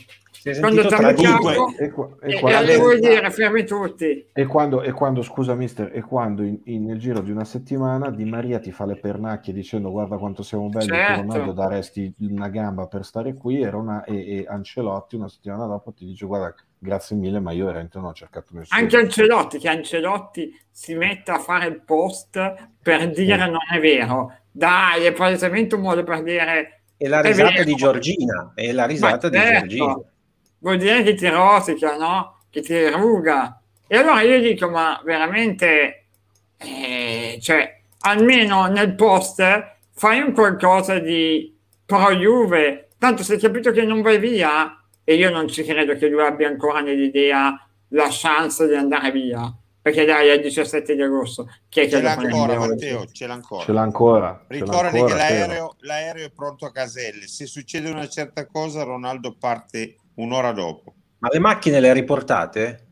Quando 0.59 0.85
ti 0.85 0.93
hanno 0.93 1.13
chiamato 1.13 1.77
e, 1.77 1.93
e, 2.21 2.33
e, 2.33 2.73
e 2.73 2.77
vuoi 2.77 2.99
dire 2.99 3.29
fermi 3.31 3.63
tutti. 3.63 4.27
E 4.33 4.45
quando, 4.45 4.81
e 4.81 4.91
quando 4.91 5.21
scusa 5.21 5.55
mister 5.55 5.89
e 5.93 6.01
quando 6.01 6.43
in, 6.43 6.59
in, 6.65 6.85
nel 6.85 6.99
giro 6.99 7.21
di 7.21 7.31
una 7.31 7.45
settimana 7.45 8.09
Di 8.09 8.25
Maria 8.25 8.59
ti 8.59 8.71
fa 8.71 8.85
le 8.85 8.97
pernacchie 8.97 9.53
dicendo 9.53 9.89
guarda 9.89 10.17
quanto 10.17 10.43
siamo 10.43 10.67
belli 10.67 10.87
certo. 10.87 11.21
Ronaldo 11.21 11.51
daresti 11.53 12.13
una 12.19 12.49
gamba 12.49 12.87
per 12.87 13.05
stare 13.05 13.33
qui 13.33 13.61
e, 13.61 13.69
Rona, 13.69 14.03
e, 14.03 14.45
Ancelotti 14.47 15.15
una 15.15 15.29
settimana 15.29 15.65
dopo 15.65 15.93
ti 15.93 16.05
dice 16.05 16.25
guarda 16.25 16.53
grazie 16.77 17.15
mille 17.15 17.39
ma 17.39 17.51
io 17.53 17.65
veramente 17.65 17.97
non 17.97 18.09
ho 18.09 18.13
cercato 18.13 18.49
nessuno 18.51 18.79
anche 18.79 18.97
Ancelotti 18.97 19.57
che 19.57 19.69
Ancelotti 19.69 20.59
si 20.69 20.95
mette 20.95 21.31
a 21.31 21.39
fare 21.39 21.67
il 21.67 21.79
post 21.79 22.71
per 22.81 23.09
dire 23.11 23.43
sì. 23.43 23.49
non 23.49 23.59
è 23.73 23.79
vero. 23.79 24.37
Dai 24.51 25.05
è 25.05 25.13
palesemente 25.13 25.75
un 25.75 25.81
modo 25.81 26.03
per 26.03 26.21
dire 26.21 26.81
e 26.97 27.07
la 27.07 27.21
risata 27.21 27.63
di 27.63 27.73
Giorgina 27.75 28.51
e 28.55 28.71
la 28.71 28.85
risata 28.85 29.27
ma 29.27 29.29
di 29.29 29.37
certo. 29.37 29.67
Giorgina 29.67 30.12
vuol 30.63 30.77
dire 30.77 31.03
che 31.03 31.13
ti 31.13 31.27
rosica, 31.27 31.97
no? 31.97 32.39
Che 32.49 32.61
ti 32.61 32.87
ruga. 32.87 33.61
E 33.85 33.97
allora 33.97 34.21
io 34.21 34.39
dico, 34.39 34.69
ma 34.69 34.99
veramente, 35.03 36.05
eh, 36.57 37.37
cioè, 37.41 37.81
almeno 37.99 38.65
nel 38.67 38.95
post 38.95 39.43
fai 39.91 40.21
un 40.21 40.31
qualcosa 40.31 40.99
di 40.99 41.55
pro 41.85 42.11
Juve, 42.13 42.89
tanto 42.97 43.23
se 43.23 43.33
hai 43.33 43.39
capito 43.39 43.71
che 43.71 43.83
non 43.83 44.01
vai 44.01 44.17
via, 44.17 44.81
e 45.03 45.15
io 45.15 45.29
non 45.29 45.49
ci 45.49 45.63
credo 45.63 45.95
che 45.95 46.07
lui 46.07 46.21
abbia 46.21 46.47
ancora 46.47 46.79
nell'idea 46.79 47.67
la 47.89 48.07
chance 48.09 48.65
di 48.65 48.73
andare 48.73 49.11
via, 49.11 49.53
perché 49.81 50.05
dai, 50.05 50.29
è 50.29 50.33
il 50.35 50.41
17 50.43 50.95
di 50.95 51.01
agosto. 51.01 51.49
Chi 51.67 51.81
è 51.81 51.89
ce 51.89 52.01
l'ha 52.01 52.13
ancora, 52.13 52.57
Matteo, 52.57 53.05
ce 53.11 53.27
l'ha 53.27 53.33
ancora. 53.33 53.63
Ce 53.65 53.71
l'ha 53.73 53.81
ancora. 53.81 54.45
Ricordati 54.47 55.03
che 55.03 55.13
l'aereo, 55.13 55.75
l'aereo, 55.79 56.25
è 56.25 56.31
pronto 56.31 56.65
a 56.65 56.71
Caselle. 56.71 57.27
Se 57.27 57.45
succede 57.45 57.89
una 57.89 58.07
certa 58.07 58.47
cosa, 58.47 58.83
Ronaldo 58.83 59.35
parte 59.37 59.97
un'ora 60.15 60.51
dopo. 60.51 60.93
Ma 61.19 61.29
le 61.31 61.39
macchine 61.39 61.79
le 61.79 61.89
ha 61.89 61.93
riportate? 61.93 62.83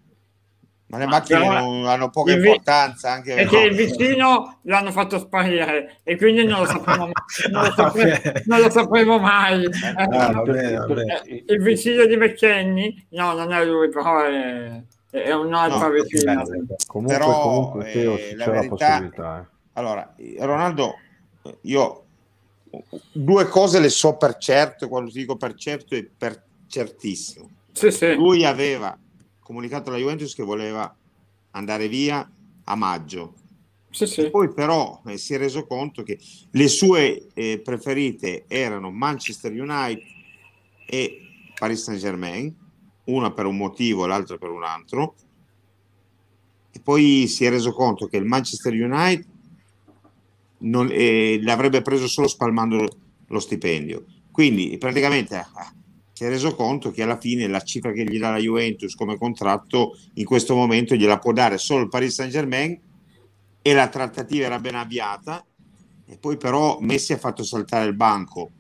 Ma 0.92 0.98
le 0.98 1.06
macchine 1.06 1.40
però, 1.40 1.86
hanno 1.88 2.10
poca 2.10 2.34
importanza 2.34 3.12
anche 3.12 3.34
perché 3.34 3.62
no. 3.62 3.66
il 3.66 3.76
vicino 3.76 4.60
l'hanno 4.64 4.92
fatto 4.92 5.20
sparire 5.20 6.00
e 6.04 6.18
quindi 6.18 6.44
non 6.44 6.60
lo 6.60 6.66
sapremo 6.66 7.06
mai. 7.12 7.50
Non 7.50 7.64
lo 7.64 7.72
sapremo, 7.72 8.20
non 8.46 8.60
lo 8.60 8.70
sapremo 8.70 9.20
mai. 9.20 9.66
Ah, 9.96 10.32
vabbè, 10.34 10.76
vabbè. 10.76 11.04
Il 11.48 11.62
vicino 11.62 12.06
di 12.06 12.18
McKenny, 12.18 13.08
no, 13.12 13.34
non 13.34 13.54
è 13.54 13.64
lui, 13.64 13.88
però 13.88 14.22
è, 14.22 14.84
è 15.12 15.32
un 15.32 15.54
altro 15.54 15.88
no, 15.88 15.90
vicino. 15.92 16.44
Comunque, 16.88 17.18
però, 17.18 17.42
comunque 17.42 17.92
Teo, 17.92 18.18
eh, 18.18 18.36
la, 18.36 18.50
verità, 18.50 18.76
possibilità. 18.76 19.40
Eh. 19.40 19.58
Allora, 19.74 20.14
Ronaldo, 20.40 20.96
io 21.62 22.04
due 23.14 23.48
cose 23.48 23.80
le 23.80 23.90
so 23.90 24.18
per 24.18 24.36
certo, 24.36 24.90
quando 24.90 25.10
dico 25.10 25.38
per 25.38 25.54
certo 25.54 25.96
è 25.96 26.06
per 26.06 26.50
certissimo. 26.72 27.50
Sì, 27.74 27.92
sì. 27.92 28.16
Lui 28.16 28.46
aveva 28.46 28.98
comunicato 29.40 29.90
alla 29.90 30.00
Juventus 30.00 30.34
che 30.34 30.44
voleva 30.44 30.96
andare 31.52 31.88
via 31.88 32.28
a 32.64 32.76
maggio. 32.76 33.36
Sì, 33.90 34.08
sì. 34.08 34.30
Poi 34.30 34.54
però 34.54 35.02
eh, 35.06 35.18
si 35.18 35.34
è 35.34 35.38
reso 35.38 35.68
conto 35.68 36.02
che 36.04 36.18
le 36.50 36.68
sue 36.70 37.28
eh, 37.34 37.60
preferite 37.62 38.46
erano 38.48 38.90
Manchester 38.90 39.52
United 39.52 40.02
e 40.86 41.22
Paris 41.60 41.84
Saint 41.84 42.00
Germain, 42.00 42.56
una 43.06 43.34
per 43.34 43.46
un 43.46 43.58
motivo, 43.58 44.06
l'altra 44.06 44.38
per 44.38 44.50
un 44.50 44.64
altro. 44.64 45.16
E 46.72 46.80
poi 46.80 47.28
si 47.28 47.44
è 47.44 47.50
reso 47.50 47.74
conto 47.74 48.08
che 48.08 48.16
il 48.16 48.24
Manchester 48.24 48.72
United 48.72 49.28
non, 50.60 50.88
eh, 50.90 51.40
l'avrebbe 51.42 51.82
preso 51.82 52.08
solo 52.08 52.30
spalmando 52.30 52.88
lo 53.28 53.40
stipendio. 53.40 54.06
Quindi 54.32 54.78
praticamente 54.78 55.36
ah, 55.36 55.74
si 56.22 56.28
è 56.28 56.30
reso 56.30 56.54
conto 56.54 56.92
che 56.92 57.02
alla 57.02 57.18
fine 57.18 57.48
la 57.48 57.62
cifra 57.62 57.92
che 57.92 58.04
gli 58.04 58.20
dà 58.20 58.30
la 58.30 58.38
Juventus 58.38 58.94
come 58.94 59.18
contratto 59.18 59.98
in 60.16 60.26
questo 60.26 60.54
momento 60.54 60.94
gliela 60.94 61.18
può 61.18 61.32
dare 61.32 61.58
solo 61.58 61.82
il 61.82 61.90
Paris 61.90 62.14
Saint 62.14 62.32
Germain 62.32 62.80
e 63.60 63.74
la 63.74 63.88
trattativa 63.88 64.46
era 64.46 64.60
ben 64.60 64.76
avviata 64.76 65.44
e 66.06 66.18
poi 66.20 66.38
però 66.38 66.78
Messi 66.80 67.14
ha 67.14 67.18
fatto 67.18 67.42
saltare 67.42 67.88
il 67.88 67.96
banco. 67.96 68.52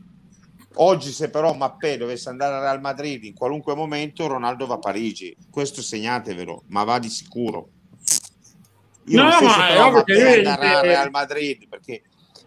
Oggi 0.78 1.12
se 1.12 1.30
però 1.30 1.54
Mappé 1.54 1.98
dovesse 1.98 2.30
andare 2.30 2.56
al 2.56 2.62
Real 2.62 2.82
Madrid 2.82 3.26
in 3.26 3.36
qualunque 3.36 3.76
momento 3.76 4.26
Ronaldo 4.26 4.66
va 4.66 4.76
a 4.76 4.80
Parigi. 4.80 5.38
Questo 5.52 5.84
segnatevelo 5.84 6.64
ma 6.70 6.84
va 6.84 6.98
di 6.98 7.10
sicuro. 7.10 7.70
Io 9.06 9.22
no, 9.22 9.30
non 9.30 9.34
so 9.34 9.50
se 9.50 9.68
però 9.68 9.92
Mappé 9.92 10.44
andrà 10.48 10.80
al 10.80 10.84
Real 10.84 11.12
Madrid 11.12 11.68
perché 11.68 12.02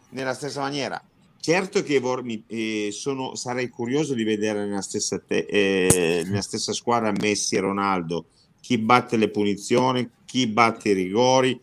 nella 0.09 0.35
stessa 0.35 0.59
maniera 0.61 1.01
Certo 1.45 1.83
che 1.83 1.99
vormi, 1.99 2.43
eh, 2.47 2.89
sono, 2.91 3.35
sarei 3.35 3.69
curioso 3.69 4.15
di 4.15 4.25
vedere 4.25 4.65
nella 4.65 4.81
stessa, 4.81 5.19
te, 5.19 5.45
eh, 5.47 6.23
nella 6.25 6.41
stessa 6.41 6.73
squadra 6.73 7.13
Messi 7.21 7.55
e 7.55 7.61
Ronaldo 7.61 8.25
chi 8.63 8.79
batte 8.79 9.19
le 9.19 9.29
punizioni, 9.29 10.09
chi 10.25 10.47
batte 10.47 10.89
i 10.89 10.93
rigori, 10.95 11.61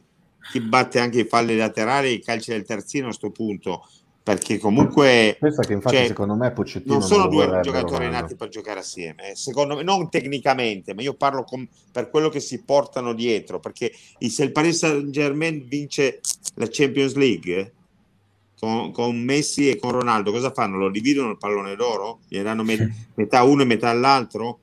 chi 0.51 0.59
batte 0.61 0.99
anche 0.99 1.21
i 1.21 1.25
falli 1.25 1.57
laterali 1.57 2.09
e 2.09 2.11
i 2.11 2.21
calci 2.21 2.51
del 2.51 2.63
terzino 2.63 3.05
a 3.05 3.07
questo 3.07 3.31
punto 3.31 3.87
perché 4.21 4.59
comunque 4.59 5.35
pensa 5.39 5.63
che 5.63 5.73
infatti 5.73 5.95
cioè, 5.95 6.05
secondo 6.05 6.35
me 6.35 6.51
Pochettino 6.51 6.93
non 6.93 7.01
sono 7.01 7.23
non 7.23 7.29
due 7.31 7.45
giocatori 7.61 8.05
Ronaldo. 8.05 8.21
nati 8.21 8.35
per 8.35 8.49
giocare 8.49 8.81
assieme 8.81 9.31
eh. 9.31 9.35
secondo 9.35 9.77
me 9.77 9.81
non 9.81 10.11
tecnicamente 10.11 10.93
ma 10.93 11.01
io 11.01 11.15
parlo 11.15 11.43
com, 11.43 11.67
per 11.91 12.11
quello 12.11 12.29
che 12.29 12.39
si 12.39 12.61
portano 12.61 13.13
dietro 13.13 13.59
perché 13.59 13.91
se 13.91 14.43
il 14.43 14.51
Paris 14.51 14.77
Saint 14.77 15.09
Germain 15.09 15.65
vince 15.67 16.19
la 16.53 16.67
Champions 16.69 17.15
League 17.15 17.73
con, 18.61 18.91
con, 18.91 19.17
Messi 19.17 19.71
e 19.71 19.79
con 19.79 19.89
Ronaldo, 19.89 20.31
cosa 20.31 20.51
fanno? 20.51 20.77
Lo 20.77 20.91
dividono 20.91 21.31
il 21.31 21.37
pallone 21.39 21.75
d'oro? 21.75 22.19
Gli 22.27 22.39
danno 22.41 22.61
met- 22.61 22.87
metà 23.15 23.41
uno 23.41 23.63
e 23.63 23.65
metà 23.65 23.89
all'altro? 23.89 24.59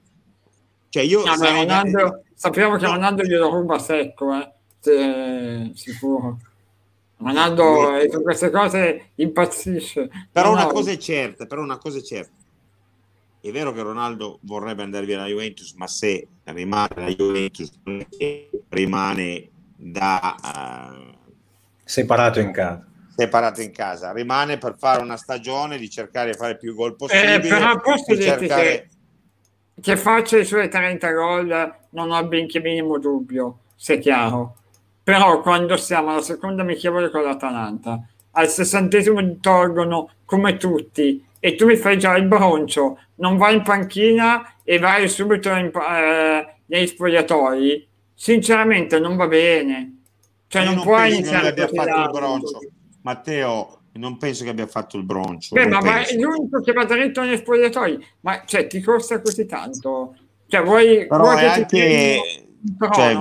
Cioè 0.88 1.03
io 1.03 1.24
no, 1.24 1.34
sarei... 1.34 1.62
Ronaldo, 1.62 2.22
sappiamo 2.32 2.76
che 2.76 2.86
Ronaldo 2.86 3.24
glielo 3.24 3.51
ruba 3.51 3.80
secco, 3.80 4.32
eh? 4.34 4.53
Se, 4.78 5.72
sicuro. 5.74 6.38
Ronaldo 7.16 7.96
e 7.96 8.09
su 8.09 8.22
queste 8.22 8.51
cose 8.51 9.11
impazzisce. 9.16 10.09
Però 10.30 10.53
una 10.53 10.66
cosa 10.66 10.92
è 10.92 10.96
certa, 10.96 11.46
però 11.46 11.62
una 11.62 11.78
cosa 11.78 11.99
è 11.99 12.03
certa. 12.03 12.36
È 13.40 13.51
vero 13.51 13.72
che 13.72 13.82
Ronaldo 13.82 14.38
vorrebbe 14.42 14.84
andare 14.84 15.07
via 15.07 15.16
dalla 15.16 15.28
Juventus, 15.28 15.72
ma 15.72 15.88
se 15.88 16.24
rimane 16.44 16.94
la 16.94 17.09
Juventus 17.09 17.72
rimane 18.68 19.49
da 19.74 20.36
uh... 20.40 21.30
separato 21.82 22.38
in 22.38 22.53
casa 22.53 22.88
separato 23.19 23.61
in 23.62 23.73
casa, 23.73 24.12
rimane 24.12 24.59
per 24.59 24.77
fare 24.79 25.03
una 25.03 25.16
stagione 25.16 25.77
di 25.77 25.91
cercare 25.91 26.31
di 26.31 26.37
fare 26.37 26.57
più 26.57 26.77
gol 26.77 26.95
possibile. 26.95 27.35
Eh, 27.35 27.41
però 27.41 27.81
posso 27.81 28.14
dirti 28.14 28.47
cercare... 28.47 28.62
che, 28.62 28.89
che 29.81 29.97
faccia 29.97 30.39
i 30.39 30.45
suoi 30.45 30.69
30 30.69 31.11
gol 31.11 31.75
non 31.91 32.12
ho 32.12 32.25
benché 32.29 32.61
minimo 32.61 32.99
dubbio, 32.99 33.59
se 33.75 33.95
è 33.95 33.99
chiaro. 33.99 34.55
Però 35.03 35.41
quando 35.41 35.77
siamo 35.77 36.11
alla 36.11 36.23
seconda 36.23 36.62
amichevole 36.62 37.11
con 37.11 37.25
l'Atalanta, 37.25 38.01
al 38.33 38.49
sessantesimo 38.49 39.21
ti 39.21 39.41
tolgono 39.41 40.11
come 40.25 40.57
tutti 40.57 41.25
e 41.41 41.57
tu 41.57 41.66
mi 41.66 41.75
fai 41.75 41.99
già 41.99 42.16
il 42.16 42.25
broncio, 42.25 43.01
non 43.16 43.37
vai 43.37 43.57
in 43.57 43.62
panchina 43.62 44.55
e 44.62 44.79
vai 44.79 45.09
subito 45.09 45.49
in, 45.51 45.73
eh, 45.75 46.55
nei 46.66 46.87
spogliatoi, 46.87 47.89
sinceramente 48.14 49.01
non 49.01 49.16
va 49.16 49.27
bene. 49.27 50.03
Cioè 50.47 50.64
non, 50.64 50.75
non 50.75 50.85
puoi 50.85 51.14
iniziare 51.14 51.49
a 51.49 51.66
fatto 51.66 52.01
il 52.01 52.11
broncio. 52.12 52.59
Matteo, 53.03 53.80
non 53.92 54.16
penso 54.16 54.44
che 54.44 54.51
abbia 54.51 54.66
fatto 54.66 54.96
il 54.96 55.05
broncio. 55.05 55.55
Beh, 55.55 55.66
ma, 55.66 55.80
ma, 55.80 56.07
è 56.07 56.14
l'unico 56.14 56.61
che 56.61 56.72
va 56.72 56.84
dritto 56.84 57.22
negli 57.22 57.36
spogliatoi. 57.36 58.07
Ma 58.20 58.42
cioè, 58.44 58.66
ti 58.66 58.80
costa 58.80 59.20
così 59.20 59.46
tanto? 59.46 60.14
Cioè, 60.46 60.62
vuoi, 60.62 61.07
Però 61.07 61.22
vuoi 61.22 61.36
che 61.36 61.46
anche... 61.46 62.20
Cioè, 62.92 63.16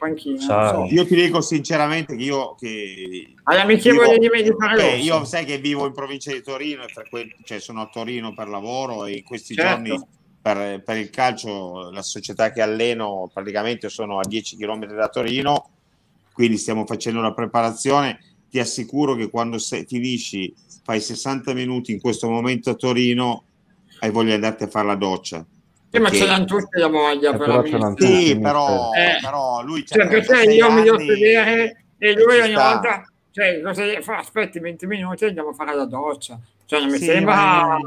panchina. 0.00 0.40
So. 0.40 0.86
Io 0.90 1.06
ti 1.06 1.14
dico 1.14 1.42
sinceramente 1.42 2.16
che 2.16 2.22
io 2.22 2.54
che 2.54 3.34
all'amichevole 3.44 4.18
di 4.18 4.28
me 4.28 4.42
di 4.42 4.54
fare 4.58 4.96
io 4.96 5.24
sai 5.24 5.44
che 5.44 5.58
vivo 5.58 5.86
in 5.86 5.92
provincia 5.92 6.32
di 6.32 6.42
Torino 6.42 6.82
e 6.84 6.88
frequento, 6.88 7.36
cioè 7.44 7.60
sono 7.60 7.82
a 7.82 7.90
Torino 7.92 8.32
per 8.32 8.48
lavoro 8.48 9.04
e 9.04 9.18
in 9.18 9.22
questi 9.24 9.54
certo. 9.54 9.84
giorni 9.84 10.06
per, 10.40 10.82
per, 10.82 10.96
il 10.96 11.10
calcio 11.10 11.90
la 11.90 12.02
società 12.02 12.50
che 12.50 12.62
alleno 12.62 13.30
praticamente 13.32 13.90
sono 13.90 14.18
a 14.18 14.26
10 14.26 14.56
km 14.56 14.86
da 14.86 15.08
Torino 15.08 15.68
quindi 16.32 16.56
stiamo 16.56 16.86
facendo 16.86 17.20
la 17.20 17.34
preparazione 17.34 18.18
ti 18.50 18.58
assicuro 18.58 19.14
che 19.14 19.30
quando 19.30 19.58
sei, 19.58 19.86
finisci, 19.86 20.52
fai 20.82 21.00
60 21.00 21.54
minuti 21.54 21.92
in 21.92 22.00
questo 22.00 22.28
momento 22.28 22.70
a 22.70 22.74
Torino, 22.74 23.44
hai 24.00 24.10
voglia 24.10 24.30
di 24.30 24.34
andarti 24.34 24.64
a 24.64 24.68
fare 24.68 24.86
la 24.86 24.96
doccia. 24.96 25.46
Sì, 25.92 25.98
ma 25.98 26.10
ce 26.10 26.26
l'hanno 26.26 26.44
tutti 26.44 26.78
la 26.78 26.88
voglia, 26.88 27.34
eh, 27.34 27.36
però. 27.36 27.62
però 27.62 27.94
sì, 27.96 28.38
però, 28.38 28.90
eh, 28.92 29.18
però 29.20 29.62
lui 29.62 29.84
cioè, 29.84 30.06
perché 30.06 30.52
io 30.52 30.70
mi 30.70 30.82
devo 30.82 30.98
sedere 30.98 31.84
e 31.98 32.12
lui 32.14 32.38
ogni 32.38 32.52
sta. 32.52 32.72
volta 32.72 33.04
cioè, 33.32 33.60
cosa 33.60 33.84
fa? 34.00 34.18
aspetti 34.18 34.58
20 34.58 34.86
minuti 34.86 35.24
e 35.24 35.28
andiamo 35.28 35.50
a 35.50 35.52
fare 35.54 35.74
la 35.74 35.86
doccia. 35.86 36.38
Cioè, 36.64 36.80
non 36.80 36.90
mi 36.90 36.98
sì, 36.98 37.04
sembra... 37.06 37.78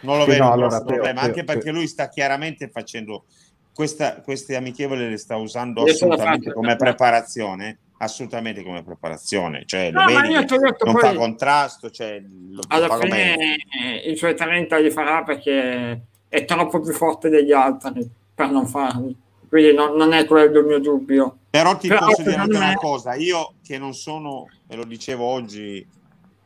Non 0.00 0.18
lo 0.18 0.24
vedo 0.24 0.42
no, 0.42 0.52
allora, 0.52 0.82
problema, 0.82 1.20
per, 1.20 1.22
anche 1.22 1.44
per, 1.44 1.54
perché 1.54 1.70
lui 1.70 1.86
sta 1.86 2.08
chiaramente 2.08 2.68
facendo 2.68 3.24
questa, 3.72 4.20
queste 4.20 4.56
amichevoli 4.56 5.08
le 5.08 5.16
sta 5.16 5.36
usando 5.36 5.84
assolutamente 5.84 6.52
come 6.52 6.74
preparazione 6.76 7.78
assolutamente 8.02 8.62
come 8.64 8.82
preparazione, 8.82 9.62
cioè 9.64 9.90
no, 9.90 10.04
lo 10.04 10.20
vedi, 10.20 10.32
non 10.32 10.96
fa 10.98 11.14
contrasto, 11.14 11.88
cioè, 11.90 12.20
lo 12.50 12.60
alla 12.68 12.98
fine 12.98 13.34
come... 13.34 13.96
i 14.04 14.16
suoi 14.16 14.34
30 14.34 14.76
li 14.78 14.90
farà 14.90 15.22
perché 15.22 16.02
è 16.28 16.44
troppo 16.44 16.80
più 16.80 16.92
forte 16.92 17.28
degli 17.28 17.52
altri 17.52 18.08
per 18.34 18.50
non 18.50 18.66
farli. 18.66 19.16
Quindi 19.48 19.74
non, 19.74 19.96
non 19.96 20.12
è 20.12 20.24
quello 20.24 20.60
il 20.60 20.66
mio 20.66 20.80
dubbio. 20.80 21.36
Però 21.50 21.76
ti 21.76 21.88
Però 21.88 22.06
posso 22.06 22.22
dire 22.22 22.44
me... 22.46 22.56
una 22.56 22.74
cosa, 22.74 23.14
io 23.14 23.54
che 23.62 23.78
non 23.78 23.94
sono, 23.94 24.48
e 24.66 24.74
lo 24.74 24.84
dicevo 24.84 25.24
oggi 25.24 25.86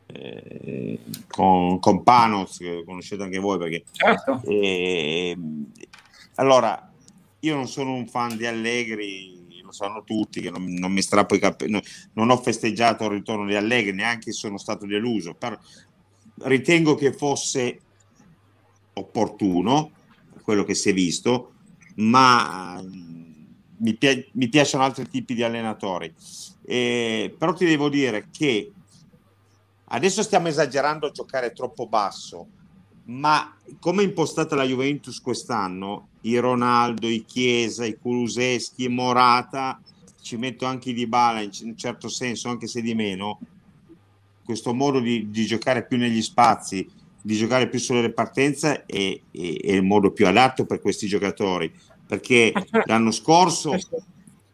eh, 0.07 0.99
con, 1.27 1.79
con 1.79 2.03
Panos, 2.03 2.57
che 2.57 2.83
conoscete 2.85 3.23
anche 3.23 3.39
voi, 3.39 3.57
perché... 3.57 3.83
Certo. 3.91 4.41
Eh, 4.45 5.35
allora, 6.35 6.91
io 7.39 7.55
non 7.55 7.67
sono 7.67 7.93
un 7.93 8.05
fan 8.07 8.35
di 8.35 8.45
Allegri, 8.45 9.36
lo 9.67 9.71
sanno 9.71 10.03
tutti, 10.03 10.41
che 10.41 10.49
non, 10.49 10.65
non 10.73 10.91
mi 10.91 11.01
strappo 11.01 11.35
i 11.35 11.39
capelli, 11.39 11.81
non 12.13 12.29
ho 12.29 12.37
festeggiato 12.37 13.05
il 13.05 13.11
ritorno 13.11 13.45
di 13.45 13.55
Allegri, 13.55 13.93
neanche 13.93 14.31
sono 14.31 14.57
stato 14.57 14.85
deluso, 14.85 15.35
però 15.35 15.57
ritengo 16.43 16.95
che 16.95 17.13
fosse 17.13 17.79
opportuno 18.93 19.91
quello 20.41 20.63
che 20.63 20.75
si 20.75 20.89
è 20.89 20.93
visto, 20.93 21.53
ma 21.95 22.81
mi, 22.83 23.93
pi- 23.95 24.29
mi 24.33 24.49
piacciono 24.49 24.83
altri 24.83 25.07
tipi 25.07 25.33
di 25.33 25.43
allenatori. 25.43 26.13
Eh, 26.65 27.33
però 27.37 27.53
ti 27.53 27.65
devo 27.65 27.89
dire 27.89 28.27
che 28.31 28.71
adesso 29.85 30.23
stiamo 30.23 30.47
esagerando 30.47 31.07
a 31.07 31.11
giocare 31.11 31.51
troppo 31.51 31.87
basso, 31.87 32.47
ma 33.07 33.55
come 33.79 34.01
è 34.01 34.05
impostata 34.05 34.55
la 34.55 34.63
Juventus 34.63 35.21
quest'anno, 35.21 36.09
i 36.21 36.37
Ronaldo, 36.37 37.07
i 37.07 37.23
Chiesa, 37.25 37.85
i 37.85 37.97
Kuluseschi, 37.97 38.85
i 38.85 38.89
Morata, 38.89 39.79
ci 40.21 40.35
metto 40.35 40.65
anche 40.65 40.89
i 40.89 40.93
Dybala 40.93 41.41
in 41.41 41.51
un 41.61 41.77
certo 41.77 42.09
senso, 42.09 42.49
anche 42.49 42.67
se 42.67 42.81
di 42.81 42.93
meno, 42.93 43.39
questo 44.43 44.73
modo 44.73 44.99
di, 44.99 45.29
di 45.29 45.45
giocare 45.45 45.85
più 45.85 45.97
negli 45.97 46.21
spazi, 46.21 46.85
di 47.21 47.35
giocare 47.35 47.69
più 47.69 47.79
sulle 47.79 48.11
partenze 48.11 48.85
è, 48.85 48.95
è, 48.95 49.19
è, 49.31 49.71
il 49.71 49.83
modo 49.83 50.11
più 50.11 50.27
adatto 50.27 50.65
per 50.65 50.81
questi 50.81 51.07
giocatori. 51.07 51.71
Perché 52.05 52.51
l'anno 52.85 53.11
scorso 53.11 53.75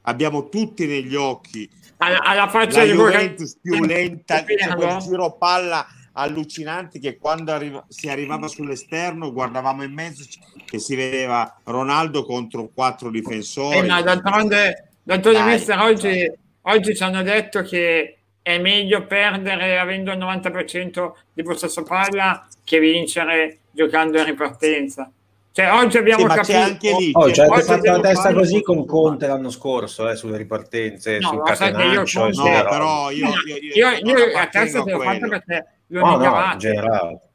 abbiamo 0.01 0.49
tutti 0.49 0.85
negli 0.85 1.15
occhi 1.15 1.69
alla, 1.97 2.19
alla 2.21 2.49
faccia 2.49 2.79
la 2.79 2.91
Juventus 2.91 3.57
più 3.61 3.83
lenta 3.83 4.43
cioè 4.45 4.75
quel 4.75 4.97
giro 4.97 5.37
palla 5.37 5.85
allucinanti 6.13 6.99
che 6.99 7.17
quando 7.17 7.51
arriva, 7.51 7.83
si 7.87 8.09
arrivava 8.09 8.47
sull'esterno 8.47 9.31
guardavamo 9.31 9.83
in 9.83 9.93
mezzo 9.93 10.23
che 10.65 10.79
si 10.79 10.95
vedeva 10.95 11.59
Ronaldo 11.63 12.25
contro 12.25 12.69
quattro 12.73 13.09
difensori. 13.09 13.77
Eh 13.77 13.81
no, 13.81 14.01
d'altronde, 14.01 14.89
d'altronde 15.03 15.43
mister, 15.43 15.79
oggi, 15.79 16.31
oggi 16.61 16.95
ci 16.95 17.03
hanno 17.03 17.23
detto 17.23 17.61
che 17.61 18.17
è 18.41 18.59
meglio 18.59 19.05
perdere 19.05 19.79
avendo 19.79 20.11
il 20.11 20.19
90% 20.19 21.11
di 21.33 21.43
possesso 21.43 21.83
palla 21.83 22.47
che 22.63 22.79
vincere 22.79 23.59
giocando 23.71 24.19
in 24.19 24.25
ripartenza 24.25 25.09
cioè, 25.53 25.71
oggi 25.71 25.97
abbiamo 25.99 26.27
sì, 26.27 26.35
capito. 26.35 26.57
Anche 26.57 26.95
lì, 26.97 27.11
oh, 27.13 27.31
cioè, 27.31 27.45
avete 27.45 27.61
fatto 27.61 27.91
la 27.91 27.99
testa 27.99 28.33
così 28.33 28.63
con 28.63 28.87
Conte 28.87 29.27
l'anno 29.27 29.51
scorso 29.51 30.09
eh, 30.09 30.15
sulle 30.15 30.37
ripartenze, 30.37 31.19
no, 31.19 31.27
sul 31.27 31.43
catenaccio. 31.43 32.27
Io, 32.29 32.43
no, 32.43 32.63
però 32.67 33.11
io, 33.11 33.27
io, 33.45 33.57
io, 33.57 33.89
io, 33.91 34.17
io 34.17 34.31
la 34.31 34.47
testa 34.47 34.81
te 34.81 34.89
l'ho 34.89 34.99
fatta 34.99 35.27
perché 35.27 35.65
lo 35.89 35.99
no, 35.99 36.17
negavate. 36.17 36.71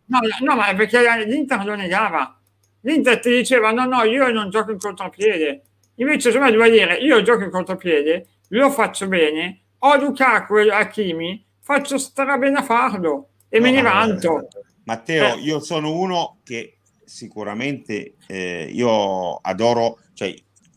No, 0.06 0.18
no, 0.18 0.18
no, 0.40 0.56
ma 0.56 0.74
perché 0.74 0.98
l'Inter 1.26 1.64
lo 1.64 1.76
negava. 1.76 2.36
L'Inter 2.80 3.20
ti 3.20 3.30
diceva 3.30 3.70
no, 3.70 3.84
no, 3.84 4.02
io 4.02 4.28
non 4.32 4.50
gioco 4.50 4.72
in 4.72 4.78
contropiede. 4.78 5.62
Invece 5.94 6.30
insomma 6.30 6.50
doveva 6.50 6.68
dire 6.68 6.96
io 6.96 7.22
gioco 7.22 7.44
in 7.44 7.50
contropiede, 7.50 8.26
lo 8.48 8.68
faccio 8.70 9.06
bene, 9.06 9.60
ho 9.78 9.96
Lukaku 9.96 10.56
e 10.56 10.72
Hakimi, 10.72 11.46
faccio 11.60 11.96
strabene 11.96 12.58
a 12.58 12.62
farlo 12.64 13.28
e 13.48 13.60
no, 13.60 13.64
me 13.64 13.70
ne 13.70 13.82
vanto. 13.82 14.48
Matteo, 14.86 15.34
eh. 15.34 15.38
io 15.38 15.60
sono 15.60 15.92
uno 15.92 16.38
che 16.42 16.77
sicuramente 17.08 18.16
eh, 18.26 18.68
io 18.70 19.36
adoro, 19.36 19.98
cioè 20.12 20.34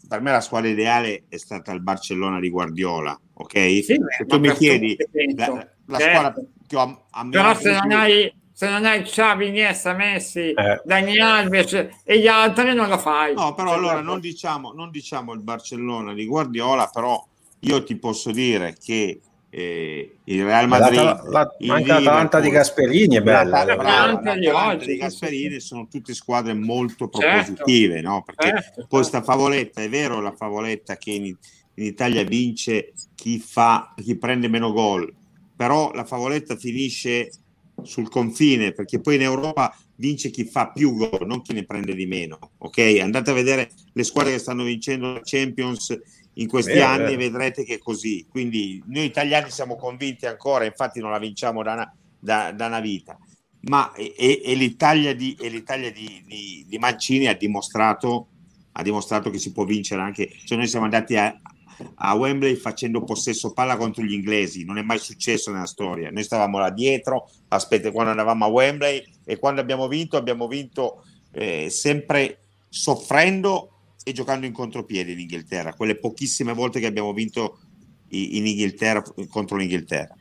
per 0.08 0.22
me 0.22 0.32
la 0.32 0.42
squadra 0.42 0.70
ideale 0.70 1.26
è 1.30 1.38
stata 1.38 1.72
il 1.72 1.82
Barcellona 1.82 2.40
di 2.40 2.50
Guardiola, 2.50 3.20
ok? 3.34 3.58
Sì, 3.84 4.00
se 4.18 4.26
tu 4.26 4.40
mi 4.40 4.52
chiedi 4.54 4.98
la, 5.36 5.68
la 5.86 5.98
certo. 5.98 6.18
squadra 6.18 6.34
che 6.68 6.76
ho 6.76 7.06
ammirato 7.12 7.60
Però 7.60 7.76
se 7.76 7.88
non 7.88 7.92
hai 7.92 8.34
se 8.54 8.70
non 8.70 8.86
hai 8.86 9.02
Xavi, 9.02 9.48
Iniesta, 9.48 9.94
Messi, 9.94 10.52
eh. 10.52 10.82
Dani 10.86 11.18
Alves 11.18 11.74
e 12.04 12.20
gli 12.20 12.28
altri 12.28 12.76
non 12.76 12.90
lo 12.90 12.98
fai. 13.00 13.34
No, 13.34 13.56
però 13.56 13.74
allora 13.74 14.02
non 14.02 14.20
diciamo, 14.20 14.72
non 14.72 14.92
diciamo 14.92 15.34
il 15.34 15.42
Barcellona 15.42 16.14
di 16.14 16.28
Guardiola, 16.28 16.88
però 16.88 17.26
io 17.62 17.84
ti 17.84 17.96
posso 17.96 18.30
dire 18.30 18.76
che 18.80 19.20
eh, 19.54 20.20
il 20.24 20.45
Real 20.45 20.66
Madrid, 20.70 20.95
la, 20.95 21.22
la, 21.28 21.56
il 21.60 21.70
anche 21.70 21.88
l'Atalanta 21.88 22.39
di 22.39 22.49
Gasperini 22.49 23.18
è 23.18 23.22
bella. 23.22 23.66
L'Atalanta 23.66 24.36
di 24.86 24.95
Gasperini 24.95 25.60
sono 25.60 25.88
tutte 25.89 26.14
squadre 26.14 26.54
molto 26.54 27.10
certo. 27.10 27.20
propositive, 27.20 27.95
certo. 27.95 28.10
no? 28.10 28.24
Perché 28.24 28.47
certo, 28.47 28.86
questa 28.88 29.18
certo. 29.18 29.32
favoletta 29.32 29.82
è 29.82 29.89
vero 29.89 30.22
la 30.22 30.32
favoletta 30.32 30.95
che 30.95 31.12
in, 31.12 31.26
in, 31.26 31.36
Italia 31.74 32.24
vince 32.24 32.93
chi 33.14 33.39
fa 33.39 33.93
chi 34.02 34.16
prende 34.18 34.47
meno 34.47 34.72
gol, 34.72 35.14
però 35.54 35.91
la 35.91 36.06
favoletta 36.06 36.56
finisce 36.56 37.30
sul 37.82 38.10
confine 38.10 38.74
perché 38.74 39.02
poi 39.02 39.16
in 39.16 39.24
Europa 39.24 39.76
vince 39.95 40.30
chi 40.30 40.45
fa 40.45 40.72
più 40.72 40.95
gol, 40.95 41.26
non 41.26 41.41
chi 41.41 41.52
ne 41.52 41.66
prende 41.66 41.93
di 41.93 42.06
meno. 42.06 42.39
Ok, 42.60 42.99
andate 43.02 43.32
a 43.32 43.34
vedere 43.34 43.70
le 43.91 44.04
squadre 44.06 44.32
che 44.32 44.39
stanno 44.39 44.64
vincendo 44.64 45.12
la 45.12 45.22
Champions 45.22 45.99
in 46.36 46.48
questi 46.48 46.74
vero, 46.74 46.86
anni 46.86 47.16
vero. 47.16 47.32
vedrete 47.32 47.64
che 47.64 47.76
è 47.76 47.80
così. 47.80 48.26
Quindi 48.30 48.82
noi 48.88 49.06
italiani 49.06 49.50
siamo 49.50 49.76
convinti 49.76 50.26
ancora, 50.26 50.66
infatti 50.66 51.00
non 51.00 51.12
la 51.12 51.20
vinciamo 51.20 51.64
da 51.64 51.74
una, 51.74 51.96
da, 52.20 52.52
da 52.52 52.68
una 52.68 52.80
vita. 52.80 53.18
Ma 53.64 53.92
e, 53.94 54.42
e 54.44 54.56
l'Italia, 54.56 55.14
di, 55.14 55.36
e 55.40 55.50
l'Italia 55.50 55.92
di, 55.92 56.24
di, 56.26 56.66
di, 56.68 56.78
Mancini 56.80 57.28
ha 57.28 57.36
dimostrato, 57.36 58.28
ha 58.72 58.82
dimostrato 58.82 59.30
che 59.30 59.38
si 59.38 59.52
può 59.52 59.66
vincere 59.66 60.02
anche. 60.02 60.32
Cioè 60.46 60.58
noi 60.58 60.68
siamo 60.68 60.86
andati 60.86 61.16
a, 61.16 61.36
a 61.96 62.14
Wembley 62.16 62.56
facendo 62.56 63.04
possesso 63.04 63.54
palla 63.54 63.78
contro 63.78 64.04
gli 64.04 64.14
inglesi, 64.14 64.66
non 64.66 64.78
è 64.78 64.82
mai 64.82 64.98
successo 64.98 65.52
nella 65.52 65.68
storia. 65.68 66.10
Noi 66.10 66.24
stavamo 66.24 66.58
là 66.58 66.72
dietro, 66.72 67.30
aspetta, 67.50 67.92
quando 67.92 68.12
andavamo 68.12 68.46
a 68.46 68.50
Wembley 68.50 69.04
e 69.24 69.38
quando 69.38 69.62
abbiamo 69.62 69.88
vinto, 69.88 70.18
abbiamo 70.18 70.48
vinto 70.48 71.04
eh, 71.34 71.70
sempre 71.70 72.40
soffrendo 72.68 73.71
e 74.04 74.12
giocando 74.14 74.45
in 74.45 74.54
contropiede 74.54 75.12
in 75.12 75.20
Inghilterra, 75.20 75.74
quelle 75.74 75.97
pochissime 75.97 76.54
volte 76.54 76.80
che 76.80 76.88
abbiamo 76.88 77.14
vinto 77.14 77.60
in 78.10 78.45
Inghilterra 78.45 79.04
contro 79.30 79.58
l'Inghilterra. 79.58 80.16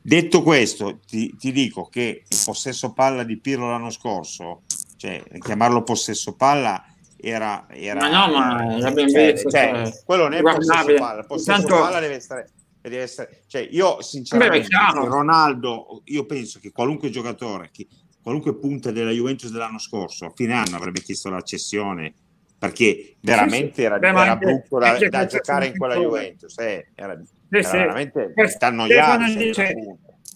Detto 0.00 0.42
questo, 0.42 1.00
ti, 1.04 1.34
ti, 1.36 1.50
dico 1.50 1.88
che 1.88 2.22
il 2.28 2.38
possesso 2.44 2.92
palla 2.92 3.24
di 3.24 3.40
Pirlo 3.40 3.68
l'anno 3.68 3.90
scorso, 3.90 4.62
cioè 4.96 5.20
chiamarlo 5.40 5.82
possesso 5.82 6.34
palla 6.34 6.84
era. 7.16 7.66
era 7.70 8.08
ma 8.08 8.08
no, 8.08 8.32
ma 8.32 8.78
l'abbiamo 8.78 9.10
cioè, 9.10 9.32
visto. 9.32 9.50
Cioè, 9.50 9.72
cioè, 9.72 10.02
quello 10.04 10.22
non 10.28 10.34
è 10.34 10.42
possesso 10.42 10.94
palla, 10.94 11.22
possesso 11.24 11.50
Tanto... 11.50 11.74
palla 11.74 11.98
deve 11.98 12.14
essere. 12.14 12.50
Deve 12.80 13.02
essere 13.02 13.42
cioè, 13.48 13.66
io 13.68 14.00
sinceramente, 14.00 14.68
Beh, 14.68 15.06
Ronaldo, 15.06 16.02
io 16.04 16.24
penso 16.24 16.60
che 16.60 16.70
qualunque 16.70 17.10
giocatore, 17.10 17.70
che, 17.72 17.88
qualunque 18.22 18.56
punta 18.56 18.92
della 18.92 19.10
Juventus 19.10 19.50
dell'anno 19.50 19.80
scorso, 19.80 20.26
a 20.26 20.32
fine 20.32 20.52
anno 20.52 20.76
avrebbe 20.76 21.02
chiesto 21.02 21.28
la 21.30 21.42
cessione 21.42 22.14
perché 22.58 23.16
veramente 23.20 23.82
era, 23.82 24.00
era 24.00 24.36
brutto 24.36 24.78
da, 24.78 24.96
da 25.08 25.26
giocare 25.26 25.66
in 25.66 25.76
quella 25.76 25.96
Juventus, 25.96 26.58
eh, 26.58 26.88
era, 26.94 27.18
sì, 27.22 27.56
era 27.56 27.68
sì. 27.68 27.76
veramente 27.76 28.32
annoiato. 28.60 29.24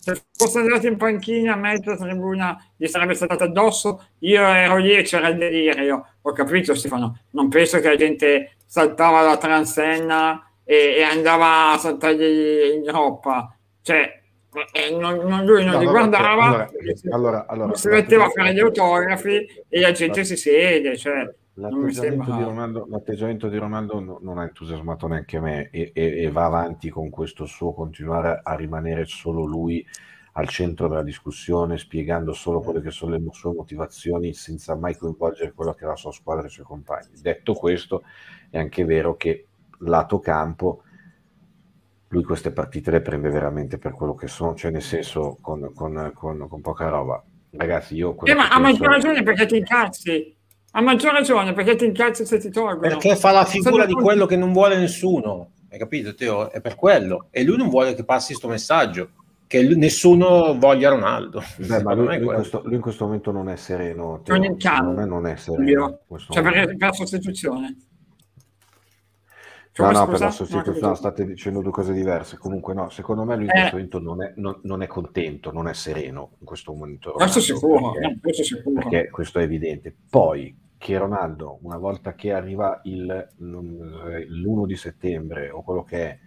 Se 0.01 0.19
fosse 0.35 0.61
andato 0.61 0.87
in 0.87 0.97
panchina, 0.97 1.57
mezza 1.57 1.95
tribuna 1.95 2.57
gli 2.75 2.87
sarebbe 2.87 3.15
saltato 3.15 3.45
addosso. 3.45 4.07
Io 4.21 4.43
ero 4.43 4.79
lì 4.79 4.97
e 4.97 5.03
c'era 5.03 5.29
il 5.29 5.37
delirio. 5.37 6.15
Ho 6.23 6.33
capito, 6.33 6.75
Stefano. 6.75 7.21
Non 7.33 7.51
penso 7.51 7.81
che 7.81 7.89
la 7.89 7.97
gente 7.97 8.57
saltava 8.65 9.21
la 9.21 9.37
transenna 9.37 10.43
e, 10.65 10.95
e 10.97 11.03
andava 11.03 11.73
a 11.73 11.79
saltargli 11.79 12.83
in 12.83 12.91
roppa. 12.91 13.55
Cioè, 13.83 14.21
eh, 14.73 14.91
non, 14.97 15.19
non, 15.19 15.45
lui 15.45 15.65
non 15.65 15.75
no, 15.75 15.81
li 15.81 15.87
guardava, 15.87 16.45
allora, 16.45 16.71
allora, 17.11 17.47
allora, 17.47 17.75
si 17.75 17.89
metteva 17.89 18.25
a 18.25 18.31
fare 18.31 18.55
gli 18.55 18.59
autografi 18.59 19.47
e 19.69 19.81
la 19.81 19.93
gente 19.93 20.25
si 20.25 20.37
siede. 20.37 20.97
Cioè, 20.97 21.29
L'atteggiamento 21.61 22.35
di, 22.35 22.43
Ronaldo, 22.43 22.87
l'atteggiamento 22.89 23.49
di 23.49 23.59
Ronaldo 23.59 24.01
no, 24.01 24.19
non 24.23 24.39
ha 24.39 24.45
entusiasmato 24.45 25.07
neanche 25.07 25.39
me 25.41 25.69
e, 25.71 25.93
e, 25.95 26.23
e, 26.23 26.31
va 26.31 26.47
avanti 26.47 26.89
con 26.89 27.11
questo 27.11 27.45
suo 27.45 27.75
continuare 27.75 28.41
a 28.43 28.55
rimanere 28.55 29.05
solo 29.05 29.45
lui 29.45 29.87
al 30.35 30.49
centro 30.49 30.89
della 30.89 31.03
discussione, 31.03 31.77
spiegando 31.77 32.33
solo 32.33 32.61
quelle 32.61 32.81
che 32.81 32.91
sono 32.91 33.17
le 33.17 33.23
sue 33.33 33.53
motivazioni 33.53 34.33
senza 34.33 34.75
mai 34.75 34.97
coinvolgere 34.97 35.53
quello 35.53 35.75
che 35.75 35.85
è 35.85 35.89
la 35.89 35.97
sua 35.97 36.13
squadra 36.13 36.45
e 36.45 36.47
i 36.47 36.51
suoi 36.51 36.65
compagni. 36.65 37.21
Detto 37.21 37.53
questo, 37.53 38.05
è 38.49 38.59
anche 38.59 38.85
vero 38.85 39.17
che 39.17 39.47
lato 39.81 40.19
campo 40.19 40.83
lui 42.09 42.25
queste 42.25 42.53
partite 42.53 42.91
le 42.91 43.03
prende 43.03 43.29
veramente 43.29 43.77
per 43.77 43.93
quello 43.93 44.15
che 44.15 44.29
sono, 44.29 44.55
cioè 44.55 44.71
nel 44.71 44.83
senso 44.83 45.37
con, 45.41 45.73
con, 45.75 46.13
con, 46.15 46.47
con 46.49 46.61
poca 46.61 46.89
roba. 46.89 47.23
Ragazzi, 47.51 47.97
io... 47.97 48.17
Eh, 48.25 48.35
ma 48.35 48.49
ha 48.49 48.59
maggior 48.59 48.89
ragione 48.89 49.23
perché 49.23 49.47
ti 49.47 49.57
incazzi 49.59 50.39
ha 50.73 50.81
maggior 50.81 51.13
ragione 51.13 51.53
perché 51.53 51.77
ti 51.77 51.85
incalzi 51.85 52.25
se 52.25 52.39
ti 52.39 52.51
tolgono. 52.51 52.81
Perché 52.81 53.17
fa 53.17 53.33
la 53.33 53.45
figura 53.45 53.87
di 53.87 53.95
quello 53.95 54.27
che 54.27 54.37
non 54.37 54.53
vuole 54.53 54.79
nessuno. 54.79 55.51
Hai 55.71 55.79
capito, 55.79 56.15
Teo? 56.15 56.51
È 56.51 56.61
per 56.61 56.75
quello. 56.75 57.27
E 57.31 57.45
lui 57.45 57.57
non 57.57 57.69
vuole 57.69 57.95
che 57.95 58.05
passi 58.05 58.29
questo 58.29 58.49
messaggio. 58.49 59.11
che 59.47 59.63
nessuno 59.63 60.57
voglia 60.57 60.91
Ronaldo. 60.91 61.43
Beh, 61.57 61.83
ma 61.83 61.95
lui, 61.95 62.07
lui, 62.07 62.17
in 62.17 62.25
questo, 62.25 62.63
lui, 62.65 62.75
in 62.77 62.81
questo, 62.81 63.05
momento 63.05 63.33
non 63.33 63.49
è 63.49 63.57
sereno. 63.57 64.23
Non, 64.27 64.45
in 64.45 64.61
secondo 64.61 64.93
me 64.93 65.07
non 65.07 65.27
è 65.27 65.37
sereno. 65.37 66.01
Cioè 66.29 66.43
per, 66.43 66.53
per 66.53 66.77
la 66.79 66.93
sostituzione. 66.93 67.77
No, 69.81 69.91
no, 69.91 70.07
per 70.07 70.21
la 70.21 70.31
sostituzione 70.31 70.89
no, 70.89 70.95
state 70.95 71.25
dicendo 71.25 71.61
due 71.61 71.71
cose 71.71 71.93
diverse. 71.93 72.37
Comunque, 72.37 72.75
no, 72.75 72.89
secondo 72.91 73.25
me 73.25 73.37
lui 73.37 73.45
in 73.45 73.51
eh. 73.51 73.53
questo 73.53 73.77
momento 73.77 73.99
non 74.01 74.23
è, 74.23 74.33
non, 74.37 74.61
non 74.63 74.83
è, 74.83 74.87
contento, 74.87 75.53
non 75.53 75.69
è 75.69 75.75
sereno 75.75 76.33
in 76.39 76.47
questo 76.47 76.73
momento. 76.73 77.13
Questo 77.13 77.41
sicuro, 77.41 77.93
perché, 77.93 78.19
questo 78.21 78.43
sicuro. 78.43 78.81
Perché 78.81 79.11
questo 79.11 79.39
è 79.39 79.43
evidente. 79.43 79.95
Poi 80.09 80.57
che 80.77 80.97
Ronaldo, 80.97 81.59
una 81.63 81.77
volta 81.77 82.15
che 82.15 82.33
arriva 82.33 82.81
il, 82.85 83.29
l'1 83.37 84.67
di 84.67 84.77
settembre 84.77 85.51
o 85.51 85.63
quello 85.63 85.85
che 85.85 86.09
è, 86.09 86.19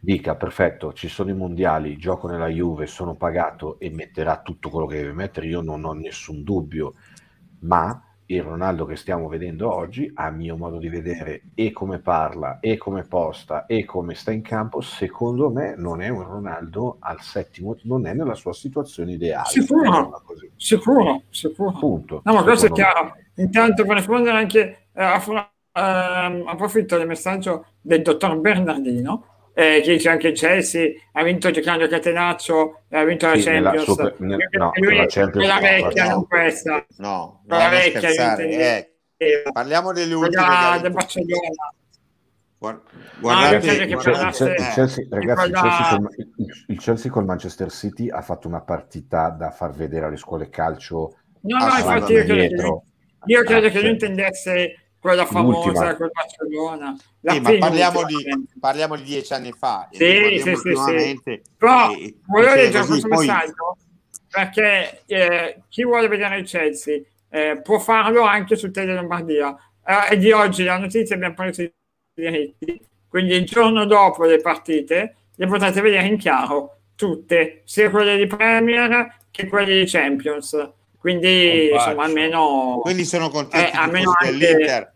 dica 0.00 0.34
perfetto, 0.34 0.92
ci 0.92 1.06
sono 1.06 1.30
i 1.30 1.34
mondiali, 1.34 1.96
gioco 1.96 2.26
nella 2.26 2.48
Juve, 2.48 2.86
sono 2.86 3.14
pagato 3.14 3.78
e 3.78 3.88
metterà 3.90 4.42
tutto 4.42 4.68
quello 4.68 4.86
che 4.86 4.96
deve 4.96 5.12
mettere, 5.12 5.46
io 5.46 5.60
non 5.60 5.84
ho 5.84 5.92
nessun 5.92 6.42
dubbio, 6.42 6.94
ma 7.60 8.02
il 8.26 8.42
Ronaldo 8.42 8.84
che 8.84 8.96
stiamo 8.96 9.28
vedendo 9.28 9.72
oggi, 9.72 10.10
a 10.14 10.30
mio 10.30 10.56
modo 10.56 10.78
di 10.78 10.88
vedere, 10.88 11.42
e 11.54 11.72
come 11.72 11.98
parla, 11.98 12.58
e 12.60 12.76
come 12.76 13.04
posta, 13.04 13.66
e 13.66 13.84
come 13.84 14.14
sta 14.14 14.30
in 14.30 14.42
campo, 14.42 14.80
secondo 14.80 15.50
me 15.50 15.74
non 15.76 16.00
è 16.00 16.08
un 16.08 16.22
Ronaldo 16.22 16.96
al 17.00 17.20
settimo, 17.20 17.76
non 17.82 18.06
è 18.06 18.14
nella 18.14 18.34
sua 18.34 18.52
situazione 18.52 19.12
ideale. 19.12 19.48
Sicuro, 19.48 20.22
sicuro, 20.56 21.22
sicuro. 21.30 21.72
Punto. 21.78 22.22
No, 22.24 22.34
ma 22.34 22.42
questo 22.42 22.66
è 22.66 22.70
chiaro. 22.72 23.16
Intanto 23.36 23.84
per 23.84 23.96
rispondere 23.96 24.36
anche, 24.36 24.88
eh, 24.92 25.02
eh, 25.04 26.44
approfitto 26.46 26.96
del 26.96 27.06
messaggio 27.06 27.66
del 27.80 28.02
dottor 28.02 28.38
Bernardino, 28.38 29.26
eh, 29.54 29.80
che 29.82 29.92
dice 29.92 30.08
anche 30.08 30.32
Chelsea 30.32 30.92
ha 31.12 31.22
vinto 31.22 31.50
giocando 31.50 31.84
a 31.84 31.88
Catenaccio 31.88 32.82
ha 32.90 33.04
vinto 33.04 33.26
la 33.26 33.36
sì, 33.36 33.42
Champions. 33.42 33.84
Super, 33.84 34.14
nel, 34.18 34.48
no, 34.52 34.70
lui, 34.74 34.96
la 34.96 35.06
Champions 35.06 35.46
la 35.46 35.60
vecchia 35.60 36.04
no, 36.04 36.10
non 36.10 36.26
questa. 36.26 36.86
No, 36.98 37.42
no 37.46 37.56
la 37.56 37.68
vecchia 37.68 38.36
eh, 38.36 39.42
parliamo 39.52 39.92
delle 39.92 40.14
ultime 40.14 40.42
da, 40.42 40.78
del 40.80 40.90
Barcellona. 40.90 41.72
Guardate, 43.18 43.72
il 43.72 43.96
Chelsea, 43.98 45.06
ragazzi, 45.10 45.48
il 45.48 45.52
Chelsea, 45.52 45.96
col, 45.96 46.08
il 46.68 46.78
Chelsea 46.78 47.10
col 47.10 47.24
Manchester 47.24 47.70
City 47.70 48.08
ha 48.08 48.22
fatto 48.22 48.46
una 48.46 48.60
partita 48.60 49.30
da 49.30 49.50
far 49.50 49.72
vedere 49.72 50.06
alle 50.06 50.16
scuole 50.16 50.48
calcio. 50.48 51.16
No, 51.40 51.58
no, 51.58 51.64
infatti 51.64 52.12
io 52.12 52.24
credo, 52.24 52.84
che, 53.24 53.32
io 53.32 53.42
credo 53.42 53.66
ah, 53.66 53.70
che 53.70 53.80
lui 53.80 53.90
intendesse 53.90 54.81
quella 55.02 55.26
famosa 55.26 55.96
col 55.96 56.12
Barcellona. 56.12 56.96
Sì, 57.20 57.40
ma 57.40 57.58
parliamo 57.58 58.04
di, 58.04 58.24
parliamo 58.60 58.94
di, 58.94 59.02
dieci 59.02 59.32
anni 59.32 59.50
fa. 59.50 59.88
Sì, 59.90 60.40
sì, 60.40 60.54
sì, 60.54 61.20
sì. 61.24 61.42
Però 61.58 61.90
e, 61.90 62.14
volevo 62.24 62.54
leggere 62.54 62.86
questo 62.86 63.08
poi... 63.08 63.26
messaggio 63.26 63.76
perché 64.30 65.02
eh, 65.06 65.62
chi 65.68 65.84
vuole 65.84 66.06
vedere 66.06 66.38
il 66.38 66.46
Chelsea 66.46 67.00
eh, 67.28 67.60
può 67.62 67.80
farlo 67.80 68.22
anche 68.22 68.54
su 68.54 68.70
Tele 68.70 68.94
Lombardia. 68.94 69.56
Eh, 69.84 70.14
e 70.14 70.18
di 70.18 70.30
oggi 70.30 70.62
la 70.62 70.78
notizia 70.78 71.16
abbiamo 71.16 71.34
preso 71.34 71.62
i 71.62 71.72
diritti, 72.14 72.80
quindi 73.08 73.34
il 73.34 73.44
giorno 73.44 73.84
dopo 73.84 74.24
le 74.24 74.40
partite 74.40 75.16
le 75.34 75.46
potete 75.48 75.80
vedere 75.80 76.06
in 76.06 76.16
chiaro 76.16 76.76
tutte, 76.94 77.62
sia 77.64 77.90
quelle 77.90 78.16
di 78.16 78.28
Premier 78.28 79.16
che 79.32 79.48
quelle 79.48 79.80
di 79.80 79.90
Champions. 79.90 80.70
Quindi, 80.96 81.72
insomma, 81.72 82.04
almeno. 82.04 82.78
Quindi 82.80 83.04
sono 83.04 83.28
contenti 83.28 83.72
eh, 83.72 83.76
almeno 83.76 84.12
anche, 84.16 84.38
dell'Inter 84.38 84.91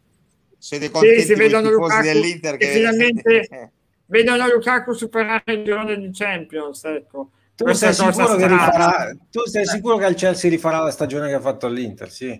siete 0.66 0.90
contenti 0.90 1.20
sì, 1.20 1.26
si 1.26 1.34
vedono 1.34 1.70
Lukaku, 1.70 2.02
dell'Inter 2.02 2.56
che 2.56 2.66
finalmente 2.66 3.70
vedono 4.06 4.48
Lukaku 4.48 4.94
superare 4.94 5.52
il 5.52 5.62
girone 5.62 5.96
di 5.96 6.10
Champions 6.12 6.84
ecco. 6.84 7.30
Tu 7.54 7.72
sei, 7.72 7.90
rifarà, 7.90 9.16
tu 9.30 9.46
sei, 9.46 9.64
sicuro 9.64 9.96
che 9.96 10.06
il 10.06 10.14
Chelsea 10.14 10.50
rifarà 10.50 10.80
la 10.80 10.90
stagione 10.90 11.28
che 11.28 11.34
ha 11.34 11.40
fatto 11.40 11.66
all'Inter? 11.66 12.10
Sì. 12.10 12.38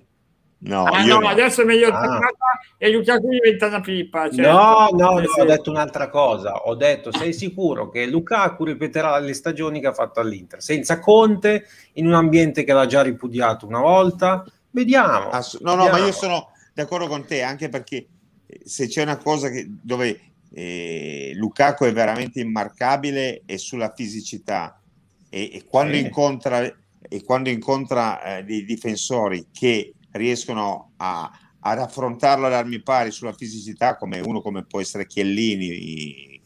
No, 0.59 0.85
ah, 0.85 1.05
no, 1.05 1.21
no, 1.21 1.29
adesso 1.29 1.63
è 1.63 1.65
meglio 1.65 1.89
ah. 1.89 2.19
e 2.77 2.91
Lukaku 2.91 3.29
diventa 3.29 3.69
una 3.69 3.81
pippa. 3.81 4.29
Certo. 4.29 4.51
No, 4.51 4.89
no, 4.91 5.19
no, 5.21 5.27
ho 5.39 5.45
detto 5.45 5.71
un'altra 5.71 6.11
cosa. 6.11 6.67
Ho 6.67 6.75
detto, 6.75 7.13
sei 7.13 7.33
sicuro 7.33 7.89
che 7.89 8.07
Lukaku 8.07 8.65
ripeterà 8.65 9.17
le 9.19 9.33
stagioni 9.33 9.81
che 9.81 9.87
ha 9.87 9.95
fatto 9.95 10.21
all'Inter, 10.21 10.61
senza 10.61 10.99
Conte, 10.99 11.65
in 11.95 12.07
un 12.07 12.15
ambiente 12.15 12.65
che 12.65 12.73
l'ha 12.73 12.87
già 12.87 13.03
ripudiato 13.03 13.67
una 13.67 13.81
volta? 13.81 14.45
Vediamo. 14.71 15.31
Ass- 15.31 15.61
no, 15.61 15.77
vediamo. 15.77 15.85
no, 15.85 15.99
ma 15.99 16.05
io 16.05 16.13
sono 16.13 16.51
d'accordo 16.75 17.07
con 17.07 17.25
te, 17.25 17.41
anche 17.41 17.71
perché 17.71 18.07
se 18.65 18.89
c'è 18.89 19.03
una 19.03 19.17
cosa 19.17 19.49
che, 19.49 19.67
dove 19.69 20.21
eh, 20.53 21.33
Lukaku 21.35 21.85
è 21.85 21.93
veramente 21.93 22.41
immarcabile 22.41 23.43
è 23.45 23.57
sulla 23.57 23.93
fisicità. 23.95 24.81
E, 25.29 25.51
e 25.53 25.65
quando 25.67 25.95
sì. 25.95 26.01
incontra, 26.01 26.63
e 27.01 27.23
quando 27.25 27.49
incontra 27.49 28.39
eh, 28.39 28.45
dei 28.45 28.65
difensori 28.65 29.49
che 29.53 29.95
riescono 30.13 30.93
a, 30.97 31.31
ad 31.61 31.79
affrontarlo 31.79 32.47
ad 32.47 32.53
armi 32.53 32.81
pari 32.81 33.11
sulla 33.11 33.33
fisicità 33.33 33.97
come 33.97 34.21
uno 34.21 34.41
come 34.41 34.65
può 34.65 34.81
essere 34.81 35.07
Chiellini 35.07 36.41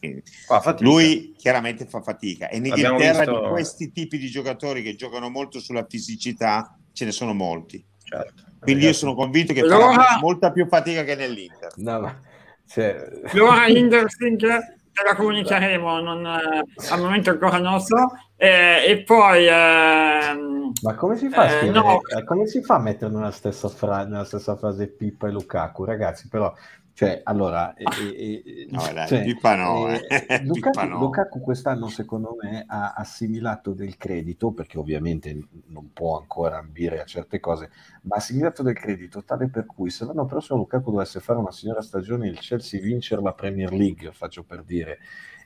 lui 0.79 1.35
chiaramente 1.37 1.85
fa 1.85 2.01
fatica. 2.01 2.49
E 2.49 2.57
in 2.57 2.65
Inghilterra 2.65 3.23
visto... 3.23 3.43
di 3.43 3.49
questi 3.49 3.91
tipi 3.91 4.17
di 4.17 4.27
giocatori 4.29 4.81
che 4.81 4.95
giocano 4.95 5.29
molto 5.29 5.59
sulla 5.59 5.85
fisicità 5.87 6.75
ce 6.91 7.05
ne 7.05 7.11
sono 7.11 7.33
molti 7.33 7.85
certo. 8.11 8.43
Quindi 8.59 8.85
io 8.85 8.93
sono 8.93 9.15
convinto 9.15 9.53
che 9.53 9.61
allora, 9.61 9.91
farà 9.91 10.19
molta 10.19 10.51
più 10.51 10.67
fatica 10.67 11.03
che 11.03 11.15
nell'Inter. 11.15 11.71
No, 11.77 11.99
ma, 11.99 12.19
cioè... 12.67 13.09
Allora 13.33 13.67
Indersing 13.67 14.37
te 14.37 15.03
la 15.03 15.15
comunicheremo, 15.15 15.99
non, 15.99 16.25
eh, 16.25 16.63
al 16.89 16.99
momento 16.99 17.31
ancora 17.31 17.57
nostro. 17.57 18.11
Eh, 18.35 18.85
e 18.87 19.03
poi... 19.03 19.47
Eh, 19.47 20.71
ma 20.83 20.95
come 20.95 21.17
si 21.17 21.29
fa 21.29 21.41
a 21.41 21.45
eh, 21.45 21.57
scrivere, 21.57 21.79
no. 21.79 22.01
Eh, 22.07 22.23
come 22.23 22.47
si 22.47 22.61
fa 22.61 22.75
a 22.75 22.79
mettere 22.79 23.11
nella 23.11 23.31
stessa, 23.31 23.67
fra- 23.67 24.05
nella 24.05 24.25
stessa 24.25 24.55
frase 24.55 24.87
Pippa 24.87 25.27
e 25.27 25.31
Lukaku? 25.31 25.83
Ragazzi, 25.83 26.27
però 26.27 26.53
cioè, 27.01 27.21
allora, 27.23 27.73
eh, 27.73 27.83
eh, 27.97 28.67
no, 28.69 28.87
dai, 28.93 29.07
cioè, 29.07 29.23
Pippa 29.23 29.55
no, 29.55 29.89
eh. 29.89 30.43
Lukaku, 30.45 30.85
no. 30.85 30.99
Lukaku 30.99 31.41
quest'anno 31.41 31.87
secondo 31.87 32.35
me 32.39 32.63
ha 32.67 32.93
assimilato 32.93 33.73
del 33.73 33.97
credito, 33.97 34.51
perché 34.51 34.77
ovviamente 34.77 35.47
non 35.69 35.91
può 35.93 36.19
ancora 36.19 36.59
ambire 36.59 37.01
a 37.01 37.05
certe 37.05 37.39
cose, 37.39 37.71
ma 38.03 38.17
ha 38.17 38.17
assimilato 38.19 38.61
del 38.61 38.75
credito 38.75 39.23
tale 39.23 39.49
per 39.49 39.65
cui 39.65 39.89
se 39.89 40.05
l'anno 40.05 40.27
prossimo 40.27 40.59
Lukaku 40.59 40.91
dovesse 40.91 41.19
fare 41.21 41.39
una 41.39 41.51
signora 41.51 41.81
stagione 41.81 42.27
il 42.27 42.37
Chelsea 42.37 42.79
vincere 42.79 43.23
la 43.23 43.33
Premier 43.33 43.73
League, 43.73 44.11
faccio 44.11 44.43
per 44.43 44.61
dire, 44.61 44.99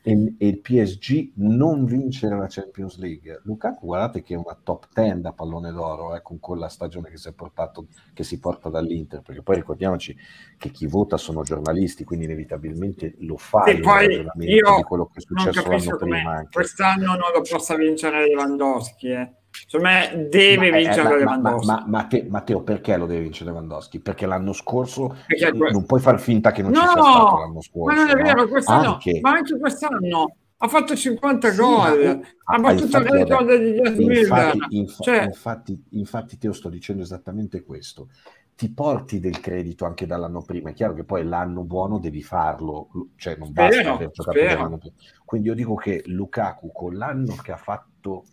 e, 0.08 0.36
il 0.38 0.60
PSG 0.60 1.32
non 1.38 1.84
vincere 1.86 2.38
la 2.38 2.46
Champions 2.48 3.00
League. 3.00 3.42
Lukaku, 3.44 3.88
guardate 3.88 4.22
che 4.22 4.36
è 4.36 4.38
una 4.38 4.56
top 4.62 4.88
10 4.94 5.22
da 5.22 5.34
pallone 5.34 5.72
d'oro 5.72 6.16
eh, 6.16 6.22
con 6.22 6.40
quella 6.40 6.70
stagione 6.70 7.10
che 7.10 7.18
si, 7.18 7.34
portato, 7.34 7.88
che 8.14 8.24
si 8.24 8.40
porta 8.40 8.70
dall'Inter, 8.70 9.22
perché 9.24 9.42
poi 9.42 9.56
ricordiamoci 9.56 10.16
che 10.60 10.70
chi 10.70 10.86
vota 10.86 11.18
sono 11.18 11.42
giornalisti, 11.42 12.04
quindi 12.04 12.26
inevitabilmente 12.26 13.16
lo 13.22 13.38
fa 13.38 13.64
e 13.64 13.80
poi 13.80 14.28
io 14.42 14.76
di 14.76 14.84
quello 14.84 15.08
che 15.08 15.18
è 15.18 15.22
successo 15.22 15.68
l'anno 15.68 15.98
prima. 15.98 16.32
Anche. 16.36 16.50
Quest'anno 16.52 17.16
non 17.16 17.32
lo 17.34 17.42
possa 17.42 17.76
vincere 17.76 18.28
Lewandowski. 18.28 19.08
Eh 19.10 19.34
Secondo 19.68 19.88
me 19.88 20.28
deve 20.30 20.70
ma, 20.70 20.78
vincere 20.78 21.14
eh, 21.14 21.18
Lewandowski. 21.20 21.68
Ma, 21.68 21.84
ma, 21.88 22.08
ma, 22.10 22.24
Matteo, 22.30 22.62
perché 22.62 22.98
lo 22.98 23.06
deve 23.06 23.22
vincere 23.22 23.52
Lewandowski? 23.52 24.00
Perché 24.00 24.26
l'anno 24.26 24.54
scorso 24.54 25.16
perché 25.26 25.52
non 25.72 25.86
puoi 25.86 26.00
far 26.00 26.20
finta 26.20 26.52
che 26.52 26.62
non 26.62 26.72
no, 26.72 26.80
ci 26.80 26.88
sia 26.88 27.02
stato 27.02 27.38
l'anno 27.40 27.62
scorso. 27.62 27.96
Ma 27.96 28.06
non 28.06 28.20
è 28.20 28.22
vero, 28.22 28.48
quest'anno, 28.48 28.94
anche... 28.94 29.20
ma 29.22 29.32
anche 29.32 29.58
quest'anno 29.58 30.36
ha 30.58 30.68
fatto 30.68 30.96
50 30.96 31.52
sì, 31.52 31.58
gol, 31.58 32.22
ha 32.46 32.60
battuto 32.60 32.98
il 32.98 33.04
record 33.06 33.56
di 33.56 34.20
infatti, 34.20 34.78
inf- 34.78 35.02
cioè... 35.02 35.24
infatti, 35.24 35.84
infatti 35.92 36.38
te 36.38 36.48
lo 36.48 36.54
sto 36.54 36.70
dicendo 36.70 37.04
esattamente 37.04 37.64
questo 37.64 38.08
ti 38.56 38.72
porti 38.72 39.20
del 39.20 39.42
credito 39.42 39.86
anche 39.86 40.06
dall'anno 40.06 40.42
prima. 40.42 40.70
È 40.70 40.74
chiaro 40.74 40.94
che 40.94 41.04
poi 41.04 41.26
l'anno 41.26 41.64
buono 41.64 42.00
devi 42.00 42.24
farlo, 42.24 42.88
cioè 43.18 43.36
non 43.36 43.52
basta 43.52 43.74
spero, 43.74 43.94
aver 43.94 44.12
giocato 44.12 44.40
l'anno 44.40 44.78
prima. 44.78 44.96
Quindi 45.26 45.50
io 45.50 45.54
dico 45.56 45.76
che 45.76 46.04
Lukaku 46.06 46.72
con 46.72 46.96
l'anno 46.96 47.36
che 47.36 47.52
ha 47.52 47.58
fatto 47.58 48.24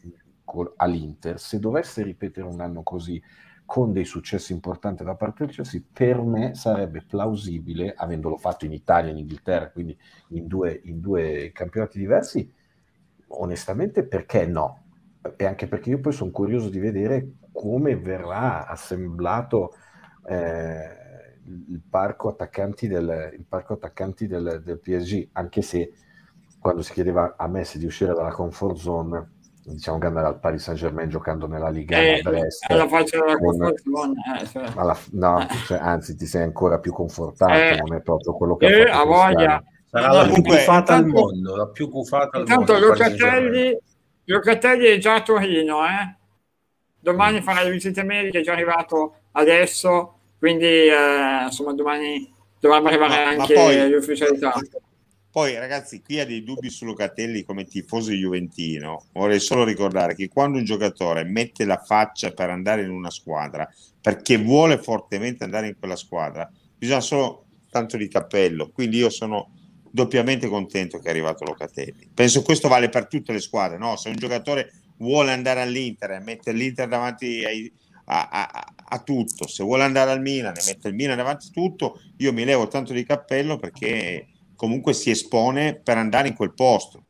all'Inter, 0.77 1.39
se 1.39 1.59
dovesse 1.59 2.03
ripetere 2.03 2.47
un 2.47 2.61
anno 2.61 2.83
così 2.83 3.23
con 3.65 3.93
dei 3.93 4.05
successi 4.05 4.53
importanti 4.53 5.03
da 5.03 5.15
parte 5.15 5.45
del 5.45 5.55
Chelsea, 5.55 5.81
per 5.93 6.21
me 6.21 6.55
sarebbe 6.55 7.05
plausibile, 7.07 7.95
avendolo 7.97 8.37
fatto 8.37 8.65
in 8.67 8.73
Italia 8.73 9.09
e 9.09 9.13
in 9.13 9.19
Inghilterra, 9.19 9.71
quindi 9.71 9.99
in 10.29 10.47
due, 10.47 10.81
in 10.85 11.01
due 11.01 11.51
campionati 11.55 11.99
diversi, 11.99 12.53
onestamente 13.29 14.05
perché 14.05 14.47
no? 14.47 14.81
E 15.37 15.45
anche 15.45 15.69
perché 15.69 15.91
io 15.91 16.01
poi 16.01 16.13
sono 16.13 16.31
curioso 16.31 16.69
di 16.69 16.81
vedere 16.81 17.35
come 17.53 17.97
verrà 17.97 18.67
assemblato 18.67 19.75
eh, 20.27 21.01
il 21.45 21.81
parco 21.89 22.29
attaccanti 22.29 22.89
del, 22.89 23.45
parco 23.49 23.75
attaccanti 23.75 24.27
del, 24.27 24.61
del 24.65 24.79
PSG, 24.79 25.31
anche 25.33 25.63
se 25.63 25.93
quando 26.59 26.83
si 26.83 26.93
chiedeva 26.93 27.35
a 27.37 27.49
Messi 27.49 27.79
di 27.79 27.87
uscire 27.87 28.15
dalla 28.15 28.31
comfort 28.31 28.77
zone 28.77 29.31
diciamo 29.65 29.99
che 29.99 30.07
andare 30.07 30.27
al 30.27 30.41
Paris 30.41 30.63
Saint 30.63 30.79
Germain 30.79 31.09
giocando 31.09 31.47
nella 31.47 31.69
Liga 31.69 31.97
eh, 31.97 32.21
Brest 32.23 32.69
alla 32.69 32.89
faccia 32.89 33.19
della 33.19 33.39
con, 33.39 34.13
eh, 34.41 34.47
cioè. 34.47 34.65
alla, 34.75 34.99
no, 35.13 35.47
cioè, 35.67 35.79
anzi 35.79 36.17
ti 36.17 36.27
sei 36.27 36.43
ancora 36.43 36.79
più 36.79 36.93
confortato 36.93 37.53
eh, 37.53 37.77
non 37.77 37.97
è 37.97 38.01
proprio 38.01 38.35
quello 38.35 38.57
che 38.57 38.67
eh, 38.67 38.91
ha 38.91 39.05
voglia 39.05 39.63
sarà 39.89 40.13
la 40.13 40.25
più 40.25 40.43
cufata 40.43 40.95
al 40.95 41.07
mondo 41.07 41.57
la 41.57 41.69
più 41.69 41.89
cufata 41.89 42.39
al 42.39 42.41
intanto 42.41 42.73
mondo 42.73 42.89
Locatelli 42.89 43.79
Locatelli 44.25 44.87
è 44.87 44.99
già 44.99 45.15
a 45.15 45.23
Torino, 45.23 45.85
eh? 45.85 46.15
domani 47.01 47.43
farà 47.43 47.63
le 47.63 47.71
visite 47.71 48.05
mediche, 48.05 48.39
è 48.39 48.43
già 48.43 48.53
arrivato 48.53 49.17
adesso, 49.33 50.19
quindi 50.39 50.65
eh, 50.65 51.45
insomma 51.45 51.75
domani 51.75 52.33
dovrebbe 52.61 52.89
arrivare 52.89 53.25
ma, 53.25 53.31
anche 53.31 53.55
ma 53.55 53.61
poi, 53.61 53.91
l'ufficialità. 53.91 54.55
Poi 55.33 55.59
ragazzi, 55.59 56.03
qui 56.03 56.21
ha 56.21 56.27
dei 56.27 56.45
dubbi 56.45 56.69
su 56.69 56.85
Locatelli 56.85 57.43
come 57.43 57.65
tifoso 57.65 58.13
juventino. 58.13 59.07
Vorrei 59.13 59.41
solo 59.41 59.65
ricordare 59.65 60.15
che 60.15 60.29
quando 60.29 60.59
un 60.59 60.65
giocatore 60.65 61.25
mette 61.25 61.65
la 61.65 61.79
faccia 61.79 62.33
per 62.33 62.51
andare 62.51 62.83
in 62.83 62.91
una 62.91 63.09
squadra, 63.09 63.67
perché 63.99 64.37
vuole 64.37 64.77
fortemente 64.77 65.43
andare 65.43 65.69
in 65.69 65.77
quella 65.79 65.97
squadra, 65.97 66.51
bisogna 66.77 67.01
solo 67.01 67.47
tanto 67.71 67.97
di 67.97 68.09
cappello. 68.09 68.69
Quindi 68.69 68.99
io 68.99 69.09
sono 69.09 69.53
doppiamente 69.91 70.49
contento 70.49 70.99
che 70.99 71.07
è 71.07 71.11
arrivato 71.11 71.45
Locatelli. 71.45 72.11
Penso 72.13 72.43
questo 72.43 72.69
vale 72.69 72.91
per 72.91 73.07
tutte 73.07 73.33
le 73.33 73.41
squadre, 73.41 73.79
no? 73.79 73.97
Se 73.97 74.11
un 74.11 74.17
giocatore 74.17 74.71
vuole 74.99 75.33
andare 75.33 75.63
all'Inter 75.63 76.11
e 76.11 76.21
mette 76.21 76.53
l'Inter 76.53 76.89
davanti 76.89 77.43
ai, 77.43 77.73
a, 78.05 78.29
a, 78.29 78.75
a, 78.85 78.99
tutto, 78.99 79.49
se 79.49 79.63
vuole 79.65 79.83
andare 79.83 80.11
al 80.11 80.21
Milan 80.21 80.57
e 80.59 80.63
mette 80.67 80.89
il 80.89 80.95
Milan 80.95 81.17
davanti 81.17 81.47
a 81.49 81.53
tutto, 81.53 82.03
io 82.19 82.35
mi 82.35 82.45
levo 82.45 82.69
tanto 82.69 82.93
di 82.93 83.03
cappello 83.03 83.57
perché 83.57 84.27
comunque 84.63 84.93
si 84.93 85.11
espone 85.11 85.75
per 85.75 85.99
andare 85.99 86.29
in 86.29 86.37
quel 86.37 86.55
posto. 86.55 87.07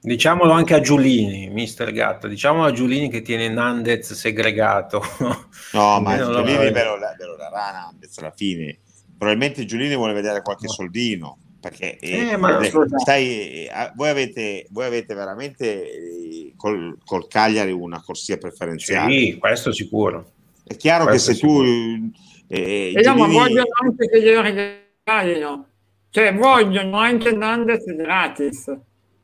Diciamolo 0.00 0.52
anche 0.52 0.74
a 0.74 0.80
Giulini, 0.80 1.48
mister 1.48 1.90
Gatto, 1.90 2.28
diciamolo 2.28 2.66
a 2.66 2.70
Giulini 2.70 3.08
che 3.08 3.20
tiene 3.20 3.48
Nandez 3.48 4.12
segregato. 4.12 5.02
No, 5.72 6.00
ma 6.00 6.14
Giulini 6.22 6.70
ve 6.70 6.84
lo, 6.84 6.96
ve 6.96 7.24
lo 7.24 7.34
darà 7.36 7.72
Nandez 7.72 8.16
alla 8.18 8.30
fine. 8.30 8.78
Probabilmente 9.18 9.64
Giulini 9.64 9.96
vuole 9.96 10.12
vedere 10.12 10.40
qualche 10.40 10.68
soldino 10.68 11.38
perché 11.58 11.96
eh, 11.98 12.28
eh, 12.28 12.36
ma, 12.36 12.60
stai, 12.98 13.66
eh, 13.66 13.70
voi, 13.96 14.10
avete, 14.10 14.66
voi 14.70 14.84
avete 14.84 15.14
veramente 15.14 15.90
eh, 15.90 16.52
col, 16.56 16.96
col, 17.04 17.26
Cagliari 17.26 17.72
una 17.72 18.00
corsia 18.00 18.36
preferenziale. 18.36 19.12
Sì, 19.12 19.36
questo 19.36 19.72
sicuro. 19.72 20.30
È 20.62 20.76
chiaro 20.76 21.06
questo 21.06 21.32
che 21.32 21.38
se 21.38 21.44
tu... 21.44 21.62
Eh, 22.46 22.92
eh, 22.94 23.02
no, 23.02 23.16
ma 23.16 23.26
vogliono 23.26 23.66
anche 23.82 24.08
che 24.08 24.22
glielo 24.22 24.42
regalino. 24.42 25.70
Cioè, 26.14 26.32
vogliono 26.32 26.98
anche 26.98 27.32
Nandes 27.32 27.84
gratis. 27.86 28.72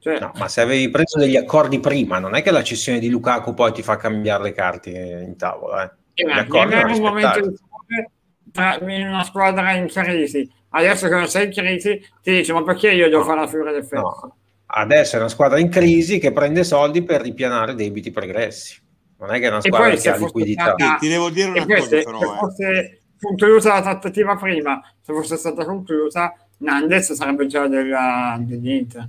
Cioè, 0.01 0.19
no, 0.19 0.33
ma 0.35 0.49
se 0.49 0.61
avevi 0.61 0.91
preso 0.91 1.21
degli 1.21 1.37
accordi 1.37 1.79
prima, 1.79 2.19
non 2.19 2.35
è 2.35 2.43
che 2.43 2.51
la 2.51 2.65
cessione 2.65 2.99
di 2.99 3.09
Lukaku 3.09 3.55
poi 3.55 3.71
ti 3.71 3.81
fa 3.81 3.95
cambiare 3.95 4.43
le 4.43 4.53
carte 4.53 4.91
in 5.25 5.37
tavola. 5.37 5.85
Eh. 5.85 6.23
Eh, 6.23 6.27
ma 6.27 6.41
un 6.41 7.01
momento 7.01 7.41
di 7.41 8.93
in 8.93 9.07
una 9.07 9.23
squadra 9.23 9.71
in 9.75 9.87
crisi 9.87 10.51
adesso 10.71 11.07
che 11.07 11.15
non 11.15 11.29
sei 11.29 11.47
in 11.47 11.53
crisi 11.53 12.05
ti 12.21 12.33
dice 12.33 12.53
ma 12.53 12.65
perché 12.65 12.91
io 12.91 13.09
devo 13.09 13.23
fare 13.23 13.39
la 13.39 13.47
figura 13.47 13.71
del 13.71 13.85
ferro? 13.85 14.03
No. 14.03 14.37
Adesso 14.67 15.15
è 15.15 15.19
una 15.21 15.29
squadra 15.29 15.61
in 15.61 15.69
crisi 15.69 16.19
che 16.19 16.33
prende 16.33 16.65
soldi 16.65 17.05
per 17.05 17.21
ripianare 17.21 17.77
debiti 17.77 18.11
pregressi. 18.11 18.83
Non 19.19 19.33
è 19.33 19.39
che 19.39 19.47
è 19.47 19.51
una 19.51 19.61
squadra 19.61 19.95
che 19.95 20.11
ha 20.11 20.17
liquidità. 20.17 20.75
Stata... 20.77 20.97
Ti 20.99 21.09
devo 21.09 21.31
dire 21.31 21.51
una 21.51 21.67
cosa 21.67 21.89
però. 21.89 22.19
Se 22.19 22.25
eh. 22.25 22.37
fosse 22.37 23.01
conclusa 23.21 23.75
la 23.75 23.83
trattativa 23.83 24.35
prima, 24.35 24.81
se 25.01 25.13
fosse 25.13 25.37
stata 25.37 25.65
conclusa, 25.65 26.35
Nandes 26.61 27.13
sarebbe 27.13 27.47
già 27.47 27.67
della, 27.67 28.39
dell'Inter. 28.41 29.09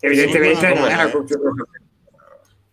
Evidentemente 0.00 0.74
non 0.74 0.88
era 0.88 1.10
conclusa. 1.10 1.50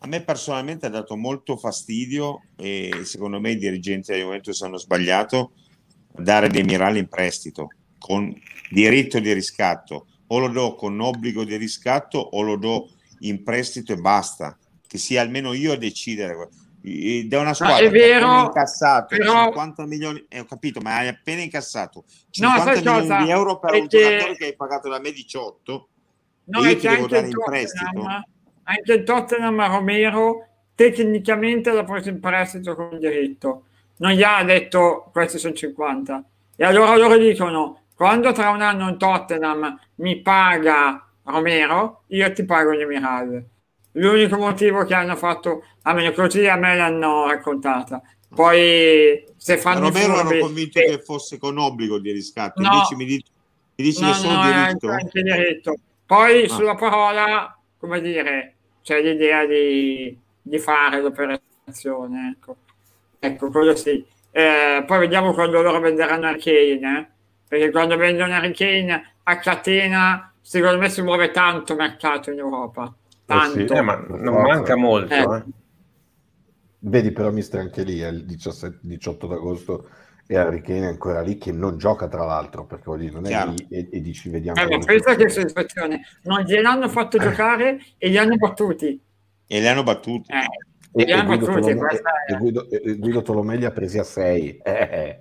A 0.01 0.07
me 0.07 0.21
personalmente 0.23 0.85
ha 0.85 0.89
dato 0.89 1.17
molto 1.17 1.57
fastidio 1.57 2.43
e 2.55 3.01
secondo 3.03 3.39
me 3.39 3.51
i 3.51 3.57
dirigenti 3.57 4.11
del 4.11 4.21
Juventus 4.21 4.61
hanno 4.61 4.77
sbagliato 4.77 5.51
dare 6.11 6.47
dei 6.47 6.63
Mirali 6.63 6.99
in 6.99 7.07
prestito 7.07 7.67
con 7.97 8.33
diritto 8.71 9.19
di 9.19 9.33
riscatto, 9.33 10.07
o 10.27 10.39
lo 10.39 10.47
do 10.47 10.75
con 10.75 10.99
obbligo 10.99 11.43
di 11.43 11.57
riscatto 11.57 12.17
o 12.17 12.41
lo 12.41 12.55
do 12.55 12.89
in 13.19 13.43
prestito 13.43 13.91
e 13.91 13.97
basta, 13.97 14.57
che 14.87 14.97
sia 14.97 15.21
almeno 15.21 15.53
io 15.53 15.73
a 15.73 15.77
decidere. 15.77 16.47
Da 16.81 17.39
una 17.39 17.53
squadra 17.53 17.85
è 17.85 17.89
vero, 17.89 18.25
che 18.25 18.31
ha 18.31 18.43
incassato 18.43 19.15
però... 19.17 19.43
50 19.45 19.85
milioni, 19.85 20.25
eh, 20.29 20.39
ho 20.39 20.45
capito, 20.45 20.79
ma 20.79 20.95
hai 20.95 21.09
appena 21.09 21.41
incassato 21.41 22.05
50 22.29 22.63
no, 22.63 22.71
milioni 22.71 23.07
cosa? 23.07 23.23
di 23.23 23.29
euro 23.29 23.59
per 23.59 23.73
è 23.73 23.79
un 23.79 23.87
che... 23.87 23.99
giocatore 23.99 24.35
che 24.37 24.45
hai 24.45 24.55
pagato 24.55 24.89
da 24.89 24.99
me 24.99 25.11
18 25.11 25.87
no, 26.45 26.65
io 26.65 26.77
ti 26.77 26.87
devo 26.87 27.07
dare 27.07 27.27
in 27.27 27.33
prestito. 27.43 28.05
Anche 28.63 28.93
il 28.93 29.03
Tottenham 29.03 29.67
Romero 29.67 30.47
tecnicamente 30.73 31.71
l'ha 31.71 31.83
preso 31.83 32.09
in 32.09 32.19
prestito 32.21 32.75
con 32.75 32.97
diritto, 32.97 33.65
non 33.97 34.11
gli 34.11 34.23
ha 34.23 34.41
detto 34.43 35.09
questi 35.11 35.37
sono 35.37 35.53
50 35.53 36.23
e 36.55 36.63
allora 36.63 36.95
loro 36.95 37.17
dicono 37.17 37.81
quando 37.93 38.31
tra 38.31 38.51
un 38.51 38.61
anno 38.61 38.87
un 38.87 38.97
Tottenham 38.97 39.77
mi 39.95 40.21
paga 40.21 41.05
Romero, 41.23 42.03
io 42.07 42.31
ti 42.31 42.45
pago 42.45 42.73
gli 42.73 42.81
Emiral. 42.81 43.45
L'unico 43.99 44.37
motivo 44.37 44.85
che 44.85 44.93
hanno 44.93 45.15
fatto, 45.15 45.65
almeno 45.83 46.11
così 46.13 46.47
a 46.47 46.55
me 46.55 46.75
l'hanno 46.75 47.27
raccontata. 47.27 48.01
Poi 48.33 49.25
se 49.35 49.57
fanno 49.57 49.87
Romero 49.87 50.15
furbi, 50.15 50.33
hanno 50.33 50.45
convinto 50.45 50.79
eh, 50.79 50.85
che 50.85 50.99
fosse 50.99 51.37
con 51.37 51.57
obbligo 51.57 51.99
di 51.99 52.11
riscatto, 52.11 52.61
no, 52.61 52.69
invece 52.71 52.95
mi 52.95 53.05
dici, 53.05 53.25
mi 53.75 53.83
dici 53.83 54.01
no, 54.01 54.07
che 54.09 54.13
sono 54.13 54.43
no, 54.43 54.51
diritto. 54.51 54.89
Anche 54.89 55.21
diritto. 55.21 55.75
Poi 56.05 56.43
ah. 56.45 56.47
sulla 56.49 56.75
parola, 56.75 57.59
come 57.77 58.01
dire, 58.01 58.55
c'è 58.83 59.01
l'idea 59.01 59.45
di, 59.45 60.17
di 60.41 60.59
fare 60.59 61.01
l'operazione. 61.01 62.35
Ecco, 62.35 62.55
ecco 63.19 63.49
quello 63.49 63.75
sì. 63.75 64.05
Eh, 64.31 64.83
poi 64.85 64.99
vediamo 64.99 65.33
quando 65.33 65.61
loro 65.61 65.79
venderanno 65.79 66.27
Arcane, 66.27 66.99
eh? 66.99 67.07
perché 67.47 67.71
quando 67.71 67.97
vendono 67.97 68.33
Harry 68.33 68.53
Kane 68.53 69.15
a 69.23 69.37
catena 69.39 70.31
secondo 70.39 70.77
me 70.77 70.89
si 70.89 71.01
muove 71.01 71.31
tanto 71.31 71.75
mercato 71.75 72.31
in 72.31 72.37
Europa 72.37 72.93
tanto. 73.37 73.59
Eh 73.59 73.67
sì, 73.67 73.73
eh, 73.73 73.81
ma 73.81 73.95
non 73.95 74.41
manca 74.41 74.75
molto 74.75 75.13
eh. 75.13 75.37
eh. 75.37 75.43
vedi 76.79 77.11
però 77.11 77.31
mister 77.31 77.59
anche 77.59 77.83
lì 77.83 77.99
è 77.99 78.07
il 78.07 78.25
17, 78.25 78.79
18 78.81 79.27
d'agosto 79.27 79.89
e 80.27 80.37
Harry 80.37 80.61
Kane 80.61 80.81
è 80.81 80.87
ancora 80.87 81.21
lì 81.21 81.37
che 81.37 81.51
non 81.51 81.77
gioca 81.77 82.07
tra 82.07 82.25
l'altro 82.25 82.65
perché 82.65 82.97
dire, 82.97 83.11
non 83.11 83.25
è 83.25 83.29
Chiaro. 83.29 83.51
lì 83.51 83.67
e, 83.69 83.89
e, 83.91 84.01
dici 84.01 84.29
vediamo 84.29 84.61
eh, 84.61 84.67
ma 84.67 84.77
pensa 84.85 85.15
che 85.15 85.29
soddisfazione 85.29 86.01
non 86.23 86.41
gliel'hanno 86.41 86.87
fatto 86.89 87.17
eh. 87.17 87.19
giocare 87.21 87.79
e 87.97 88.09
li 88.09 88.17
hanno 88.17 88.35
battuti 88.35 89.01
e 89.47 89.59
li 89.59 89.67
hanno 89.67 89.83
battuti 89.83 90.31
e, 90.31 91.03
e, 91.03 91.23
Guido, 91.23 91.45
Tolomei, 91.45 92.01
è... 92.25 92.37
Guido, 92.37 92.67
Guido 92.97 93.21
Tolomei 93.21 93.57
li 93.57 93.65
ha 93.65 93.71
presi 93.71 93.97
a 93.97 94.03
6 94.03 94.57
eh, 94.63 95.19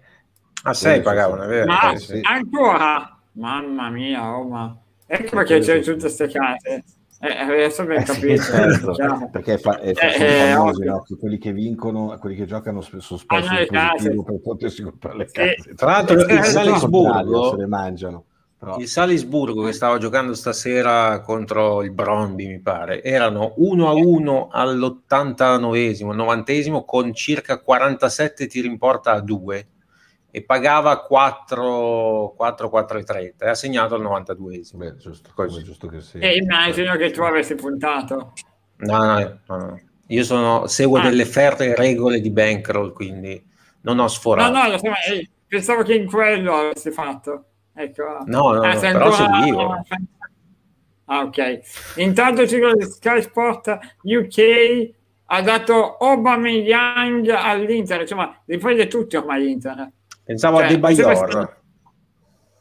a 0.62 0.74
6 0.74 1.02
pagavano, 1.02 1.42
è 1.44 1.46
vero? 1.46 1.66
Ma 1.66 1.92
eh, 1.92 1.98
sì. 1.98 2.20
ancora? 2.22 3.18
Mamma 3.32 3.90
mia, 3.90 4.36
oh, 4.36 4.48
ma... 4.48 4.76
ecco 5.06 5.36
perché 5.36 5.60
c'è 5.60 5.80
tutte 5.80 6.00
queste 6.00 6.28
case. 6.28 6.84
Eh, 7.20 7.36
adesso 7.36 7.82
abbiamo 7.82 8.00
eh, 8.00 8.04
capito. 8.04 8.42
Sì, 8.42 8.50
certo. 8.52 8.94
Cioè, 8.94 9.28
perché 9.30 9.54
è, 9.54 9.58
fa- 9.58 9.80
è 9.80 9.90
eh, 9.90 10.52
famosi, 10.54 10.84
no? 10.84 11.04
quelli 11.18 11.38
che 11.38 11.52
vincono, 11.52 12.16
quelli 12.20 12.36
che 12.36 12.46
giocano 12.46 12.80
spesso 12.80 13.16
spesso 13.16 13.54
positivo 13.66 14.22
per 14.22 14.40
potersi 14.40 14.82
comprare 14.82 15.16
le 15.16 15.30
case. 15.30 15.74
Tra 15.74 15.90
l'altro 15.90 16.20
il 16.20 16.44
Salisburgo 16.44 17.50
se 17.50 17.56
le 17.56 17.66
mangiano. 17.66 18.24
Però. 18.58 18.76
Il 18.78 18.88
Salisburgo 18.88 19.64
che 19.64 19.72
stava 19.72 19.98
giocando 19.98 20.34
stasera 20.34 21.20
contro 21.20 21.82
il 21.84 21.92
Bromby, 21.92 22.48
mi 22.48 22.60
pare, 22.60 23.04
erano 23.04 23.54
1 23.56 23.88
a 23.88 23.92
1 23.92 24.48
all'89esimo, 24.50 26.12
90esimo 26.12 26.84
con 26.84 27.14
circa 27.14 27.60
47 27.60 28.48
tiri 28.48 28.66
in 28.66 28.76
porta 28.76 29.12
a 29.12 29.20
2 29.20 29.66
e 30.38 30.44
pagava 30.44 31.00
4, 31.00 32.34
4, 32.36 32.68
4 32.68 32.98
e 32.98 33.04
30 33.04 33.50
ha 33.50 33.54
segnato 33.54 33.96
al 33.96 34.02
92esimo. 34.02 34.76
Beh, 34.76 34.96
giusto, 34.96 35.30
Così. 35.34 35.64
giusto 35.64 35.88
che 35.88 36.00
sia. 36.00 36.20
E 36.20 36.36
immagino 36.36 36.96
che 36.96 37.10
tu 37.10 37.22
avessi 37.22 37.56
puntato. 37.56 38.34
No, 38.76 39.18
no, 39.18 39.40
no. 39.46 39.80
Io 40.06 40.22
sono, 40.22 40.66
seguo 40.68 40.98
ah. 40.98 41.02
delle 41.02 41.24
ferre 41.24 41.74
regole 41.74 42.20
di 42.20 42.30
bankroll, 42.30 42.92
quindi 42.92 43.44
non 43.82 43.98
ho 43.98 44.06
sforato. 44.06 44.52
No, 44.52 44.62
no, 44.62 44.70
lo 44.70 44.78
so, 44.78 44.86
eh, 45.12 45.28
pensavo 45.46 45.82
che 45.82 45.94
in 45.94 46.06
quello 46.06 46.54
avessi 46.54 46.90
fatto. 46.92 47.44
Ecco. 47.74 48.02
No, 48.26 48.52
no, 48.52 48.62
ah, 48.62 48.74
no 48.74 48.80
però 48.80 49.10
seguivo. 49.10 49.82
Ah, 51.06 51.22
ok. 51.22 51.60
Intanto 51.96 52.42
il 52.42 52.48
ciclo 52.48 52.74
di 52.74 52.84
Sky 52.84 53.22
Sport 53.22 53.78
UK 54.02 54.90
ha 55.26 55.42
dato 55.42 55.96
Aubameyang 55.96 57.28
all'Inter, 57.28 58.02
insomma, 58.02 58.40
riprende 58.46 58.86
tutti 58.86 59.16
ormai 59.16 59.42
l'Inter. 59.42 59.90
Pensavo 60.28 60.58
cioè, 60.58 60.66
a 60.66 60.68
De 60.68 60.78
Bayor. 60.78 61.56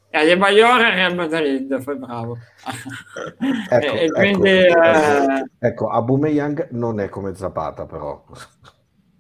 E 0.09 0.18
a 0.18 0.24
De 0.24 0.38
Bayor 0.38 0.80
e 0.80 0.95
Real 0.95 1.15
Madrid, 1.15 1.84
poi 1.84 1.97
bravo. 1.97 2.38
ecco, 3.70 3.93
e, 3.93 4.09
quindi, 4.09 4.49
ecco, 4.49 4.82
eh... 4.82 5.45
ecco, 5.59 5.89
Aubameyang 5.89 6.70
non 6.72 7.01
è 7.01 7.09
come 7.09 7.36
Zapata, 7.36 7.86
però. 7.86 8.24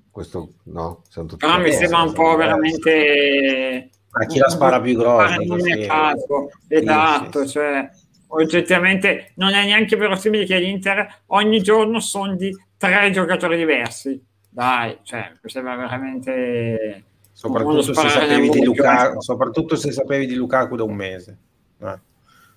Questo 0.09 0.53
no, 0.63 1.03
però 1.37 1.59
mi 1.59 1.73
sembra 1.73 2.03
un 2.03 2.13
po' 2.13 2.37
veramente 2.37 3.89
a 4.09 4.25
chi 4.25 4.39
la 4.39 4.49
spara 4.49 4.79
più 4.81 4.97
grossa 4.97 5.35
non 5.35 5.69
è 5.69 5.85
caso 5.85 6.49
esatto 6.67 7.41
sì, 7.41 7.45
sì. 7.45 7.51
cioè 7.51 7.89
oggettivamente 8.29 9.33
non 9.35 9.53
è 9.53 9.63
neanche 9.63 9.95
verosimile 9.95 10.45
che 10.45 10.57
l'Inter 10.57 11.21
ogni 11.27 11.61
giorno 11.61 11.99
sondi 11.99 12.51
tre 12.77 13.11
giocatori 13.11 13.57
diversi 13.57 14.19
dai 14.49 14.97
cioè 15.03 15.33
mi 15.39 15.49
sembra 15.51 15.75
veramente 15.75 17.03
soprattutto 17.37 17.93
se, 17.93 18.09
sapevi 18.09 18.49
di 18.49 18.63
Lukaku, 18.63 19.21
soprattutto 19.21 19.75
se 19.75 19.91
sapevi 19.91 20.25
di 20.25 20.33
Lukaku 20.33 20.75
da 20.75 20.83
un 20.83 20.95
mese. 20.95 21.37
Eh. 21.79 21.99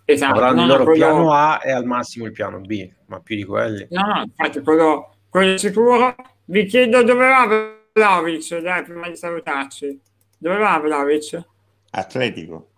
Esatto, 0.07 0.33
Avranno 0.33 0.63
il 0.63 0.69
loro 0.69 0.85
quello... 0.85 1.05
piano 1.05 1.33
A 1.33 1.61
e 1.63 1.71
al 1.71 1.85
massimo 1.85 2.25
il 2.25 2.33
piano 2.33 2.61
B, 2.61 2.91
ma 3.07 3.21
più 3.21 3.37
di 3.37 3.45
quelli. 3.45 3.87
No, 3.91 4.07
no, 4.07 4.23
infatti 4.23 4.63
quello 4.63 5.17
quello 5.29 5.59
sicuro. 5.59 6.17
Vi 6.47 6.65
chiedo 6.65 7.03
dove 7.03 7.29
va 7.29 7.47
Vlaovic, 7.93 8.57
dai, 8.57 8.83
prima 8.83 9.07
di 9.07 9.17
salutarci. 9.17 10.01
Dove 10.39 10.57
va 10.57 10.79
Vlaovic? 10.79 11.45
Atletico. 11.91 12.69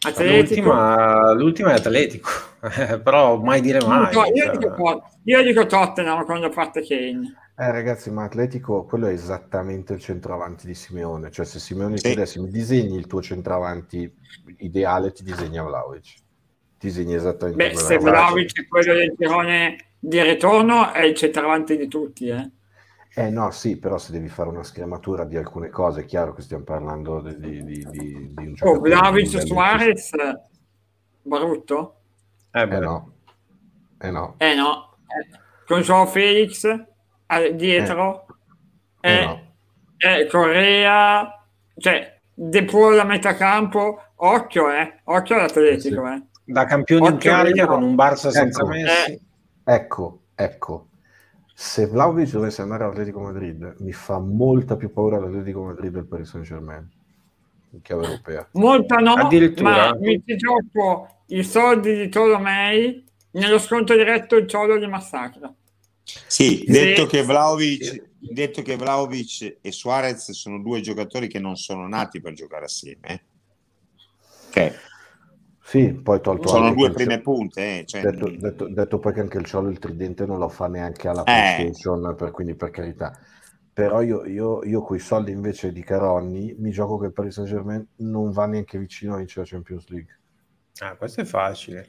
Atletico. 0.00 0.34
L'ultima, 0.34 1.32
l'ultima 1.32 1.70
è 1.70 1.74
Atletico, 1.74 2.30
però 3.04 3.40
mai 3.40 3.60
dire 3.60 3.78
mai. 3.86 4.12
No, 4.12 4.24
io, 4.24 4.44
cioè... 4.44 4.56
dico, 4.56 5.02
io 5.22 5.42
dico 5.44 5.64
Tottenham 5.66 6.24
quando 6.24 6.48
parte 6.48 6.84
Kane. 6.84 7.43
Eh, 7.56 7.70
ragazzi, 7.70 8.10
ma 8.10 8.24
Atletico, 8.24 8.84
quello 8.84 9.06
è 9.06 9.12
esattamente 9.12 9.92
il 9.92 10.00
centravanti 10.00 10.66
di 10.66 10.74
Simeone. 10.74 11.30
Cioè, 11.30 11.46
se 11.46 11.60
Simeone 11.60 11.98
sì. 11.98 12.10
adesso 12.10 12.42
mi 12.42 12.50
disegni 12.50 12.96
il 12.96 13.06
tuo 13.06 13.22
centravanti 13.22 14.12
ideale, 14.58 15.12
ti 15.12 15.22
disegna 15.22 15.62
Vlaovic. 15.62 16.14
Ti 16.78 16.88
disegni 16.88 17.14
esattamente 17.14 17.68
Beh, 17.68 17.76
se 17.76 17.98
Vlaovic 17.98 18.60
è 18.60 18.66
quello 18.66 18.94
del 18.94 19.14
girone 19.16 19.76
di 20.00 20.20
ritorno, 20.20 20.92
è 20.92 21.04
il 21.04 21.14
centravanti 21.14 21.76
di 21.76 21.86
tutti, 21.86 22.26
eh. 22.26 22.50
Eh 23.16 23.30
no, 23.30 23.52
sì, 23.52 23.78
però 23.78 23.98
se 23.98 24.10
devi 24.10 24.28
fare 24.28 24.48
una 24.48 24.64
scrematura 24.64 25.24
di 25.24 25.36
alcune 25.36 25.70
cose, 25.70 26.00
è 26.00 26.04
chiaro 26.04 26.34
che 26.34 26.42
stiamo 26.42 26.64
parlando 26.64 27.20
di, 27.20 27.62
di, 27.62 27.86
di, 27.88 28.34
di 28.34 28.46
un 28.46 28.54
Oh, 28.62 28.80
Vlaovic 28.80 29.46
Suarez, 29.46 30.10
brutto? 31.22 32.00
Eh, 32.50 32.62
eh, 32.62 32.78
no. 32.80 33.12
Eh 34.00 34.10
no. 34.10 34.34
Eh 34.38 34.54
no. 34.56 34.96
Eh, 35.06 35.38
con 35.64 35.82
Joao 35.82 36.06
Felix 36.06 36.66
dietro, 37.54 38.26
eh. 39.00 39.12
Eh, 39.12 39.24
no. 39.24 39.40
eh, 39.98 40.26
Correa, 40.26 41.46
cioè 41.76 42.20
De 42.36 42.64
Paul 42.64 42.98
a 42.98 43.04
metà 43.04 43.34
campo, 43.34 44.02
occhio, 44.16 44.70
eh, 44.70 45.00
occhio 45.04 45.36
all'Atletico, 45.36 46.08
eh. 46.08 46.22
Da 46.44 46.64
campione 46.64 47.08
occhio 47.08 47.30
in 47.30 47.36
carica 47.36 47.66
con 47.66 47.82
un 47.82 47.94
Barça 47.94 48.28
senza 48.28 48.60
ecco, 48.60 48.66
Messi. 48.66 49.20
Ecco, 49.64 50.18
ecco. 50.34 50.88
Se 51.54 51.86
Vlaovic 51.86 52.32
dovesse 52.32 52.60
andare 52.62 52.84
all'Atletico 52.84 53.20
Madrid, 53.20 53.76
mi 53.78 53.92
fa 53.92 54.18
molta 54.18 54.76
più 54.76 54.92
paura 54.92 55.18
l'Atletico 55.18 55.62
Madrid 55.62 55.92
del 55.92 56.06
Paris 56.06 56.28
Saint 56.28 56.44
Germain 56.44 56.90
in 57.70 57.82
chiave 57.82 58.04
europea. 58.04 58.48
Molta 58.52 58.96
no, 58.96 59.14
ma 59.14 59.94
mi 59.98 60.22
ti 60.24 60.36
gioco 60.36 61.22
i 61.26 61.44
soldi 61.44 61.96
di 61.96 62.08
Tolomei 62.08 63.04
nello 63.32 63.58
sconto 63.58 63.94
diretto 63.94 64.36
il 64.36 64.48
ciolo 64.48 64.76
di 64.78 64.86
massacra. 64.86 65.52
Sì, 66.04 66.64
detto 66.66 67.06
che, 67.06 67.22
Vlaovic, 67.22 68.10
detto 68.18 68.62
che 68.62 68.76
Vlaovic 68.76 69.58
e 69.60 69.72
Suarez 69.72 70.32
sono 70.32 70.60
due 70.60 70.80
giocatori 70.80 71.28
che 71.28 71.38
non 71.38 71.56
sono 71.56 71.88
nati 71.88 72.20
per 72.20 72.34
giocare 72.34 72.66
assieme. 72.66 73.00
Eh. 73.02 73.22
Ok. 74.48 74.80
Sì, 75.62 75.94
poi 75.94 76.20
tolto 76.20 76.48
sono 76.48 76.74
due 76.74 76.90
prime 76.90 77.22
punte. 77.22 77.80
Eh, 77.80 77.84
cioè... 77.86 78.02
detto, 78.02 78.28
detto, 78.28 78.68
detto, 78.68 78.98
poi 78.98 79.14
che 79.14 79.20
anche 79.20 79.38
il 79.38 79.46
Ciolo 79.46 79.70
il 79.70 79.78
tridente 79.78 80.26
non 80.26 80.38
lo 80.38 80.50
fa 80.50 80.68
neanche 80.68 81.08
alla 81.08 81.22
eh. 81.22 81.24
PlayStation, 81.24 82.10
eh. 82.10 82.14
per, 82.14 82.30
quindi 82.32 82.54
per 82.54 82.70
carità. 82.70 83.18
Però 83.72 84.02
io, 84.02 84.26
io, 84.26 84.62
io 84.62 84.82
con 84.82 84.96
i 84.96 85.00
soldi 85.00 85.32
invece 85.32 85.72
di 85.72 85.82
Caronni 85.82 86.54
mi 86.58 86.70
gioco 86.70 86.98
che 86.98 87.06
il 87.06 87.12
Paris 87.12 87.34
Saint 87.34 87.48
Germain 87.48 87.84
non 87.96 88.30
va 88.30 88.46
neanche 88.46 88.78
vicino 88.78 89.14
a 89.14 89.16
vincere 89.16 89.46
la 89.46 89.50
Champions 89.50 89.88
League. 89.88 90.18
Ah, 90.80 90.96
questo 90.96 91.22
è 91.22 91.24
facile 91.24 91.88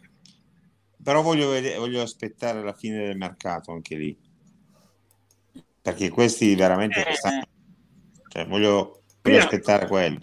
però 1.02 1.22
voglio, 1.22 1.50
vedere, 1.50 1.78
voglio 1.78 2.02
aspettare 2.02 2.64
la 2.64 2.74
fine 2.74 3.08
del 3.08 3.18
mercato 3.18 3.72
anche 3.72 3.96
lì. 3.96 4.18
Perché 5.82 6.10
questi 6.10 6.56
veramente 6.56 7.06
eh. 7.06 7.14
stanno... 7.14 7.43
cioè, 8.28 8.48
voglio, 8.48 9.04
voglio 9.22 9.38
aspettare 9.38 9.88
quello. 9.88 10.20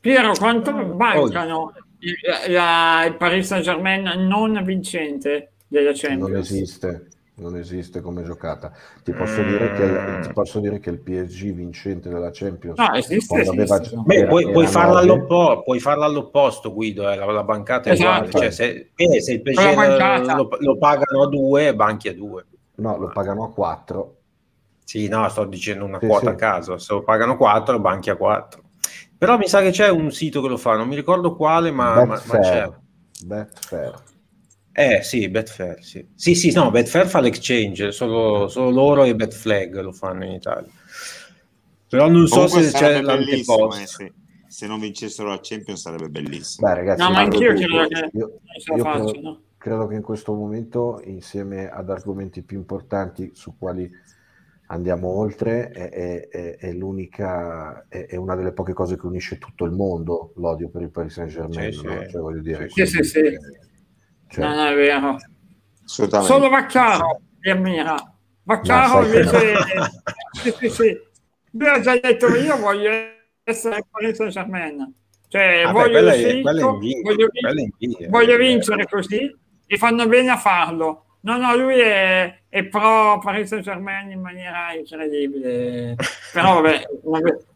Piero 0.00 0.34
quanto 0.34 0.72
mancano 0.72 1.72
il, 2.00 2.16
la, 2.52 3.04
il 3.06 3.16
Paris 3.16 3.46
Saint 3.46 3.64
Germain 3.64 4.02
non 4.26 4.62
vincente 4.64 5.52
della 5.66 5.92
Champions? 5.92 6.28
non 6.28 6.36
esiste 6.36 7.08
non 7.36 7.56
esiste 7.56 8.00
come 8.00 8.22
giocata. 8.22 8.72
Ti 9.02 9.12
posso, 9.12 9.40
mm. 9.42 9.46
dire, 9.48 9.72
che, 9.72 10.20
ti 10.20 10.32
posso 10.32 10.60
dire 10.60 10.78
che 10.78 10.90
il 10.90 11.00
PSG 11.00 11.52
vincente 11.52 12.08
della 12.08 12.30
Champions 12.32 12.78
no, 12.78 12.92
esiste, 12.94 13.40
aveva, 13.40 13.76
esiste. 13.76 13.96
Beh, 14.04 14.26
puoi, 14.26 14.50
puoi, 14.50 14.66
farlo 14.66 14.96
all'opposto, 14.96 15.62
puoi, 15.62 15.80
farlo 15.80 16.04
all'opposto, 16.04 16.72
Guido. 16.72 17.10
Eh, 17.10 17.16
la, 17.16 17.26
la, 17.26 17.42
bancata 17.42 17.90
è 17.90 17.92
esatto. 17.92 18.26
uguale. 18.26 18.30
Cioè, 18.30 18.50
se, 18.50 18.90
eh, 18.94 19.20
se, 19.20 19.32
il 19.32 19.42
PSG 19.42 20.34
lo, 20.34 20.48
lo, 20.58 20.78
pagano 20.78 21.22
a 21.24 21.28
due, 21.28 21.74
banchi 21.74 22.08
a 22.08 22.14
due. 22.14 22.44
No, 22.76 22.96
lo 22.98 23.08
pagano 23.08 23.44
a 23.44 23.52
quattro. 23.52 24.16
Sì, 24.84 25.08
no, 25.08 25.28
sto 25.28 25.44
dicendo 25.44 25.84
una 25.84 25.98
sì, 25.98 26.06
quota 26.06 26.26
sì. 26.26 26.32
a 26.32 26.34
caso. 26.36 26.78
Se 26.78 26.92
lo 26.92 27.02
pagano 27.02 27.36
quattro, 27.36 27.80
banchi 27.80 28.10
a 28.10 28.16
quattro. 28.16 28.62
Però 29.18 29.38
mi 29.38 29.48
sa 29.48 29.60
che 29.60 29.70
c'è 29.70 29.88
un 29.88 30.10
sito 30.12 30.40
che 30.42 30.48
lo 30.48 30.56
fa, 30.56 30.76
non 30.76 30.86
mi 30.86 30.94
ricordo 30.94 31.34
quale, 31.34 31.70
ma, 31.70 32.04
ma, 32.04 32.20
ma 32.26 32.38
c'è. 32.38 32.70
Betfair. 33.24 33.94
Eh 34.76 35.04
sì, 35.04 35.28
Betfair, 35.28 35.84
sì. 35.84 36.04
Sì, 36.16 36.34
sì, 36.34 36.52
no, 36.52 36.72
Betfair 36.72 37.06
fa 37.06 37.20
l'exchange, 37.20 37.92
solo, 37.92 38.48
solo 38.48 38.70
loro 38.70 39.04
e 39.04 39.14
Betflag 39.14 39.78
lo 39.80 39.92
fanno 39.92 40.24
in 40.24 40.32
Italia. 40.32 40.68
Però 41.88 42.08
non 42.08 42.26
so 42.26 42.48
se 42.48 42.72
c'è 42.72 43.00
l'anteposto. 43.00 43.80
Eh, 43.80 43.86
se, 43.86 44.12
se 44.48 44.66
non 44.66 44.80
vincessero 44.80 45.28
la 45.28 45.38
Champions 45.40 45.80
sarebbe 45.80 46.08
bellissimo. 46.08 46.66
Beh, 46.66 46.74
ragazzi, 46.74 47.02
no, 47.02 47.10
ma 47.10 47.20
anch'io 47.20 47.54
credo 47.54 47.86
che 47.86 48.10
io, 48.14 48.40
io 48.76 48.82
faccio, 48.82 49.04
credo, 49.04 49.20
no? 49.20 49.42
credo 49.58 49.86
che 49.86 49.94
in 49.94 50.02
questo 50.02 50.34
momento, 50.34 51.00
insieme 51.04 51.70
ad 51.70 51.88
argomenti 51.88 52.42
più 52.42 52.56
importanti 52.56 53.30
su 53.32 53.56
quali 53.56 53.88
andiamo 54.66 55.06
oltre, 55.06 55.70
è, 55.70 55.88
è, 55.88 56.28
è, 56.28 56.56
è 56.56 56.72
l'unica, 56.72 57.86
è, 57.86 58.16
una 58.16 58.34
delle 58.34 58.50
poche 58.50 58.72
cose 58.72 58.98
che 58.98 59.06
unisce 59.06 59.38
tutto 59.38 59.64
il 59.66 59.70
mondo, 59.70 60.32
l'odio 60.34 60.68
per 60.68 60.82
il 60.82 60.90
Paris 60.90 61.12
Saint 61.12 61.30
Germain. 61.30 61.72
Sì, 61.72 61.86
no? 61.86 62.02
sì. 62.02 62.10
Cioè, 62.10 62.20
voglio 62.20 62.42
dire, 62.42 62.68
sì, 62.70 62.86
sì, 62.86 63.04
sì. 63.04 63.20
Cioè, 64.34 64.44
non 64.48 64.66
è 64.66 64.74
vero. 64.74 65.16
Solo 65.84 66.48
Vaccaro 66.48 67.20
mi 67.40 67.50
ammira. 67.50 67.94
Vaccaro 68.42 69.04
invece... 69.04 69.54
sì, 70.32 70.54
sì, 70.58 70.68
sì. 70.68 71.00
Lui 71.52 71.68
ha 71.68 71.80
già 71.80 71.96
detto 71.98 72.26
io 72.34 72.56
voglio 72.56 72.90
essere 73.44 73.84
Paris 73.88 74.16
Saint 74.16 74.32
Germain. 74.32 74.92
Cioè, 75.28 75.62
ah, 75.66 75.72
voglio, 75.72 76.02
beh, 76.02 76.40
è, 76.40 76.40
voglio, 76.42 76.78
vincere, 76.78 78.08
voglio 78.08 78.36
vincere 78.36 78.86
così 78.88 79.36
e 79.66 79.76
fanno 79.78 80.06
bene 80.08 80.30
a 80.30 80.36
farlo. 80.36 81.04
No, 81.20 81.36
no, 81.38 81.56
lui 81.56 81.78
è, 81.78 82.40
è 82.48 82.64
pro 82.64 83.18
Paris 83.22 83.48
Saint 83.48 83.64
Germain 83.64 84.10
in 84.10 84.20
maniera 84.20 84.74
incredibile. 84.74 85.96
Però 86.32 86.60
vabbè, 86.60 86.88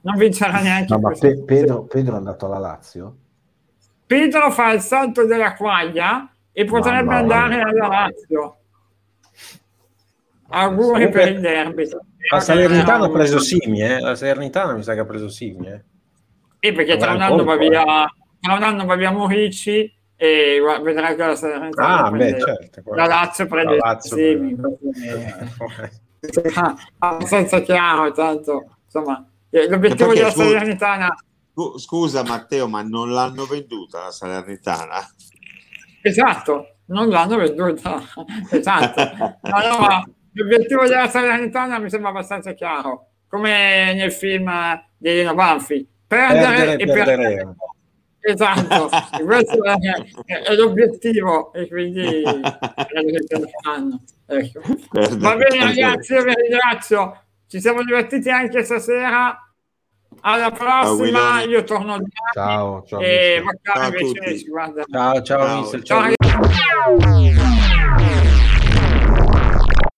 non 0.02 0.16
vincerà 0.16 0.60
neanche. 0.60 0.92
No, 0.92 1.00
ma 1.00 1.10
Pe- 1.10 1.42
Pedro, 1.44 1.82
Pedro 1.84 2.14
è 2.14 2.18
andato 2.18 2.46
alla 2.46 2.58
Lazio? 2.58 3.16
Pedro 4.06 4.50
fa 4.50 4.72
il 4.72 4.80
salto 4.80 5.26
della 5.26 5.54
quaglia 5.54 6.32
e 6.58 6.64
potrebbe 6.64 7.04
Mamma 7.04 7.18
andare 7.18 7.60
alla 7.60 7.86
Lazio. 7.86 8.56
Auguri 10.48 11.04
Comunque, 11.04 11.08
per 11.08 11.32
il 11.32 11.40
derby. 11.40 11.88
La 12.32 12.40
Salernitana 12.40 13.04
ha 13.04 13.10
preso 13.10 13.38
Simi, 13.38 13.80
eh? 13.80 14.00
la 14.00 14.16
Salernitana 14.16 14.72
mi 14.72 14.82
sa 14.82 14.94
che 14.94 14.98
ha 14.98 15.04
preso 15.04 15.28
Simi. 15.28 15.68
Eh? 15.68 15.80
E 16.58 16.72
perché 16.72 16.96
tra 16.96 17.12
un, 17.12 17.20
anno 17.20 17.44
va 17.44 17.56
via, 17.56 17.84
tra 18.40 18.54
un 18.54 18.62
anno 18.64 18.86
va 18.86 18.96
via 18.96 19.12
Morici 19.12 19.88
e 20.16 20.60
vedrai 20.82 21.14
che 21.14 21.26
la 21.26 21.36
Salernitana 21.36 22.02
ah, 22.02 22.10
beh, 22.10 22.40
certo, 22.40 22.82
la 22.92 23.06
Lazio 23.06 23.46
prende 23.46 23.76
la 23.76 23.92
Lazio 23.92 24.16
Simi. 24.16 24.56
abbastanza 26.98 27.60
chiaro, 27.60 28.10
tanto 28.10 28.78
insomma 28.84 29.24
l'obiettivo 29.50 30.12
della 30.12 30.32
Salernitana 30.32 31.14
scusa 31.76 32.24
Matteo 32.24 32.66
ma 32.66 32.82
non 32.82 33.12
l'hanno 33.12 33.44
venduta 33.44 34.02
la 34.02 34.10
Salernitana 34.10 35.08
Esatto, 36.02 36.76
non 36.86 37.08
l'hanno 37.08 37.36
venduta. 37.36 38.00
esatto. 38.50 39.38
Allora, 39.42 40.02
l'obiettivo 40.32 40.86
della 40.86 41.08
Salernitana 41.08 41.78
mi 41.78 41.90
sembra 41.90 42.10
abbastanza 42.10 42.52
chiaro, 42.52 43.10
come 43.28 43.92
nel 43.94 44.12
film 44.12 44.50
di 44.96 45.08
Elena 45.08 45.34
Banfi. 45.34 45.86
Perdere, 46.06 46.76
perdere 46.76 46.82
e 46.82 46.86
perdere. 46.86 47.56
Esatto, 48.20 48.90
questo 49.24 49.64
è, 49.64 49.76
è, 50.24 50.54
l'obiettivo 50.54 51.52
e 51.52 51.68
quindi 51.68 52.22
ecco. 54.26 54.60
Va 55.16 55.36
bene 55.36 55.64
ragazzi, 55.64 56.12
io 56.12 56.24
vi 56.24 56.34
ringrazio. 56.34 57.24
Ci 57.46 57.60
siamo 57.60 57.82
divertiti 57.82 58.28
anche 58.28 58.64
stasera. 58.64 59.47
Alla 60.20 60.50
prossima, 60.50 61.42
io 61.42 61.62
torno 61.64 61.92
domani. 61.92 62.08
Ciao, 62.32 62.84
ciao. 62.86 63.00
E 63.00 63.42
ciao, 63.62 63.86
invece 63.86 64.38
ci 64.38 64.48
guarda. 64.48 64.84
ciao, 64.90 65.22
ciao, 65.22 65.70
ciao. 65.82 65.82
ciao. 65.82 66.12
ciao. 66.96 68.37